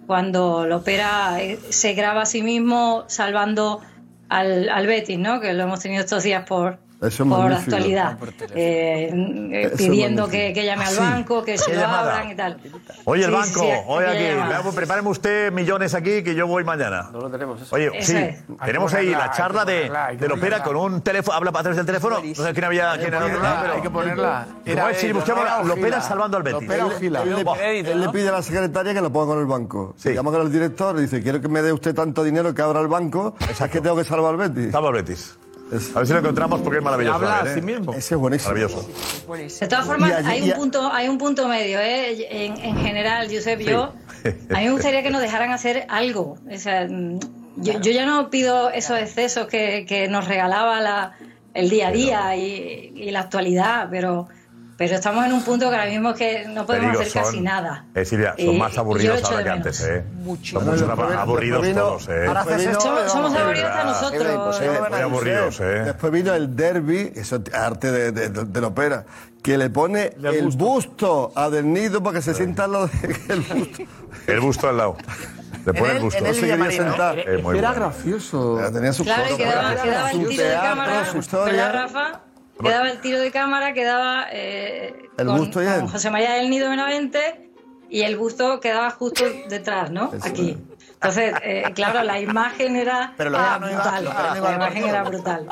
[0.07, 3.81] cuando Lopera eh, se graba a sí mismo salvando
[4.29, 5.41] al, al Betis, ¿no?
[5.41, 7.77] Que lo hemos tenido estos días por, Eso es por magnífico.
[7.77, 8.19] actualidad,
[8.57, 9.09] eh,
[9.53, 10.99] eh, pidiendo que, que llame al Sí.
[10.99, 12.13] banco, que se ¿Qué lo llamada?
[12.15, 12.61] abran y tal.
[13.05, 16.49] Oye, el Sí, banco, sí, oye aquella aquí, veamos, prepáreme usted millones aquí que yo
[16.49, 17.09] voy mañana.
[17.13, 17.73] No lo tenemos eso.
[17.75, 18.43] Oye, Eso sí, es.
[18.65, 20.65] tenemos ahí la charla de, ponerla, hay que de Lopera ponerla.
[20.83, 23.25] con un teléfono, habla a través del teléfono, no sé quién había, quién era el
[23.31, 23.75] otro lado, pero...
[23.75, 24.47] Hay que ponerla.
[24.49, 24.97] ¿Cómo Era es?
[24.99, 26.63] Sí, él, busquemos Lopera salvando al Betis.
[26.63, 26.87] Lopera.
[27.23, 27.59] Él, le, Buah.
[27.63, 29.95] él le pide a la secretaria que lo ponga con el banco.
[30.05, 32.81] Llama con el director y dice, quiero que me dé usted tanto dinero que abra
[32.81, 33.37] el banco.
[33.49, 34.73] Es que tengo que salvar al Betis.
[34.73, 35.39] Salva al Betis.
[35.95, 37.15] A ver si lo encontramos porque es maravilloso.
[37.17, 37.63] Habla a a sí ¿eh?
[37.63, 37.93] mismo.
[37.93, 38.55] Ese es buenísimo.
[38.55, 38.89] Maravilloso.
[39.61, 42.27] De todas formas, allí- hay un punto, hay un punto medio, ¿eh?
[42.47, 43.93] En, en general, Josep, yo,
[44.25, 46.39] a mí me gustaría que nos dejaran hacer algo.
[46.53, 47.19] O sea, mm,
[47.57, 51.13] yo, yo ya no pido esos excesos que, que nos regalaba la,
[51.55, 54.29] el día a día y, y la actualidad, pero,
[54.79, 57.23] pero estamos en un punto que ahora mismo es que no podemos digo, hacer son-
[57.25, 57.85] casi nada.
[57.95, 60.05] Eh, Silvia, son Y- más aburridos ahora que antes, ¿eh?
[60.23, 60.61] Muchísimo.
[60.61, 62.25] Son mucho más aburridos vino- todos, ¿eh?
[62.27, 64.35] Esto, Somos, somos aburridos hasta nosotros.
[64.35, 64.81] imposible.
[64.91, 65.65] Muy aburridos, ¿eh?
[65.85, 69.05] Después vino el derby, eso es arte de, de, de- de la ópera,
[69.43, 72.91] que le pone el busto a Del Nido para que se sienta al lado
[73.29, 73.83] del busto.
[74.29, 74.97] El busto al lado.
[75.67, 76.25] Le pone el busto.
[76.25, 77.19] No se quería sentar.
[77.19, 78.59] Era gracioso.
[78.73, 79.73] Tenía su Claro, quedaba,
[80.13, 81.05] el Su tiro de cámara,
[81.45, 81.73] ¿verdad.
[81.75, 82.21] Rafa?
[82.63, 85.81] Quedaba el tiro de cámara, quedaba eh, El con, busto y él.
[85.81, 87.51] con José María del Nido Benavente
[87.91, 90.11] y el busto quedaba justo detrás, ¿no?
[90.23, 90.57] Aquí.
[90.95, 94.05] Entonces, eh, claro, la imagen era Pero lo ah, no iba- brutal.
[94.37, 95.47] lo La imagen era brutal.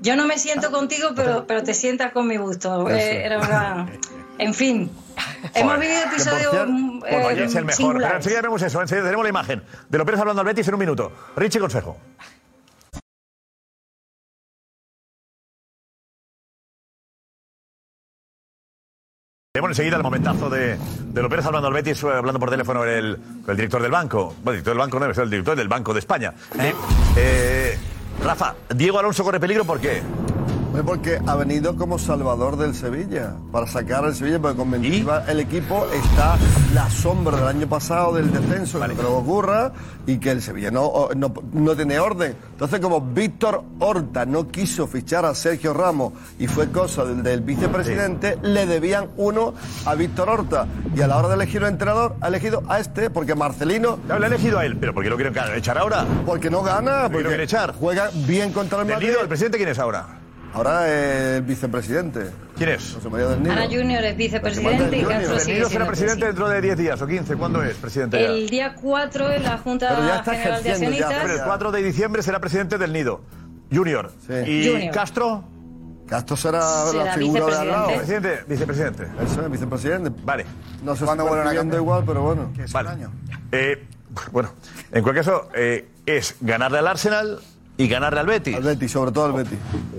[0.00, 2.88] Yo no me siento contigo, pero, pero te sientas con mi busto.
[2.88, 3.86] Eh, era una...
[4.38, 4.90] En fin,
[5.52, 7.66] hemos vivido episodios mm, Bueno, eh, es el mejor.
[7.66, 8.16] Pero singulares.
[8.16, 11.12] enseguida vemos eso, enseguida tenemos la imagen de López hablando al Betis en un minuto.
[11.36, 11.98] Richie Consejo.
[19.60, 22.88] Tenemos enseguida el momentazo de, de López hablando al Betis, eh, hablando por teléfono con
[22.88, 24.34] el, con el director del banco.
[24.42, 26.32] Bueno, el director del banco no, es el director del Banco de España.
[26.58, 26.72] Eh,
[27.18, 27.78] eh,
[28.24, 30.00] Rafa, Diego Alonso corre peligro, ¿por qué?
[30.70, 35.24] Hombre, Porque ha venido como salvador del Sevilla, para sacar al Sevilla, porque con Mendilibar
[35.28, 36.36] el equipo está
[36.72, 39.72] la sombra del año pasado del descenso, que creo que ocurra,
[40.06, 42.36] y que el Sevilla no, no, no tiene orden.
[42.52, 47.40] Entonces, como Víctor Horta no quiso fichar a Sergio Ramos y fue cosa del, del
[47.40, 49.54] vicepresidente, le debían uno
[49.86, 50.68] a Víctor Horta.
[50.94, 53.98] Y a la hora de elegir un entrenador, ha elegido a este, porque Marcelino...
[54.06, 56.06] Le ha elegido a él, pero ¿por qué lo quieren echar ahora?
[56.24, 57.74] Porque no gana, ¿Por qué lo porque quieren echar?
[57.74, 59.10] juega bien contra el ¿Del Madrid.
[59.20, 60.19] El presidente quién es ahora?
[60.52, 60.88] Ahora
[61.36, 62.30] es vicepresidente.
[62.56, 62.92] ¿Quién es?
[62.94, 63.52] José María del Nido.
[63.52, 66.76] Ana Junior es vicepresidente y Castro El sigue Nido será siendo presidente dentro de 10
[66.78, 67.36] días o 15.
[67.36, 68.20] ¿Cuándo es presidente?
[68.20, 68.28] ya?
[68.28, 71.30] El día 4 en la Junta Pero ya está General de Accionistas.
[71.30, 73.20] El 4 de diciembre será presidente del Nido.
[73.72, 74.10] Junior.
[74.46, 74.92] ¿Y Junior.
[74.94, 75.44] Castro?
[76.08, 77.86] Castro será, Será la figura de al lado.
[77.86, 78.28] vicepresidente.
[78.28, 79.24] Presidente, vicepresidente.
[79.24, 80.10] Eso es, vicepresidente.
[80.24, 80.46] Vale.
[80.82, 81.80] No sé ¿Cuándo si vuelven a cambiar?
[81.80, 82.52] igual, pero bueno.
[82.72, 82.90] Vale.
[83.52, 83.86] Eh,
[84.32, 84.50] bueno,
[84.90, 87.38] en cualquier caso, eh, es ganarle al Arsenal
[87.82, 88.56] y ganarle al Betis.
[88.56, 89.58] Al Betis, sobre todo al Betis.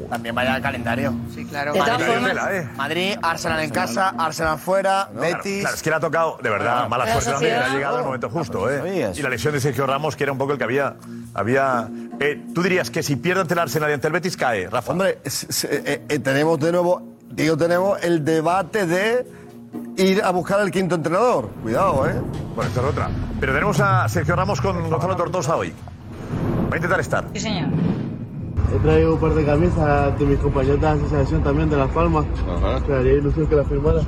[0.09, 1.13] También vaya al calendario.
[1.33, 1.73] Sí, claro.
[1.73, 2.69] De todas Madrid, formas, tela, eh.
[2.77, 5.61] Madrid, Arsenal en casa, Arsenal fuera, Claro, Betis.
[5.61, 7.53] claro, es que le ha tocado, de verdad, mala La suerte también.
[7.59, 8.77] Le ha llegado el momento justo, ¿eh?
[8.77, 9.17] sabías.
[9.17, 10.95] Y la lesión de Sergio Ramos, que era un poco el que había.
[11.33, 11.87] había
[12.19, 14.91] eh, Tú dirías que si pierde ante el Arsenal y ante el Betis, cae, Rafa.
[14.91, 17.01] Hombre, es- es- eh, eh, tenemos de nuevo,
[17.31, 19.25] digo, tenemos el debate de
[19.97, 21.49] ir a buscar al quinto entrenador.
[21.63, 22.13] Cuidado, ¿eh?
[22.55, 23.09] Bueno, esta es otra.
[23.39, 25.73] Pero tenemos a Sergio Ramos con Gonzalo Tortosa hoy.
[26.71, 27.27] Va a intentar estar.
[27.33, 27.69] sí, señor.
[28.73, 31.91] He traído un par de camisas de mis compañeros de la asociación también de Las
[31.91, 32.25] Palmas.
[32.87, 33.99] Me haría ilusión que las firmara.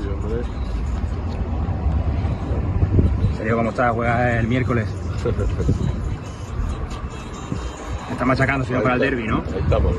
[3.36, 3.92] Sergio, ¿cómo estás?
[3.92, 4.88] Juegas el miércoles.
[5.26, 5.32] Me
[8.14, 9.44] está machacando, si no para el derby, ¿no?
[9.54, 9.94] Ahí estamos.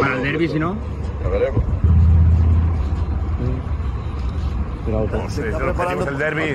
[0.00, 0.76] Para el derby, si no.
[1.24, 1.64] Lo veremos.
[6.06, 6.54] El derby.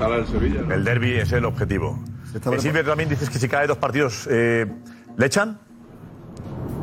[0.72, 2.00] El derby es el objetivo.
[2.34, 4.66] Eh, Silvia, tú también dices que si cae dos partidos, eh,
[5.18, 5.60] ¿le echan?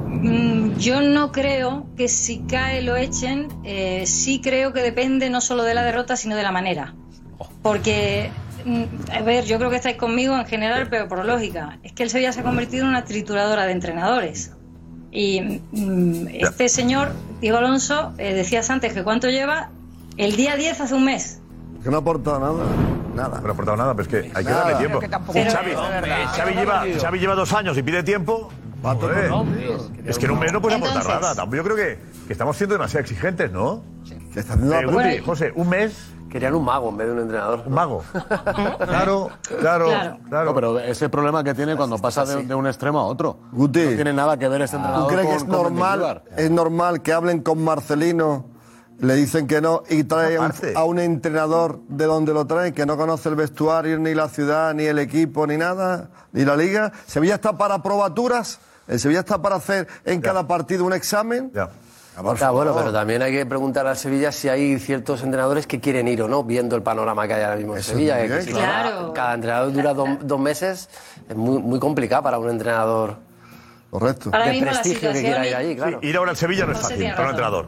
[0.07, 5.41] Mm, Yo no creo que si cae lo echen, eh, sí creo que depende no
[5.41, 6.95] solo de la derrota, sino de la manera.
[7.63, 8.31] Porque,
[8.65, 8.83] mm,
[9.13, 11.79] a ver, yo creo que estáis conmigo en general, pero por lógica.
[11.83, 14.53] Es que el Sevilla se ha convertido en una trituradora de entrenadores.
[15.13, 19.71] Y mm, este señor, Diego Alonso, eh, decías antes que cuánto lleva,
[20.17, 21.41] el día 10 hace un mes.
[21.83, 22.65] Que no ha aportado nada.
[23.15, 23.41] Nada.
[23.41, 24.61] No ha aportado nada, pero es que hay que Nada.
[24.71, 24.99] darle tiempo.
[25.01, 25.09] Que
[25.51, 28.51] Xavi, Hombre, Xavi lleva, Xavi lleva dos años y pide tiempo.
[28.83, 29.31] Joder.
[30.07, 31.51] es que en un mes no puedes aportar Entonces- nada.
[31.57, 33.83] Yo creo que, que estamos siendo demasiado exigentes, ¿no?
[34.33, 36.13] Que están Eh, Guti, Bueno, José, un mes.
[36.31, 37.65] Querían un mago en vez de un entrenador.
[37.67, 38.05] Un mago.
[38.79, 39.87] Claro, claro,
[40.29, 40.45] Claro.
[40.47, 43.37] No, pero ese problema que tiene cuando pasa de, de un extremo a otro.
[43.53, 43.81] Guti.
[43.85, 46.51] No tiene nada que ver este ¿Tú entrenador crees que con- es con normal, es
[46.51, 48.47] normal que hablen con Marcelino,
[49.01, 50.73] le dicen que no y traen Aparte.
[50.77, 54.75] a un entrenador de donde lo traen que no conoce el vestuario, ni la ciudad,
[54.75, 56.93] ni el equipo, ni nada, ni la liga?
[57.07, 61.51] Sevilla está para probaturas, el Sevilla está para hacer en cada partido un examen.
[61.55, 61.71] Ya.
[62.39, 66.07] Ya, bueno, pero también hay que preguntar al Sevilla si hay ciertos entrenadores que quieren
[66.07, 68.21] ir o no, viendo el panorama que hay ahora mismo en Eso Sevilla.
[68.27, 69.15] que si claro.
[69.15, 70.91] cada, entrenador dura do- dos meses,
[71.29, 73.17] es muy, muy complicado para un entrenador
[73.91, 74.31] Correcto.
[74.33, 75.99] Ahora de mismo la prestigio que quiera ir allí, claro.
[76.03, 77.67] Sí, ir ahora al Sevilla no es fácil para un razón.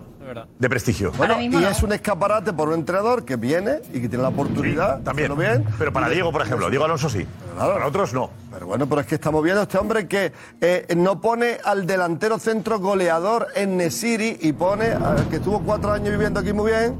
[0.58, 1.12] De prestigio.
[1.12, 1.60] Bueno, y no.
[1.66, 5.32] es un escaparate por un entrenador que viene y que tiene la oportunidad de También.
[5.32, 5.64] hacerlo bien.
[5.78, 7.26] Pero para Diego, por ejemplo, Diego Alonso sí.
[7.54, 7.74] Claro.
[7.74, 8.30] Para otros no.
[8.52, 11.86] Pero bueno, pero es que estamos viendo a este hombre que eh, no pone al
[11.86, 16.70] delantero centro goleador en Nesiri y pone al que estuvo cuatro años viviendo aquí muy
[16.70, 16.96] bien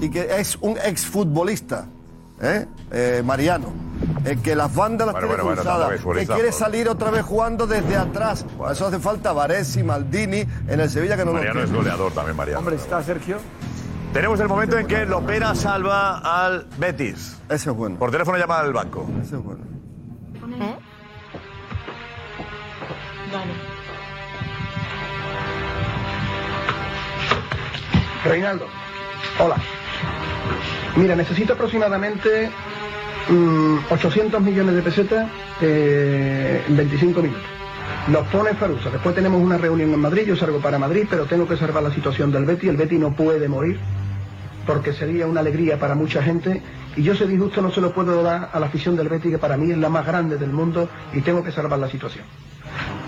[0.00, 1.86] y que es un exfutbolista,
[2.42, 2.66] ¿eh?
[2.92, 3.68] Eh, Mariano.
[4.24, 7.10] Eh, que las bandas las Bueno, tiene bueno, cruzadas, es que quiere por- salir otra
[7.10, 8.44] vez jugando desde atrás.
[8.58, 11.78] Para eso hace falta Varesi, Maldini en el Sevilla que no Mariano lo es tiene.
[11.84, 12.58] goleador también, Mariano.
[12.60, 13.38] Hombre, está Sergio.
[14.12, 17.36] Tenemos el momento en que Lopera salva al Betis.
[17.48, 17.96] Ese es bueno.
[17.98, 19.06] Por teléfono llama al banco.
[19.22, 19.64] Ese es bueno.
[28.24, 28.66] Reinaldo,
[29.38, 29.56] hola.
[30.96, 32.50] Mira, necesito aproximadamente
[33.28, 35.28] 800 millones de pesetas
[35.60, 37.44] eh, en 25 minutos.
[38.10, 38.90] Los pone Farusa.
[38.90, 40.24] Después tenemos una reunión en Madrid.
[40.26, 42.68] Yo salgo para Madrid, pero tengo que salvar la situación del Betty.
[42.68, 43.78] El Betty no puede morir
[44.64, 46.62] porque sería una alegría para mucha gente.
[46.96, 49.38] Y yo ese disgusto no se lo puedo dar a la afición del Betty, que
[49.38, 52.24] para mí es la más grande del mundo y tengo que salvar la situación.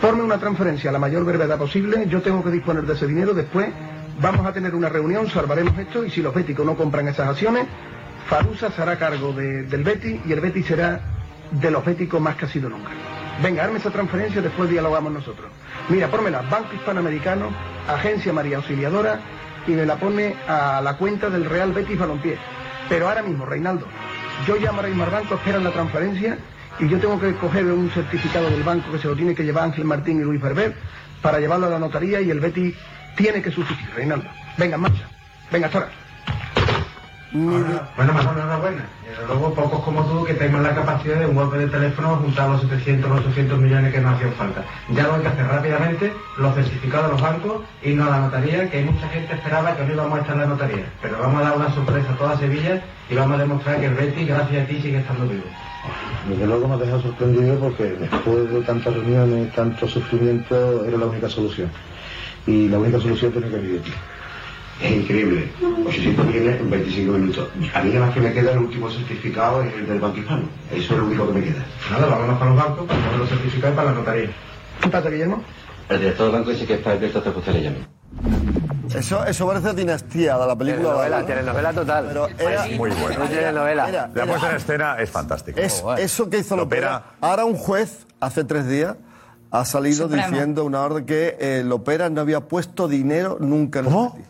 [0.01, 2.07] Forme una transferencia a la mayor brevedad posible.
[2.09, 3.35] Yo tengo que disponer de ese dinero.
[3.35, 3.69] Después
[4.21, 7.67] vamos a tener una reunión, salvaremos esto y si los béticos no compran esas acciones,
[8.29, 11.01] Farusa se hará cargo de- del Betty y el Betty será
[11.51, 12.91] de los béticos más que ha sido nunca.
[13.43, 15.51] Venga, arme esa transferencia, después dialogamos nosotros.
[15.89, 17.51] Mira, pónmela, Banco Hispanoamericano,
[17.89, 19.21] Agencia María Auxiliadora
[19.67, 22.37] y me la pone a la cuenta del Real Betis Balompié.
[22.89, 23.87] Pero ahora mismo, Reinaldo,
[24.47, 26.37] yo llamo ahora mismo al banco, esperan la transferencia
[26.81, 29.65] y yo tengo que coger un certificado del banco que se lo tiene que llevar
[29.65, 30.75] Ángel Martín y Luis Berber
[31.23, 32.75] para llevarlo a la notaría y el Betis
[33.17, 34.29] tiene que sustituir, Reinaldo.
[34.57, 35.09] Venga, en marcha.
[35.51, 35.89] Venga, hasta
[37.35, 37.91] ahora.
[37.97, 38.85] Bueno, mejor enhorabuena.
[39.05, 42.17] Y desde luego, pocos como tú que tenemos la capacidad de un golpe de teléfono
[42.17, 44.65] juntar los 700 o 800 millones que nos hacían falta.
[44.91, 48.71] Ya lo hay que hacer rápidamente, los certificados de los bancos, irnos a la notaría,
[48.71, 50.85] que hay mucha gente esperaba que no íbamos a estar en la notaría.
[51.03, 53.95] Pero vamos a dar una sorpresa a toda Sevilla y vamos a demostrar que el
[53.95, 55.45] Betis, gracias a ti, sigue estando vivo.
[56.29, 61.07] Desde luego me ha dejado sorprendido porque después de tantas reuniones, tanto sufrimiento, era la
[61.07, 61.71] única solución.
[62.47, 63.93] Y la única solución tiene que ti.
[64.83, 65.51] Es increíble.
[65.87, 67.49] 800 millones en 25 minutos.
[67.75, 70.49] A mí nada más que me queda el último certificado es el del Banco Hispano.
[70.73, 71.65] Eso es lo único que me queda.
[71.91, 74.31] Nada, vámonos para los bancos, para los certificados y para la notaría.
[74.81, 75.43] ¿Qué pasa, Guillermo?
[75.89, 77.77] El director del banco dice que está abierto hasta que usted le llame.
[78.95, 80.83] Eso, eso parece dinastía de la película.
[80.89, 82.05] Telenovela, telenovela total.
[82.09, 83.25] Pero era, Muy bueno.
[83.29, 83.89] Telenovela.
[83.89, 85.61] era- La puesta en escena es fantástica.
[85.61, 86.93] Es eso que hizo Lopera.
[86.93, 87.13] Lopera.
[87.21, 88.97] Ahora un juez, hace tres días,
[89.51, 90.29] ha salido Supremo.
[90.29, 94.27] diciendo una orden que eh, Lopera no había puesto dinero nunca en el Betis.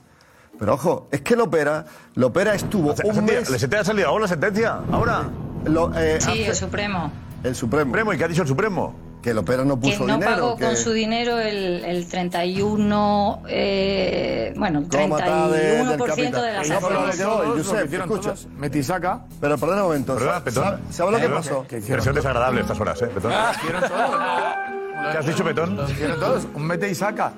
[0.59, 3.48] Pero ojo, es que Lopera, Lopera estuvo Se- un se- mes...
[3.51, 4.78] ¿Le se te ha salido ahora la sentencia?
[4.90, 5.22] ¿Ahora?
[5.64, 7.12] lo- eh, Sí, hace- el Supremo.
[7.44, 7.90] el Supremo.
[7.90, 8.94] Supremo, ¿y qué ha dicho el Supremo?
[9.22, 10.30] Que Lopera no Que puso no dinero.
[10.32, 16.06] pagó que con su dinero el, el 31, eh, bueno, el cómata de- del 31%
[16.06, 16.43] capital.
[16.44, 17.16] de las pero acciones.
[17.16, 17.24] que
[17.62, 18.35] Josep, que escucha.
[18.56, 19.24] Metisaca.
[19.40, 20.14] Pero perdona un momento.
[20.14, 20.80] ¿Verdad, Petón?
[20.90, 21.66] ¿Sabe, lo que pasó?
[21.68, 23.32] ¿Qué hicieron Versión desagradable a estas horas, ¿eh, Petón?
[23.35, 24.74] Ah.
[25.12, 25.76] ¿Qué has dicho, Petón?
[26.20, 26.46] Todos.
[26.54, 27.32] Un mete y saca.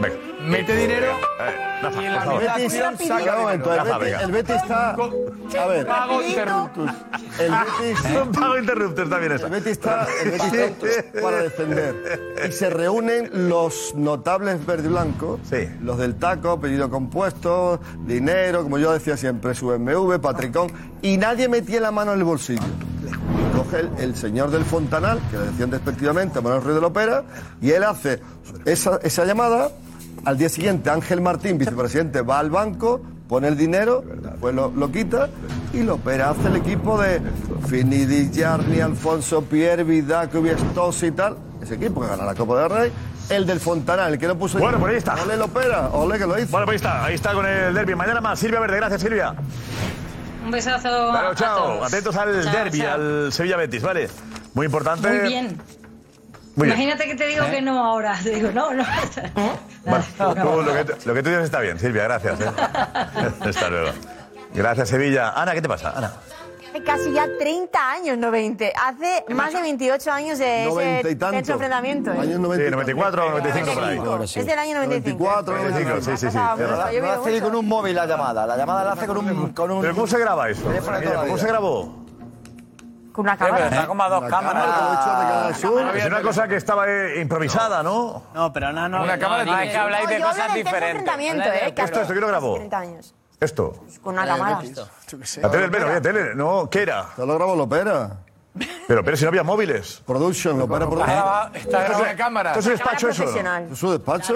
[0.00, 0.16] Venga.
[0.46, 1.06] Mete dinero
[1.40, 2.72] Eh, Rafa, y en la Betis,
[3.06, 4.90] saca un momento, el Betis, el Betis está...
[4.90, 6.90] A ver, Pago interruptus.
[7.38, 8.04] el Betis...
[8.22, 9.46] Un pago interrupto está bien esa.
[9.46, 10.86] El Betis está, el Betis está
[11.22, 12.34] para defender.
[12.48, 15.68] Y se reúnen los notables verde y blanco, Sí.
[15.82, 20.70] los del taco, apellido compuesto, dinero, como yo decía siempre, su BMW, Patricón,
[21.02, 22.62] y nadie metía la mano en el bolsillo.
[23.62, 27.24] Coge el, el señor del Fontanal, que le decían despectivamente a Manuel Ruiz de Lopera,
[27.60, 28.20] y él hace
[28.64, 29.70] esa, esa llamada.
[30.24, 34.04] Al día siguiente, Ángel Martín, vicepresidente, va al banco, pone el dinero,
[34.40, 35.30] pues lo, lo quita
[35.72, 37.22] y Lopera hace el equipo de
[37.68, 41.36] Finidi, Jarni, Alfonso, Pierre, Vidaco, Viestosi y tal.
[41.62, 42.92] Ese equipo que gana la Copa del Rey.
[43.30, 44.58] El del Fontanal, el que lo puso.
[44.58, 45.14] Bueno, pues ahí está.
[45.22, 46.50] Ole Lopera, ole que lo hizo.
[46.50, 47.94] Bueno, pues ahí está, ahí está con el derby.
[47.94, 48.38] Mañana más.
[48.38, 49.34] Silvia Verde, gracias Silvia.
[50.44, 51.10] Un besazo.
[51.10, 51.58] Claro, a chao.
[51.58, 51.86] todos.
[51.92, 52.94] Atentos al Chao, derby, chao.
[52.94, 54.08] al Sevilla Betis, ¿vale?
[54.54, 55.08] Muy importante.
[55.08, 55.60] Muy bien.
[56.56, 56.78] Muy bien.
[56.78, 57.50] Imagínate que te digo ¿Eh?
[57.50, 58.18] que no ahora.
[58.22, 58.84] Te digo, no, no.
[59.84, 62.40] Bueno, tú, lo, que, tú- lo que tú dices está bien, Silvia, gracias.
[62.40, 62.44] ¿eh?
[63.48, 63.90] Hasta luego.
[64.54, 65.30] Gracias, Sevilla.
[65.30, 65.92] Ana, ¿qué te pasa?
[65.96, 66.12] Ana.
[66.70, 68.72] Hace casi ya 30 años, no 20.
[68.80, 71.38] Hace más de 28 años de y tanto.
[71.38, 72.12] ese enfrentamiento.
[72.12, 72.18] ¿eh?
[72.20, 73.98] Años Sí, 94, 95 por ahí.
[74.22, 75.18] Es del año 95.
[75.24, 76.38] 94, 95, sí, sí, sí.
[76.38, 77.44] Hace mucho.
[77.44, 78.46] con un móvil la llamada.
[78.46, 79.52] La llamada la hace con un.
[79.52, 80.62] Con un ¿Pero cómo se graba eso?
[80.62, 82.00] ¿Cómo se grabó?
[83.12, 83.66] Con una Sí, cámara.
[83.66, 85.58] está como a dos cámaras.
[85.96, 88.22] Es una cosa que estaba eh, improvisada, ¿no?
[88.32, 89.02] No, pero no, no.
[89.02, 91.14] Una cámara no, es que habláis No, de cosas diferentes.
[91.18, 91.74] ¿eh?
[91.76, 92.54] Esto, esto, ¿quién lo grabó?
[92.54, 93.14] 30 años.
[93.40, 93.84] Esto.
[94.02, 94.62] Con una cámara.
[95.42, 97.06] La tele del Vero, oye, tele, no, ¿qué era?
[97.10, 98.18] Esto lo grabó Lopera.
[98.86, 100.02] Pero, pero si no había móviles.
[100.04, 101.16] Production, Lopera Production.
[101.16, 102.50] grabado, está grabado de cámara.
[102.50, 103.24] ¿Esto es un despacho eso?
[103.24, 104.34] ¿Es su despacho?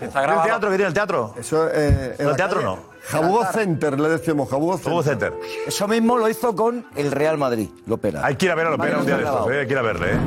[0.00, 0.70] Está ¿El teatro?
[0.70, 1.34] ¿Qué tiene el teatro?
[1.38, 2.78] Eso eh, en ¿El la teatro no?
[3.08, 4.92] Jabugo Center, le decíamos, Jabugo Center.
[4.92, 5.34] Hugo Center.
[5.66, 8.24] Eso mismo lo hizo con el Real Madrid, Lopera.
[8.24, 9.60] Hay que ir a ver a Lopera un día de estos, ¿eh?
[9.60, 10.18] Hay que ir a verle, ¿eh?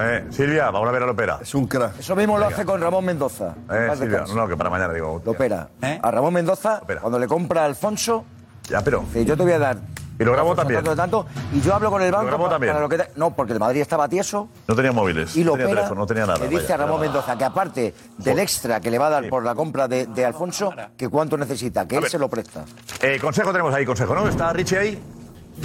[0.00, 1.38] Eh, Silvia, vamos a ver a Lopera.
[1.42, 1.98] Es un crack.
[2.00, 3.54] Eso mismo lo hace con Ramón Mendoza.
[3.70, 4.34] Eh, Paz Silvia, descanse.
[4.34, 5.20] no, que para mañana digo.
[5.24, 5.68] Lopera.
[6.02, 8.24] A Ramón Mendoza, cuando le compra a Alfonso,
[8.68, 9.00] Ya, pero.
[9.00, 9.76] dice, yo te voy a dar.
[10.18, 10.84] Y lo grabó Alfonso, también.
[10.84, 12.72] tanto, tanto, y yo hablo con el banco grabó para- también.
[12.74, 15.34] para lo que te- No, porque el Madrid estaba tieso No tenía móviles.
[15.36, 16.38] y no tenía Lopera teléfono, no tenía nada.
[16.38, 17.00] le dice vaya, a Ramón.
[17.00, 20.24] Mendoza que aparte del extra que le va a dar por la compra de, de
[20.24, 22.64] Alfonso, que cuánto necesita, que él se lo presta.
[23.00, 24.28] Eh, consejo tenemos ahí, consejo, ¿no?
[24.28, 25.02] ¿Está Richie ahí?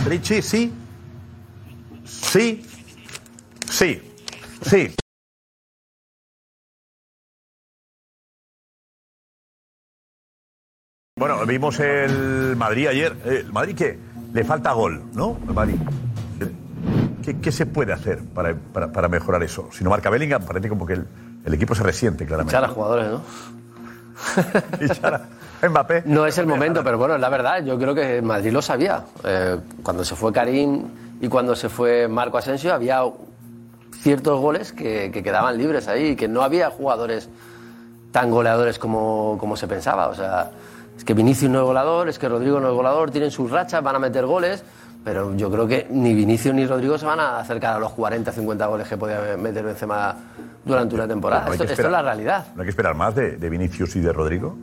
[0.05, 0.73] Richie, sí.
[2.05, 2.65] Sí.
[3.69, 4.01] Sí.
[4.61, 4.93] Sí.
[11.17, 13.15] Bueno, vimos el Madrid ayer.
[13.25, 13.97] Eh, ¿El Madrid qué?
[14.33, 15.37] Le falta gol, ¿no?
[15.47, 15.75] El Madrid.
[17.23, 19.69] ¿Qué, qué se puede hacer para, para- para mejorar eso?
[19.71, 21.07] Si no marca Bellingham, parece como que el,
[21.45, 22.55] el equipo se resiente, claramente.
[22.55, 23.21] Echar a jugadores, ¿no?
[25.69, 26.03] Mbappé.
[26.05, 27.63] No es el momento, pero bueno, es la verdad.
[27.65, 29.03] Yo creo que Madrid lo sabía.
[29.23, 30.85] Eh, cuando se fue Karim
[31.19, 33.01] y cuando se fue Marco Asensio, había
[34.01, 37.29] ciertos goles que, que quedaban libres ahí, que no había jugadores
[38.11, 40.07] tan goleadores como, como se pensaba.
[40.07, 40.51] O sea,
[40.97, 43.83] es que Vinicius no es goleador, es que Rodrigo no es goleador, tienen sus rachas,
[43.83, 44.63] van a meter goles,
[45.03, 48.31] pero yo creo que ni Vinicius ni Rodrigo se van a acercar a los 40,
[48.31, 50.15] 50 goles que podía meter Benzema
[50.65, 51.43] durante una temporada.
[51.43, 51.91] Esto, que esto es esperar.
[51.91, 52.47] la realidad.
[52.55, 54.57] ¿No hay que esperar más de, de Vinicius y de Rodrigo?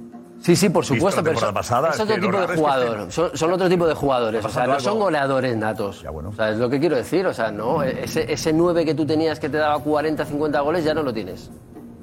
[0.44, 3.10] Sí, sí, por supuesto, pero son, pasada, es otro tipo de jugador.
[3.12, 4.44] Son, son otro tipo de jugadores.
[4.44, 6.04] O sea, no son goleadores natos.
[6.06, 7.26] O sea, es lo que quiero decir.
[7.26, 10.84] O sea, no, ese, ese 9 que tú tenías que te daba 40, 50 goles
[10.84, 11.50] ya no lo tienes.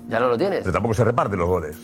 [0.10, 0.62] Ya no lo tienes.
[0.62, 1.78] Pero tampoco se reparten los goles.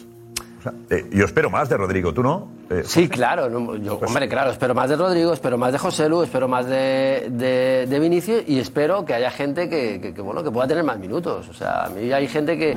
[0.58, 2.48] O sea, eh, yo espero más de Rodrigo, ¿tú no?
[2.72, 3.48] Eh, Sí, claro.
[3.52, 6.66] no, yo, hombre, claro, espero más de Rodrigo, espero más de José Lu, espero más
[6.66, 10.68] de, de, de Vinicius y espero que haya gente que, que- que, bueno, que pueda
[10.68, 11.48] tener más minutos.
[11.50, 12.76] O sea, a mí hay gente que,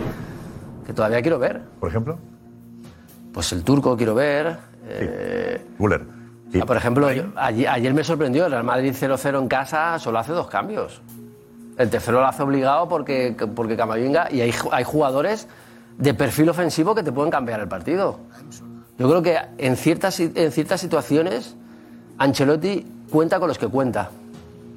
[0.87, 1.63] que todavía quiero ver.
[1.81, 2.19] Por ejemplo.
[3.33, 4.57] Pues el turco quiero ver.
[4.87, 6.03] eh, Guller.
[6.49, 9.99] o sea, por ejemplo, yo- ayer, ayer me sorprendió, el Real Madrid 0-0 en casa
[9.99, 11.01] solo hace dos cambios.
[11.77, 15.47] El tercero lo hace obligado porque, porque Camavinga y hay, hay jugadores
[15.97, 18.19] de perfil ofensivo que te pueden cambiar el partido.
[18.99, 21.57] Yo creo que en ciertas, en ciertas situaciones
[22.19, 24.11] Ancelotti cuenta con los que cuenta.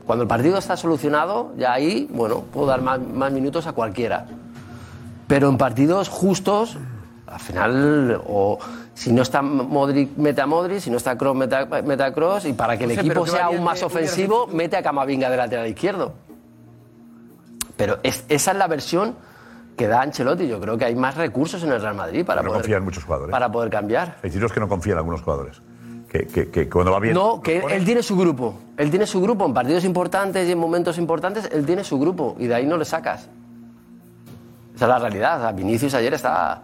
[0.05, 4.25] Cuando el partido está solucionado, ya ahí, bueno, puedo dar más, más minutos a cualquiera.
[5.27, 6.77] Pero en partidos justos,
[7.33, 8.57] al final, o
[8.93, 12.13] si no está Modric, mete a Modric, si no está Kroos, mete a, mete a
[12.13, 15.37] Kroos, y para que el José, equipo sea aún más ofensivo, mete a Camavinga de
[15.37, 16.13] lateral izquierdo.
[17.75, 19.15] Pero es- esa es la versión
[19.75, 20.47] que da Ancelotti.
[20.47, 22.83] Yo creo que hay más recursos en el Real Madrid para, no poder, confía en
[22.83, 23.31] muchos jugadores.
[23.31, 24.17] para poder cambiar.
[24.23, 25.61] Hay sitios que no confían en algunos jugadores.
[26.07, 27.15] Que, que, que cuando va bien.
[27.15, 28.59] No, que él, él tiene su grupo.
[28.77, 31.49] Él tiene su grupo en partidos importantes y en momentos importantes.
[31.51, 33.27] Él tiene su grupo y de ahí no le sacas.
[34.75, 35.39] Esa es la realidad.
[35.39, 36.61] O sea, Vinicius ayer está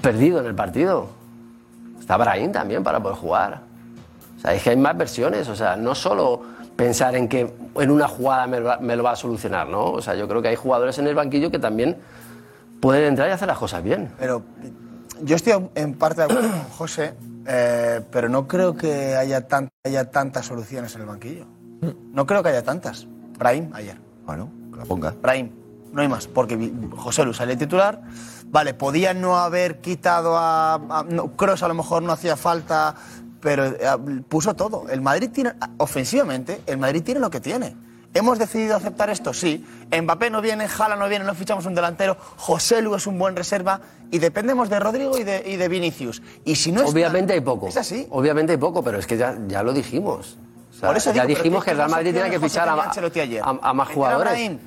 [0.00, 1.08] perdido en el partido.
[2.00, 3.60] Está Brahim también para poder jugar.
[4.36, 5.48] O sea, es que hay más versiones.
[5.48, 6.42] O sea, no solo
[6.76, 9.84] pensar en que en una jugada me, lo va a solucionar, ¿no?
[9.92, 11.96] O sea, yo creo que hay jugadores en el banquillo que también
[12.80, 14.10] pueden entrar y hacer las cosas bien.
[14.18, 14.42] Pero
[15.22, 17.14] yo estoy en parte de acuerdo con José,
[17.46, 21.44] eh, pero no creo que haya, tan- haya tantas soluciones en el banquillo.
[22.12, 23.06] No creo que haya tantas.
[23.38, 23.96] Brahim, ayer.
[24.24, 25.14] Bueno, que la ponga.
[25.20, 25.50] Brahim,
[25.92, 28.00] no hay más, porque José Lu sale titular.
[28.46, 30.74] Vale, podían no haber quitado a.
[30.74, 32.94] a no, Kroos a lo mejor no hacía falta
[33.40, 33.76] pero eh,
[34.28, 34.86] puso todo.
[34.88, 37.76] El Madrid tiene, ofensivamente, el Madrid tiene lo que tiene.
[38.14, 39.34] ¿Hemos decidido aceptar esto?
[39.34, 39.64] Sí.
[39.90, 43.36] Mbappé no viene, Jala no viene, no fichamos un delantero, José Lu es un buen
[43.36, 46.22] reserva y dependemos de Rodrigo y de, y de Vinicius.
[46.44, 47.68] Y si no está- Obviamente hay poco.
[47.68, 48.06] Es así.
[48.10, 50.38] Obviamente hay poco, pero es que ya, ya lo dijimos.
[50.70, 52.68] O sea, Por eso ya digo, dijimos ¿qué que el Real Madrid tiene que fichar
[52.68, 52.76] a,
[53.74, 54.58] más jugadores.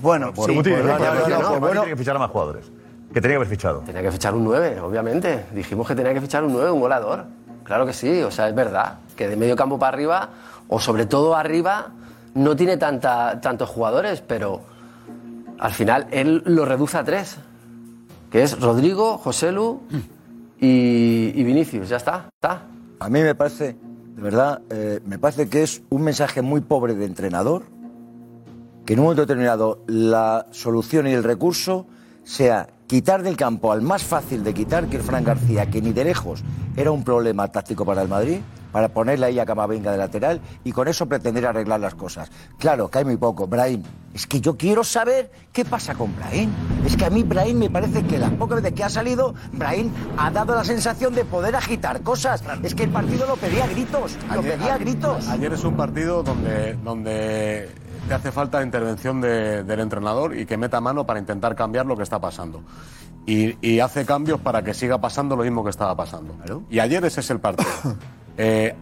[0.00, 0.98] Bueno, Por sí, pues que no,
[1.40, 1.80] no, bueno.
[1.82, 2.70] tiene que fichar a más jugadores.
[3.12, 3.80] Que tenía que haber fichado.
[3.80, 5.46] Tenía que fichar un 9, obviamente.
[5.54, 7.24] Dijimos que tenía que fichar un 9, un goleador.
[7.64, 8.98] Claro que sí, o sea, es verdad.
[9.16, 10.28] Que de medio campo para arriba,
[10.68, 11.88] o sobre todo arriba,
[12.34, 14.60] no tiene tanta, tantos jugadores, pero
[15.58, 17.38] al final él lo reduce a tres.
[18.30, 19.80] Que es Rodrigo, Joselu
[20.60, 21.88] y, y Vinicius.
[21.88, 22.62] Ya está, está.
[23.00, 23.76] A mí me parece,
[24.16, 27.62] de verdad, eh, me parece que es un mensaje muy pobre de entrenador,
[28.88, 31.84] que en un momento determinado la solución y el recurso
[32.24, 35.92] sea quitar del campo al más fácil de quitar, que el Fran García, que ni
[35.92, 36.42] de lejos
[36.74, 38.38] era un problema táctico para el Madrid,
[38.72, 42.30] para ponerle ahí a Camavinga de lateral y con eso pretender arreglar las cosas.
[42.58, 43.46] Claro, que hay muy poco.
[43.46, 43.82] Brahim,
[44.14, 46.50] es que yo quiero saber qué pasa con Brahim.
[46.86, 49.90] Es que a mí Brahim me parece que las pocas veces que ha salido, Brahim
[50.16, 52.42] ha dado la sensación de poder agitar cosas.
[52.62, 55.28] Es que el partido lo pedía a gritos, lo pedía a gritos.
[55.28, 57.68] Ayer es un partido donde, donde
[58.08, 61.96] te hace falta intervención de- del entrenador y que meta mano para intentar cambiar lo
[61.96, 62.62] que está pasando.
[63.26, 66.34] Y, y hace cambios para que siga pasando lo mismo que estaba pasando.
[66.70, 67.68] Y ayer ese es el partido.
[68.40, 68.72] Eh,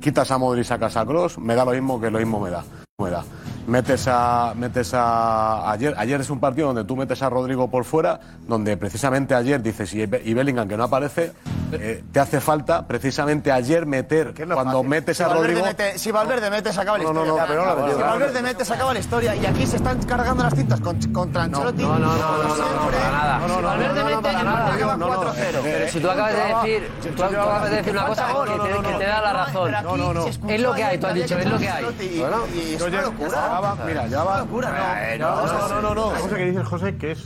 [0.00, 2.64] quitas a Modric, sacas a Kroos, me da lo mismo que lo mismo me da.
[3.00, 3.22] Me da.
[3.68, 7.84] Metes a, metes a ayer, ayer es un partido donde tú metes a Rodrigo por
[7.84, 8.18] fuera,
[8.48, 10.04] donde precisamente ayer dices y
[10.34, 11.30] Bellingham que no aparece,
[11.72, 15.66] eh, te hace falta precisamente ayer meter cuando metes Si a Valverde Rodrigo.
[15.66, 17.42] mete- si Valverde mete, se acaba la No, no, historia.
[17.42, 17.96] no, pero no la metió.
[17.96, 19.36] si Valverde mete, se acaba la historia.
[19.36, 21.82] Y aquí se están cargando las tintas con, contra Ancelotti.
[21.82, 23.38] No, no, no, para nada.
[23.38, 24.58] No, no, no, Valverde no, no, mete para el nada.
[24.64, 25.60] partido Lleva no, no, 4-0.
[25.62, 26.40] Pero si tú acabas de
[26.70, 29.72] decir, tú, tú acabas de decir una cosa que te, da la razón.
[29.82, 30.26] No, no, no.
[30.26, 31.84] Es lo que hay, tú has dicho, es lo que hay.
[32.18, 33.74] Bueno, es una locura.
[33.86, 34.44] Mira, ya va.
[34.44, 35.46] no.
[35.46, 36.12] no, no, no, no.
[36.12, 37.24] La cosa que dice José que es.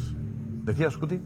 [0.65, 1.21] ¿Decías, Guti?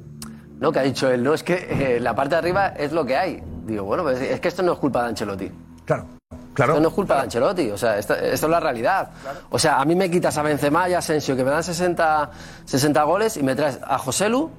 [0.58, 3.04] No, que ha dicho él, no, es que eh, la parte de arriba es lo
[3.04, 3.42] que hay.
[3.66, 5.50] Digo, bueno, pues es que esto no es culpa de Ancelotti.
[5.84, 6.06] Claro.
[6.54, 6.72] Claro.
[6.72, 9.10] Esto no es culpa de Ancelotti, o sea, esto, esto es la realidad.
[9.50, 12.30] O sea, a mí me quitas a Benzema y a Asensio, que me dan 60,
[12.64, 14.50] 60 goles, y me traes a Joselu,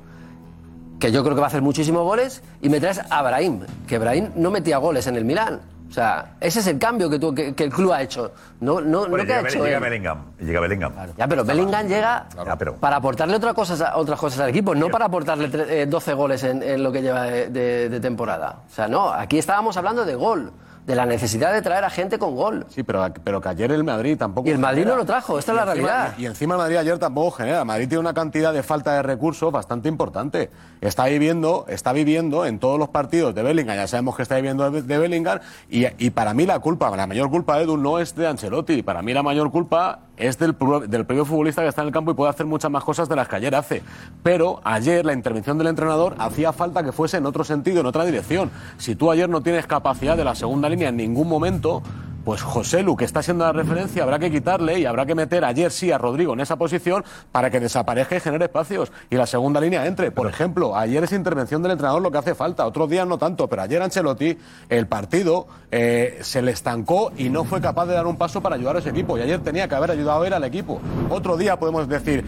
[0.99, 3.97] que yo creo que va a hacer muchísimos goles, y me traes a Brahim, que
[3.97, 5.61] Brahim no metía goles en el Milán.
[5.89, 8.31] O sea, ese es el cambio que, tú- que, que el club ha hecho.
[8.59, 9.79] No, no, no que ha llega, hecho llega.
[9.79, 10.25] Bellingham.
[10.39, 10.93] Llega Bellingham.
[11.17, 14.89] Ya, pero Bellingham llega Ya, pero- para aportarle otra cosa, otras cosas al equipo, no
[14.89, 18.63] para aportarle tre- eh, 12 goles en, en lo que lleva de, de- de temporada.
[18.69, 20.51] O sea, no, aquí estábamos hablando de gol,
[20.87, 22.65] de la necesidad de traer a gente con gol.
[22.69, 24.47] Sí, pero, pero que ayer el Madrid tampoco.
[24.47, 24.95] Y el Madrid genera.
[24.95, 26.13] no lo trajo, esta es la encima- realidad.
[26.17, 27.65] Y, y encima el Madrid ayer tampoco genera.
[27.65, 30.49] Madrid tiene una cantidad de falta de recursos bastante importante.
[30.79, 33.75] Está viviendo, está viviendo en todos los partidos de Bellingham.
[33.75, 35.39] Ya sabemos que está viviendo de, de Bellingham.
[35.69, 38.81] Y, y para mí la culpa, la mayor culpa, Edu, no es de Ancelotti.
[38.81, 40.55] Para mí la mayor culpa es del,
[40.87, 43.15] del propio futbolista que está en el campo y puede hacer muchas más cosas de
[43.15, 43.83] las que ayer hace.
[44.23, 48.05] Pero ayer la intervención del entrenador hacía falta que fuese en otro sentido, en otra
[48.05, 48.51] dirección.
[48.77, 51.83] Si tú ayer no tienes capacidad de la segunda línea en ningún momento,
[52.27, 55.45] pues José Lu, que está siendo la referencia, habrá que quitarle y habrá que meter
[55.45, 59.25] ayer sí a Rodrigo en esa posición para que desaparezca y genere espacios y la
[59.25, 60.11] segunda línea entre.
[60.11, 63.47] Por ejemplo, ayer es intervención del entrenador lo que hace falta, otros días no tanto,
[63.47, 64.37] pero ayer Ancelotti,
[64.67, 68.55] el partido eh, se le estancó y no fue capaz de dar un paso para
[68.55, 69.17] ayudar a ese equipo.
[69.17, 70.81] Y ayer tenía que haber ayudado a él al equipo.
[71.09, 72.25] Otro día podemos decir,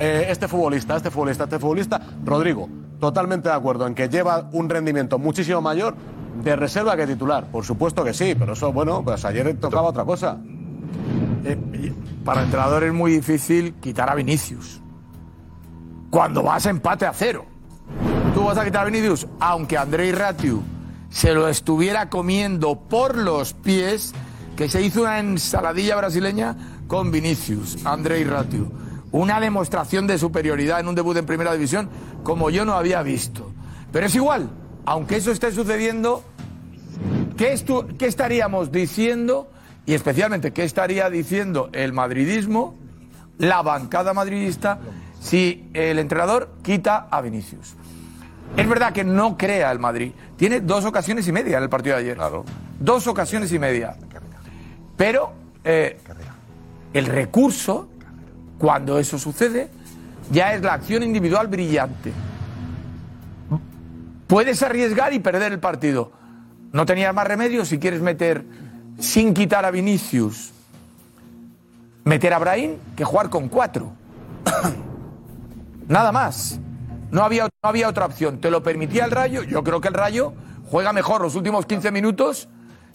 [0.00, 4.70] eh, este futbolista, este futbolista, este futbolista, Rodrigo, totalmente de acuerdo en que lleva un
[4.70, 5.94] rendimiento muchísimo mayor
[6.42, 7.50] de reserva que titular.
[7.50, 10.38] Por supuesto que sí, pero eso, bueno, pues ayer tocaba otra cosa.
[11.44, 11.92] Eh,
[12.24, 14.80] para el entrenador es muy difícil quitar a Vinicius.
[16.10, 17.44] Cuando vas a empate a cero.
[18.34, 20.62] Tú vas a quitar a Vinicius, aunque Andrei Ratiu
[21.08, 24.12] se lo estuviera comiendo por los pies,
[24.56, 26.56] que se hizo una ensaladilla brasileña
[26.86, 28.70] con Vinicius, Andrei Ratiu.
[29.12, 31.88] Una demostración de superioridad en un debut en primera división
[32.22, 33.52] como yo no había visto.
[33.92, 34.50] Pero es igual,
[34.86, 36.24] aunque eso esté sucediendo,
[37.36, 39.50] ¿Qué, estu- qué estaríamos diciendo,
[39.84, 42.74] y especialmente qué estaría diciendo el madridismo,
[43.36, 44.78] la bancada madridista,
[45.20, 47.74] si el entrenador quita a Vinicius?
[48.56, 50.12] Es verdad que no crea el Madrid.
[50.38, 52.18] Tiene dos ocasiones y media en el partido de ayer.
[52.80, 53.96] Dos ocasiones y media.
[54.96, 55.32] Pero
[55.62, 55.98] eh,
[56.94, 57.88] el recurso,
[58.56, 59.68] cuando eso sucede,
[60.32, 62.12] ya es la acción individual brillante.
[64.26, 66.12] Puedes arriesgar y perder el partido.
[66.72, 68.44] No tenías más remedio si quieres meter,
[68.98, 70.52] sin quitar a Vinicius,
[72.04, 73.92] meter a Brahim que jugar con cuatro.
[75.88, 76.58] Nada más.
[77.10, 78.40] No había, no había otra opción.
[78.40, 79.42] Te lo permitía el Rayo.
[79.44, 80.32] Yo creo que el Rayo
[80.70, 82.48] juega mejor los últimos 15 minutos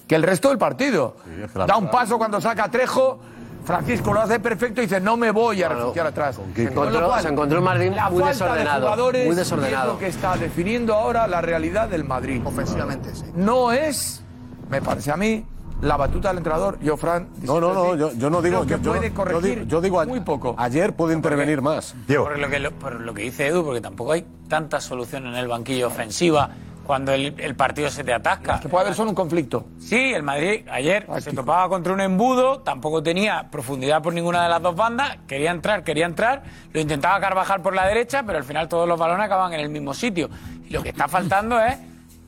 [0.08, 1.16] que el resto del partido.
[1.54, 3.22] Da un paso cuando saca a Trejo.
[3.64, 6.40] Francisco lo hace perfecto y dice, no me voy a refugiar atrás.
[6.56, 8.82] Se encontró, cual, se encontró el Madrid la muy falta de desordenado.
[8.82, 9.94] jugadores Muy es desordenado.
[9.94, 12.42] lo que está definiendo ahora la realidad del Madrid.
[12.44, 13.26] Ofensivamente, sí.
[13.36, 14.24] No es,
[14.70, 15.46] me parece a mí,
[15.82, 17.28] la batuta del entrenador, yo, Fran.
[17.44, 19.66] No, no, no, yo, yo no digo Creo que yo- puede yo- corregir yo digo,
[19.68, 20.54] yo digo a- muy poco.
[20.58, 21.96] Ayer pudo intervenir más.
[22.08, 25.36] Por lo, que, lo- por lo que dice Edu, porque tampoco hay tanta solución en
[25.36, 26.50] el banquillo ofensiva
[26.86, 28.60] cuando el, el partido se te atasca.
[28.60, 29.66] Que puede haber solo un conflicto.
[29.80, 34.50] Sí, el Madrid ayer se topaba contra un embudo, tampoco tenía profundidad por ninguna de
[34.50, 36.44] las dos bandas, quería entrar, quería entrar,
[36.74, 39.70] lo intentaba Carvajal por la derecha, pero al final todos los balones acaban en el
[39.70, 40.30] mismo sitio.
[40.66, 41.78] Y lo que está faltando es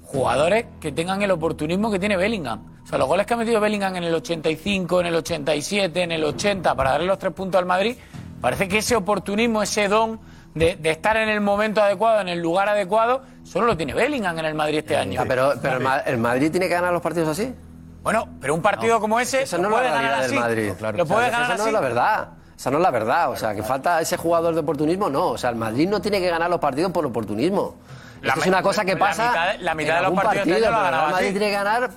[0.03, 2.61] jugadores que tengan el oportunismo que tiene Bellingham.
[2.83, 6.11] O sea, los goles que ha metido Bellingham en el 85, en el 87, en
[6.11, 7.95] el 80 para darle los tres puntos al Madrid,
[8.39, 10.19] parece que ese oportunismo, ese don
[10.53, 14.37] de, de estar en el momento adecuado, en el lugar adecuado, solo lo tiene Bellingham
[14.39, 15.21] en el Madrid este año.
[15.21, 17.53] Ah, pero pero el, Ma- el Madrid tiene que ganar los partidos así.
[18.01, 20.31] Bueno, pero un partido como ese Esa lo no es puede la ganar así.
[20.31, 20.71] del Madrid.
[20.97, 21.67] Lo puede O sea, ganar esa no así.
[21.69, 22.27] es la verdad.
[22.57, 23.29] Esa no es la verdad.
[23.31, 25.29] O sea, que falta ese jugador de oportunismo, no.
[25.29, 27.75] O sea, el Madrid no tiene que ganar los partidos por oportunismo.
[28.21, 29.27] La Esto es una cosa que la pasa.
[29.29, 31.31] mitad la mitad en de los partidos partido, lo ha pero el Madrid así.
[31.37, 31.89] tiene que ganar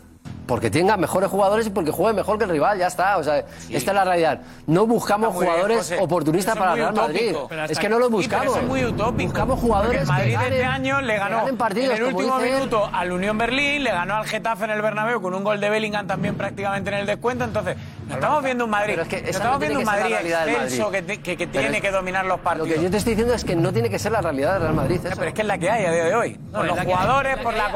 [0.47, 3.19] porque tenga mejores jugadores y porque juegue mejor que el rival, ya está.
[3.19, 4.41] O sea, esta es la realidad.
[4.67, 7.35] No buscamos bien, jugadores oportunistas es para Real Madrid.
[7.69, 8.47] Es que no lo sí, pero buscamos.
[8.47, 9.29] eso es muy utópico.
[9.31, 12.55] Buscamos jugadores el Madrid que ganen, este año le ganó partidos, en el último dice
[12.55, 15.71] minuto al Unión Berlín, le ganó al Getafe en el Bernabéu con un gol de
[15.71, 17.45] Bellingham también prácticamente en el descuento.
[17.45, 17.77] Entonces,
[18.09, 20.91] no estamos viendo un Madrid, Pero es que no estamos no viendo un Madrid excelso
[20.91, 22.69] que, tiene es- que dominar los Lo partidos.
[22.69, 24.75] que yo te estoy diciendo es que no tiene que ser la realidad del Real
[24.75, 25.01] Madrid.
[25.05, 25.15] eso.
[25.17, 26.39] Pero es que es la que hay a día de hoy.
[26.53, 27.71] No, por los jugadores, por la,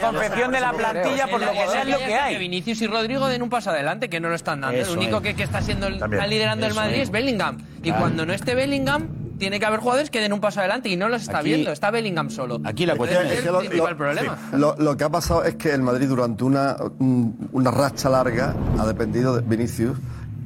[0.00, 2.38] confección de la plantilla, por lo que sea es lo que Que hay.
[2.38, 4.78] Vinicius y Rodrigo den un paso adelante, que no lo están dando.
[4.78, 5.22] Eso el único es.
[5.22, 6.28] que, que está, siendo, el- También.
[6.28, 7.02] liderando el Madrid es.
[7.04, 7.58] es Bellingham.
[7.78, 8.00] Y Claro.
[8.00, 9.08] cuando no esté Bellingham,
[9.38, 11.72] tiene que haber jugadores que den un paso adelante y no los está Aquí- viendo.
[11.72, 12.60] Está Bellingham solo.
[12.64, 14.38] Aquí la cuestión es es que el lo, principal lo- problema.
[14.52, 18.54] lo- lo que ha pasado es que el Madrid durante una, un- una racha larga
[18.78, 19.96] ha dependido de Vinicius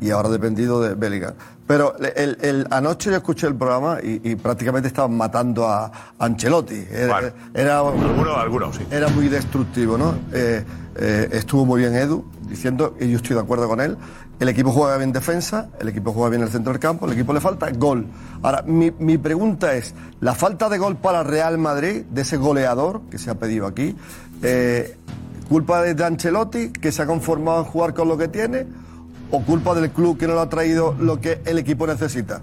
[0.07, 1.35] y ahora ha dependido de Bellingham.
[1.67, 6.85] Pero el, el- anoche yo escuché el programa y, y prácticamente estaban matando a Ancelotti.
[6.91, 8.87] Era, era- Alguno, alguno, sí.
[8.91, 10.15] era muy destructivo, ¿no?
[10.33, 10.63] Eh,
[10.97, 13.97] eh, estuvo muy bien Edu diciendo, y yo estoy de acuerdo con él,
[14.39, 17.13] el equipo juega bien defensa, el equipo juega bien en el centro del campo, el
[17.13, 18.07] equipo le falta gol.
[18.43, 23.01] Ahora, mi, mi pregunta es, ¿la falta de gol para Real Madrid, de ese goleador
[23.11, 23.97] que se ha pedido aquí,
[24.43, 24.97] eh,
[25.49, 28.67] culpa de de Ancelotti, que se ha conformado en jugar con lo que tiene,
[29.31, 32.43] o culpa del club que no le ha traído lo que el equipo necesita?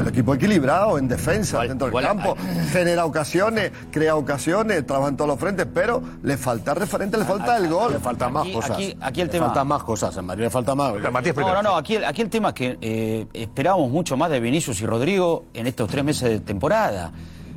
[0.00, 2.34] El equipo equilibrado, en defensa, dentro del campo,
[2.72, 7.56] genera ocasiones, crea ocasiones, trabaja en todos los frentes, pero le falta referente, le falta
[7.58, 7.92] el gol.
[7.92, 8.70] Le faltan más cosas.
[8.72, 10.16] aquí- aquí el Le tema- faltan más cosas.
[10.16, 10.94] En Madrid le falta más.
[10.94, 11.76] No, no, no.
[11.76, 15.44] Aquí, el- aquí el tema es que eh, esperábamos mucho más de Vinicius y Rodrigo
[15.52, 17.12] en estos tres meses de temporada.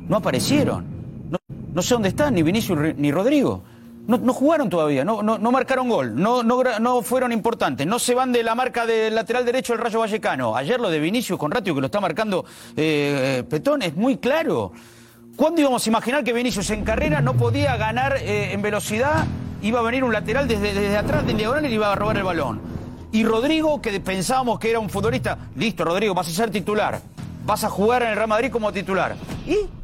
[0.06, 0.84] No aparecieron.
[1.30, 1.38] No,
[1.72, 3.62] no sé dónde están ni Vinicius ni Rodrigo.
[4.06, 8.32] No, jugaron todavía, no, no, no marcaron gol, no, no, fueron importantes, no se van
[8.32, 10.56] de la marca del lateral derecho del Rayo Vallecano.
[10.56, 12.44] Ayer lo de Vinicius con Ratio que lo está marcando
[12.76, 14.72] eh, Petón es muy claro.
[15.36, 19.26] ¿Cuándo íbamos a imaginar que Vinicius en carrera no podía ganar eh, en velocidad?
[19.62, 22.16] Iba a venir un lateral desde, desde atrás, del diagonal y le iba a robar
[22.16, 22.60] el balón.
[23.12, 27.00] Y Rodrigo, que pensábamos que era un futbolista, listo, Rodrigo, vas a ser titular.
[27.44, 29.16] Vas a jugar en el Real Madrid como titular.
[29.46, 29.79] ¿Y?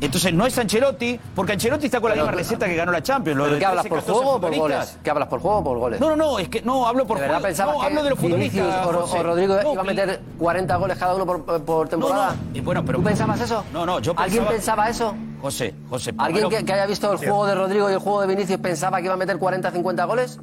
[0.00, 3.02] Entonces no es Ancelotti, porque Ancelotti está con la Pero- misma receta que ganó la
[3.02, 3.36] Champions.
[3.38, 4.86] lo ¿Pero de qué hablas 13, por 14 juego o por futbolistas.
[4.88, 5.00] goles?
[5.04, 6.00] ¿Qué hablas por juego o por goles?
[6.00, 7.46] No, no, no, es que no hablo por ¿De verdad juego.
[7.48, 9.14] pensabas No, hablo de los Vinicius futbolistas.
[9.20, 12.34] o, Rodrigo No, iba a meter 40 goles cada uno por, por temporada?
[12.52, 13.64] Y bueno, pero- ¿Tú pensabas eso?
[13.72, 15.14] No, no, yo ¿Alguien pensaba- pensaba eso?
[15.40, 16.12] José, José.
[16.18, 18.58] ¿Alguien pero- que, que haya visto el juego de Rodrigo y el juego de Vinicius
[18.60, 20.38] pensaba que iba a meter 40 50 goles?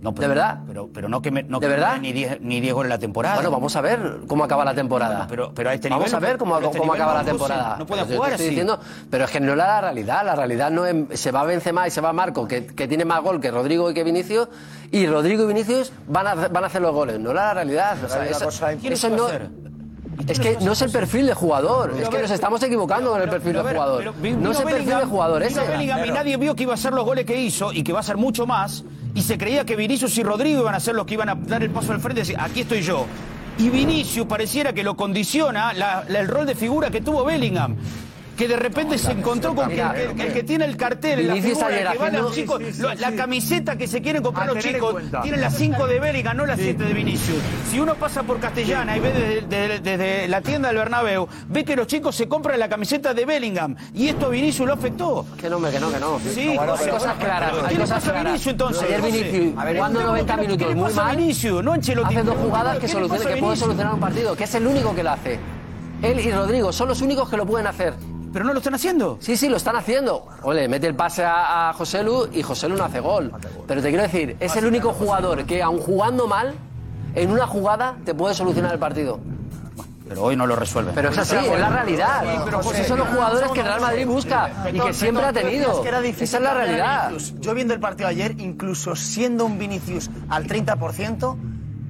[0.00, 0.58] No, pero- ¿De verdad?
[0.66, 1.98] Pero, pero no que me, no ¿De que verdad?
[2.00, 3.36] ni 10 ni 10 goles en la temporada.
[3.36, 5.26] Bueno, vamos a ver cómo acaba la temporada.
[5.28, 6.16] Pero, pero a este Vamos nivel.
[6.24, 7.76] a ver cómo, a este cómo acaba no, la temporada.
[7.78, 8.48] No Pero yo jugar te estoy así.
[8.50, 8.78] diciendo,
[9.10, 10.24] pero es que no era la realidad.
[10.24, 13.22] La realidad no es, se va Benzema y se va Marco, que, que tiene más
[13.22, 14.48] gol que Rodrigo y que Vinicius,
[14.92, 17.18] y Rodrigo y Vinicius van a, van a hacer los goles.
[17.18, 17.96] No era la realidad.
[18.04, 19.28] O sea, eso imposible no-
[20.28, 21.94] es que no es el perfil de jugador.
[22.00, 24.14] Es que nos estamos equivocando con el perfil de jugador.
[24.20, 25.60] pero No es el perfil de jugador ese.
[25.60, 27.98] Bellingham y nadie vio que iba a hacer los goles que hizo y que va
[27.98, 28.84] a hacer mucho más.
[29.16, 31.62] Y se creía que Vinicius y Rodrigo iban a ser los que iban a dar
[31.62, 33.06] el paso al frente y decir, aquí estoy yo.
[33.56, 35.72] Y Vinicius pareciera que lo condiciona
[36.06, 37.76] el rol de figura que tuvo Bellingham.
[38.36, 41.36] Que de repente se encontró con que, el que- el que tiene el cartel, la
[41.36, 43.16] figura, el que va a los chicos, Sí, sí, lo- sí, la sí.
[43.16, 46.58] camiseta que se quieren comprar A los chicos, tienen las 5 de Bellingham, no las
[46.60, 47.38] 7 de Vinicius.
[47.70, 51.64] Si uno pasa por Castellana y ve desde, desde- desde la tienda del Bernabéu, ve
[51.64, 53.74] que los chicos se compran la camiseta de Bellingham.
[53.94, 55.24] Y esto a Vinicius lo afectó.
[55.38, 56.18] Que no, que no, que no.
[56.20, 57.52] Sí, Bueno, José, hay cosas claras.
[57.52, 58.32] ¿Qué Hay le cosas pasa a claras.
[58.32, 58.82] Vinicius entonces?
[58.82, 59.00] Ayer?
[59.02, 61.16] Vinicius, A ver, jugando ¿qué le 90 pasa a minutos muy mal.
[61.16, 61.64] Vinicius?
[61.64, 61.72] No.
[61.72, 64.66] Hace dos jugadas que, ¿Qué le soluciona, que puede solucionar un partido, que es el
[64.66, 65.38] único que lo hace.
[66.02, 67.94] Él y Rodrigo son los únicos que lo pueden hacer.
[68.36, 69.16] ¿Pero no lo están haciendo?
[69.18, 70.26] Sí, sí, lo están haciendo.
[70.42, 73.32] Ole, mete el pase a, a José Lu y José Lu no hace gol.
[73.66, 76.52] Pero te quiero decir, es el único jugador que, aun jugando mal,
[77.14, 79.20] en una jugada te puede solucionar el partido.
[80.06, 80.92] Pero hoy no lo resuelve.
[80.94, 82.24] Pero es así, es la realidad.
[82.44, 85.24] pero Pues José, esos son los jugadores que el Real Madrid busca y que siempre
[85.24, 85.72] ha tenido.
[85.72, 87.12] es que era difícil Esa es la realidad.
[87.40, 91.36] Yo viendo el partido ayer, incluso siendo un Vinicius al 30%,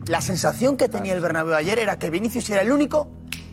[0.06, 3.08] la sensación que tenía el Bernabéu ayer era que Vinicius era el único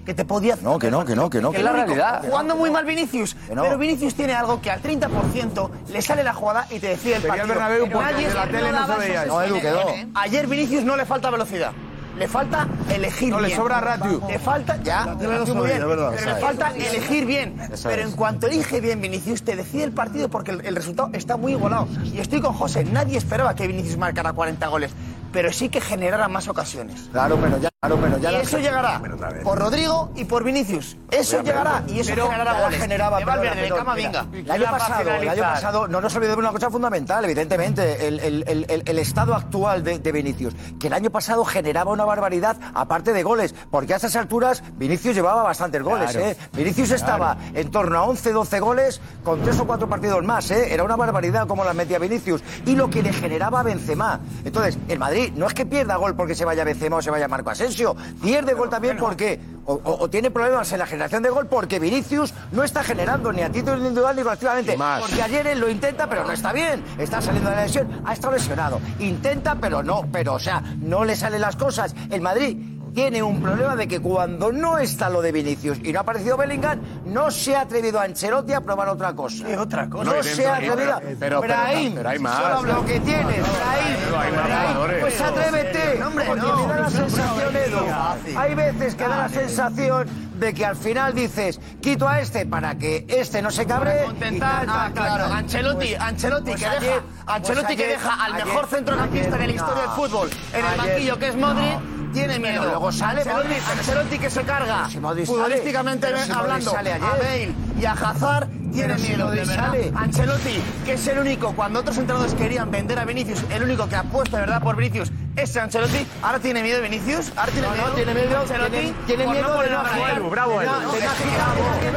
[0.06, 0.66] que te podía hacer.
[0.66, 1.52] No, que no, que no, que no.
[1.52, 1.78] Es que la no.
[1.78, 2.24] realidad.
[2.26, 6.66] Jugando muy mal Vinicius, pero Vinicius tiene algo que al 30% le sale la jugada
[6.70, 7.48] y te decide el Sería el partido.
[7.60, 9.26] Bernabéu porque Nadie la tele no se veía.
[9.26, 9.86] No, Edu, quedó.
[10.16, 11.72] Ayer Vinicius no le falta velocidad.
[12.18, 13.58] Le falta elegir No, le bien.
[13.60, 14.22] sobra ratio.
[14.28, 15.30] Le falta, ya, La no veía,
[15.64, 16.12] bien, es verdad.
[16.16, 16.40] pero le es.
[16.40, 17.56] falta elegir bien.
[17.82, 18.08] Pero es.
[18.08, 21.54] en cuanto elige bien Vinicius, te decide el partido porque el, el resultado está muy
[21.54, 21.88] igualado.
[22.04, 24.92] Y estoy con José, nadie esperaba que Vinicius marcara 40 goles,
[25.34, 27.10] pero sí que generara más ocasiones.
[27.12, 29.02] Claro, pero ya, claro, pero ya y la- eso llegará
[29.44, 30.96] por Rodrigo y por Vinicius.
[31.12, 32.80] Eso Pero- llegará y eso pero generará goles.
[32.80, 34.24] generaba, de Valverde, de perdón, Camavinga.
[34.24, 38.08] mira, El año pasado, el año pasado, no nos olvidemos de una cosa fundamental, evidentemente,
[38.08, 41.92] el, el- el- el- el estado actual de, de Vinicius, que el año pasado generaba
[41.92, 46.28] una barbaridad, aparte de goles, porque a estas alturas Vinicius llevaba bastantes goles, Claro.
[46.28, 46.38] ¿eh?
[46.54, 50.74] Vinicius estaba en torno a 11, 12 goles con tres o cuatro partidos más, ¿eh?
[50.74, 52.44] Era una barbaridad como las metía Vinicius.
[52.66, 54.20] Y lo que le generaba a Benzema.
[54.46, 57.28] Entonces, el Madrid no es que pierda gol porque se vaya Benzema o se vaya
[57.28, 61.30] Marco Asensio, pierde gol también porque o, o- o tiene problemas en la generación de
[61.30, 64.76] gol porque Vinicius no está generando ni a título individual ni colectivamente.
[65.02, 66.84] Porque ayer él lo intenta, pero no está bien.
[66.98, 68.80] Está saliendo de la lesión, ha estado lesionado.
[69.00, 71.96] Intenta, pero no, pero o sea, no le salen las cosas.
[72.12, 72.58] El Madrid
[72.94, 76.38] tiene un problema de que cuando no está lo de Vinicius y no ha aparecido
[76.38, 79.46] Bellingham, no se ha atrevido a Ancelotti a probar otra cosa.
[79.46, 80.04] ¿Qué otra cosa?
[80.04, 80.76] No No, se ha atrevido.
[81.02, 82.38] pero- pero- Brahim, pero hay más.
[82.56, 86.68] solo lo que tiene, Brahim, Pero hay más Brahim, pues atrévete, No, hombre, porque no.
[86.68, 90.08] me da la sensación, Edu, hay veces que da la sensación
[90.40, 94.04] de que al final dices, quito a este para que este no se cabre.
[94.06, 95.26] Contentar, ah, claro.
[95.34, 98.68] Ancelotti, Pues- Ancelotti pues que ayer- deja, pues Ancelotti que ayer- deja al ayer- mejor
[98.68, 99.96] centrocampista de la historia del no.
[99.96, 102.03] fútbol en el banquillo que es Modric.
[102.14, 102.60] Tiene miedo.
[102.62, 106.18] Pero luego sale Ancelotti, Modric, pero- Ancelotti que se carga Si Modric sale, futbolísticamente pero
[106.20, 107.08] si Modric hablando sale ayer.
[107.08, 109.92] a Bale y a Hazard tiene si miedo de sale.
[109.96, 113.96] Ancelotti que es el único cuando otros entrenadores querían vender a Vinicius el único que
[113.96, 117.74] apuesta de verdad por Vinicius es Ancelotti ahora tiene miedo de Vinicius ahora tiene No,
[117.74, 119.98] miedo no, tiene miedo, Ancelotti tiene- tiene por miedo de no a Brahim.
[120.00, 120.30] jugar.
[120.30, 120.72] bravo, Edu.
[120.72, 121.12] No, De es no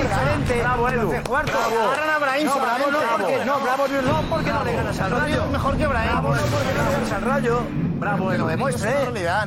[0.03, 0.61] diferente.
[0.61, 1.01] Bravo, Edu.
[1.01, 1.53] Entonces, cuarto.
[1.59, 5.11] Agarran a Brahim No, bravo no, porque no, bravo no, porque no le ganas al
[5.11, 5.47] Rayo.
[5.53, 6.11] mejor que Brahim.
[6.13, 7.61] Bravo no, porque no le ganas al Rayo.
[7.99, 8.91] Bravo, que lo demuestre.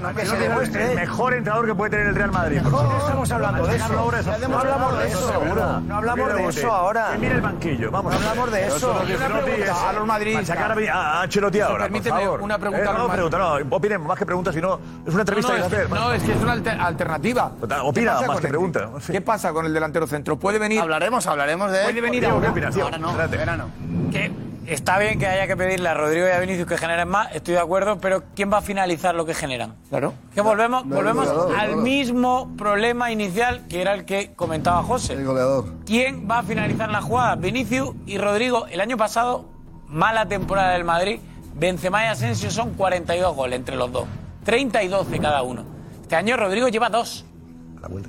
[0.01, 0.25] No que
[0.59, 0.95] no El demuestre.
[1.07, 2.61] mejor entrenador que puede tener el Real Madrid.
[2.61, 3.99] No estamos hablando de eso.
[3.99, 4.31] Ahora eso.
[4.47, 5.79] No hablamos de eso, seguro.
[5.81, 7.09] No hablamos de eso ahora.
[7.13, 8.13] Que mire el banquillo, vamos.
[8.13, 8.93] No hablamos de eso.
[8.99, 12.93] Pregunta es- a los para sacar a, Ancelotti ahora, por permíteme una pregunta Eh, a
[12.93, 15.67] los no, pregunta, no, opinen, más que preguntas, sino es una entrevista no, que es
[15.67, 15.87] hacer.
[15.87, 17.51] que, no, es que es una alter- alternativa.
[17.83, 18.47] Opina ¿Qué pasa más que este?
[18.49, 18.89] pregunta.
[19.11, 20.37] ¿Qué pasa con el delantero centro?
[20.37, 20.81] ¿Puede venir?
[20.81, 21.83] Hablaremos, hablaremos de él.
[21.85, 22.49] ¿Puede venir ahora?
[22.49, 23.69] Ahora no.
[24.11, 27.33] Que está bien que haya que pedirle a Rodrigo y a Vinicius que generen más,
[27.35, 29.75] estoy de acuerdo, pero ¿quién va a finalizar lo que generan?
[29.89, 30.13] Claro.
[30.33, 35.13] Que volvemos, no volvemos goleador, al mismo problema inicial que era el que comentaba José.
[35.13, 35.65] El goleador.
[35.85, 37.35] ¿Quién va a finalizar la jugada?
[37.35, 38.67] Vinicius y Rodrigo.
[38.67, 39.49] El año pasado,
[39.87, 41.19] mala temporada del Madrid.
[41.55, 44.05] Benzema y Asensio son 42 goles entre los dos.
[44.45, 45.63] 30 y 12 cada uno.
[46.01, 47.25] Este año Rodrigo lleva dos.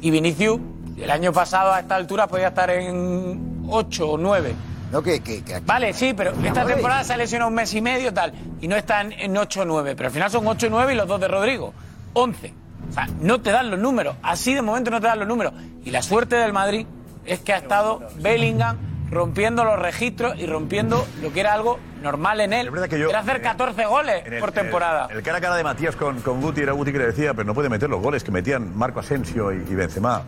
[0.00, 0.60] Y Vinicius,
[0.98, 4.54] el año pasado a esta altura podía estar en 8 o 9.
[4.90, 7.72] No, que, que, que aquí- Vale, sí, pero esta temporada se ha lesionado un mes
[7.74, 8.32] y medio tal.
[8.60, 9.94] Y no están en 8 o 9.
[9.96, 11.72] Pero al final son 8 o 9 y los dos de Rodrigo.
[12.14, 12.52] 11.
[12.88, 14.16] O sea, no te dan los números.
[14.22, 15.52] Así de momento no te dan los números.
[15.84, 16.86] Y la suerte del Madrid
[17.24, 18.78] es que ha estado Bellingham
[19.10, 22.66] rompiendo los registros y rompiendo lo que era algo normal en él.
[22.66, 25.06] Es verdad que yo, era hacer eh, 14 goles el- por temporada.
[25.10, 27.34] El, el cara a cara de Matías con, con Guti era Guti que le decía,
[27.34, 30.22] pero no puede meter los goles que metían Marco Asensio y, y Benzema.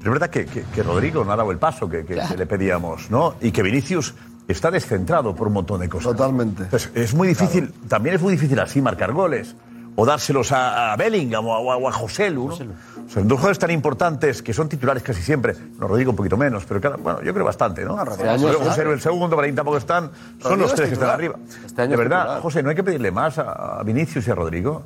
[0.00, 2.36] Pero es verdad que, que- que Rodrigo no ha dado el paso que, que- que
[2.36, 3.34] le pedíamos, ¿no?
[3.40, 4.14] Y que Vinicius
[4.46, 6.12] está descentrado por un montón de cosas.
[6.12, 6.62] Totalmente.
[6.64, 9.54] Entonces, es muy difícil, también es muy difícil así marcar goles.
[10.00, 12.54] O dárselos a, a Bellingham o a, o José Lu, ¿no?
[12.54, 15.54] O sea, dos jugadores tan importantes que son titulares casi siempre.
[15.76, 17.96] No, Rodrigo un poquito menos, pero claro, bueno, yo creo bastante, ¿no?
[18.04, 18.68] Rodrigo es Luego titular.
[18.76, 20.04] José Lu el segundo, Brahim tampoco están.
[20.04, 20.12] Son
[20.52, 21.34] Rodrigo los es tres que están arriba.
[21.66, 22.42] Este año de verdad, titular.
[22.42, 24.84] José, no hay que pedirle más a, a Vinicius y a Rodrigo.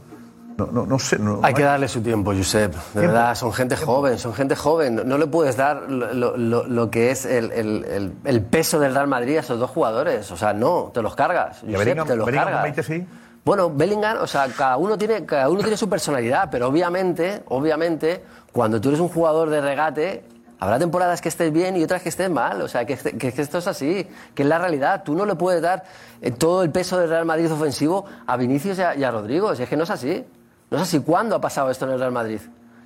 [0.56, 1.18] No, no, no sé.
[1.18, 2.74] no- Hay que darle su tiempo, Josep.
[2.94, 5.02] De verdad, son gente joven, son gente joven.
[5.06, 9.06] No le puedes dar lo, lo- que es el, el- el- el peso del Real
[9.08, 10.30] Madrid a esos dos jugadores.
[10.30, 11.62] O sea, no, te los cargas.
[11.62, 12.62] ¿Y a Josep, Bellingham, te los Bellingham cargas.
[12.64, 13.06] 20 sí?
[13.44, 18.22] Bueno, Bellingham, o sea, cada uno tiene, cada uno tiene su personalidad, pero obviamente, obviamente,
[18.52, 20.24] cuando tú eres un jugador de regate,
[20.60, 22.62] habrá temporadas que estés bien y otras que estés mal.
[22.62, 25.02] O sea, que, este- que- que esto es así, que es la realidad.
[25.04, 25.82] Tú no le puedes dar
[26.20, 29.56] eh, todo el peso del Real Madrid ofensivo a Vinicius y a, y a Rodrigo.
[29.56, 30.24] Si es que no es así.
[30.72, 31.00] No es así.
[31.00, 32.40] ¿Cuándo ha pasado esto en el Real Madrid?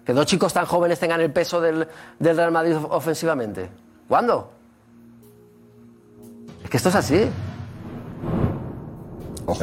[0.04, 1.86] Que dos chicos tan jóvenes tengan el peso del,
[2.18, 3.68] del Real Madrid of- ofensivamente.
[4.08, 4.50] ¿Cuándo?
[6.64, 7.28] Es que esto es así.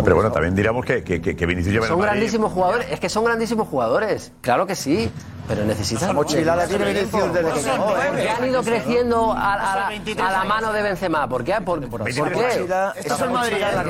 [0.03, 2.11] Pero bueno, también diríamos que, que, que, Vinicius lleva en el Son Madrid.
[2.13, 2.87] grandísimos jugadores.
[2.89, 4.31] Es que son grandísimos jugadores.
[4.41, 5.11] Claro que sí.
[5.47, 6.03] Pero necesitan.
[6.05, 8.01] Esa mochila la tiene Vinicius desde que llegó, ¿eh?
[8.07, 11.27] Porque han ido creciendo a, a la, a la mano de Benzema.
[11.27, 11.53] ¿Por qué?
[11.65, 12.13] ¿Por, por qué?
[12.21, 13.57] mochila- Esto es esa el Madrid.
[13.59, 13.83] la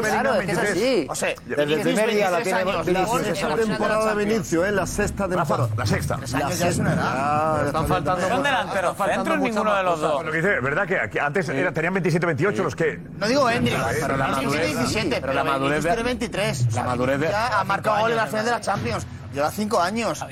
[0.00, 1.06] claro, es que es así.
[1.10, 3.26] O sea, Desde el primer día la tiene Vinicius.
[3.26, 4.72] esa temporada de Vinicius, ¿eh?
[4.72, 5.68] La sexta temporada.
[5.76, 6.16] La sexta.
[6.16, 7.62] La sexta.
[7.66, 8.28] Están faltando.
[8.28, 10.24] Son delanteros centros ninguno de los dos.
[10.24, 10.86] Lo que dice, ¿verdad?
[11.10, 12.98] Que antes tenían 27-28 los que.
[13.18, 16.66] No digo Endrick, Pero la madurez- tiene 17, pero la madurez Vinicius de- tiene 23.
[16.66, 19.06] O sea, la madurez ha marcado gol en la final de la Champions.
[19.34, 20.24] Lleva 5 años.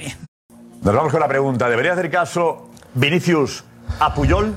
[0.86, 1.68] Nos vamos con la pregunta.
[1.68, 3.64] ¿Debería hacer caso Vinicius
[3.98, 4.54] a Puyol?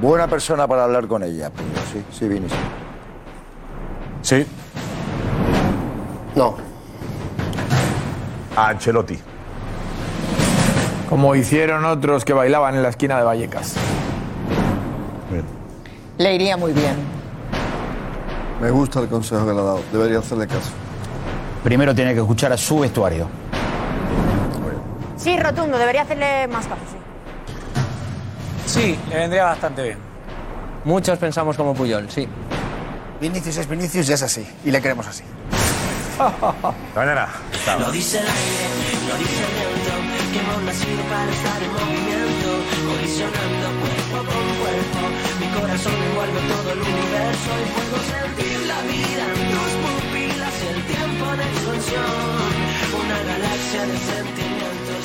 [0.00, 2.60] Buena persona para hablar con ella, pero sí, sí, Vinicius.
[4.22, 4.46] Sí.
[6.36, 6.54] No.
[8.54, 9.18] A Ancelotti.
[11.08, 13.74] Como hicieron otros que bailaban en la esquina de Vallecas.
[16.18, 16.94] Le iría muy bien.
[18.60, 19.80] Me gusta el consejo que le ha dado.
[19.92, 20.70] Debería hacerle caso.
[21.64, 23.41] Primero tiene que escuchar a su vestuario.
[25.22, 26.96] Sí, rotundo, debería hacerle más caso, sí.
[28.66, 29.98] Sí, le vendría bastante bien.
[30.84, 32.26] Muchos pensamos como Puyol, sí.
[33.20, 34.44] Vinicius es Vinicius y es así.
[34.64, 35.22] Y le queremos así.
[36.96, 37.28] Mañana.
[37.78, 38.66] Lo dice el aire,
[39.08, 39.94] lo dice el viento,
[40.32, 42.50] que hemos nacido para estar en movimiento,
[42.88, 45.00] colisionando cuerpo con cuerpo.
[45.38, 50.66] Mi corazón envuelve todo el universo y puedo sentir la vida en tus pupilas y
[50.74, 52.10] el tiempo en expansión.
[52.98, 55.02] Una galaxia de sentimientos.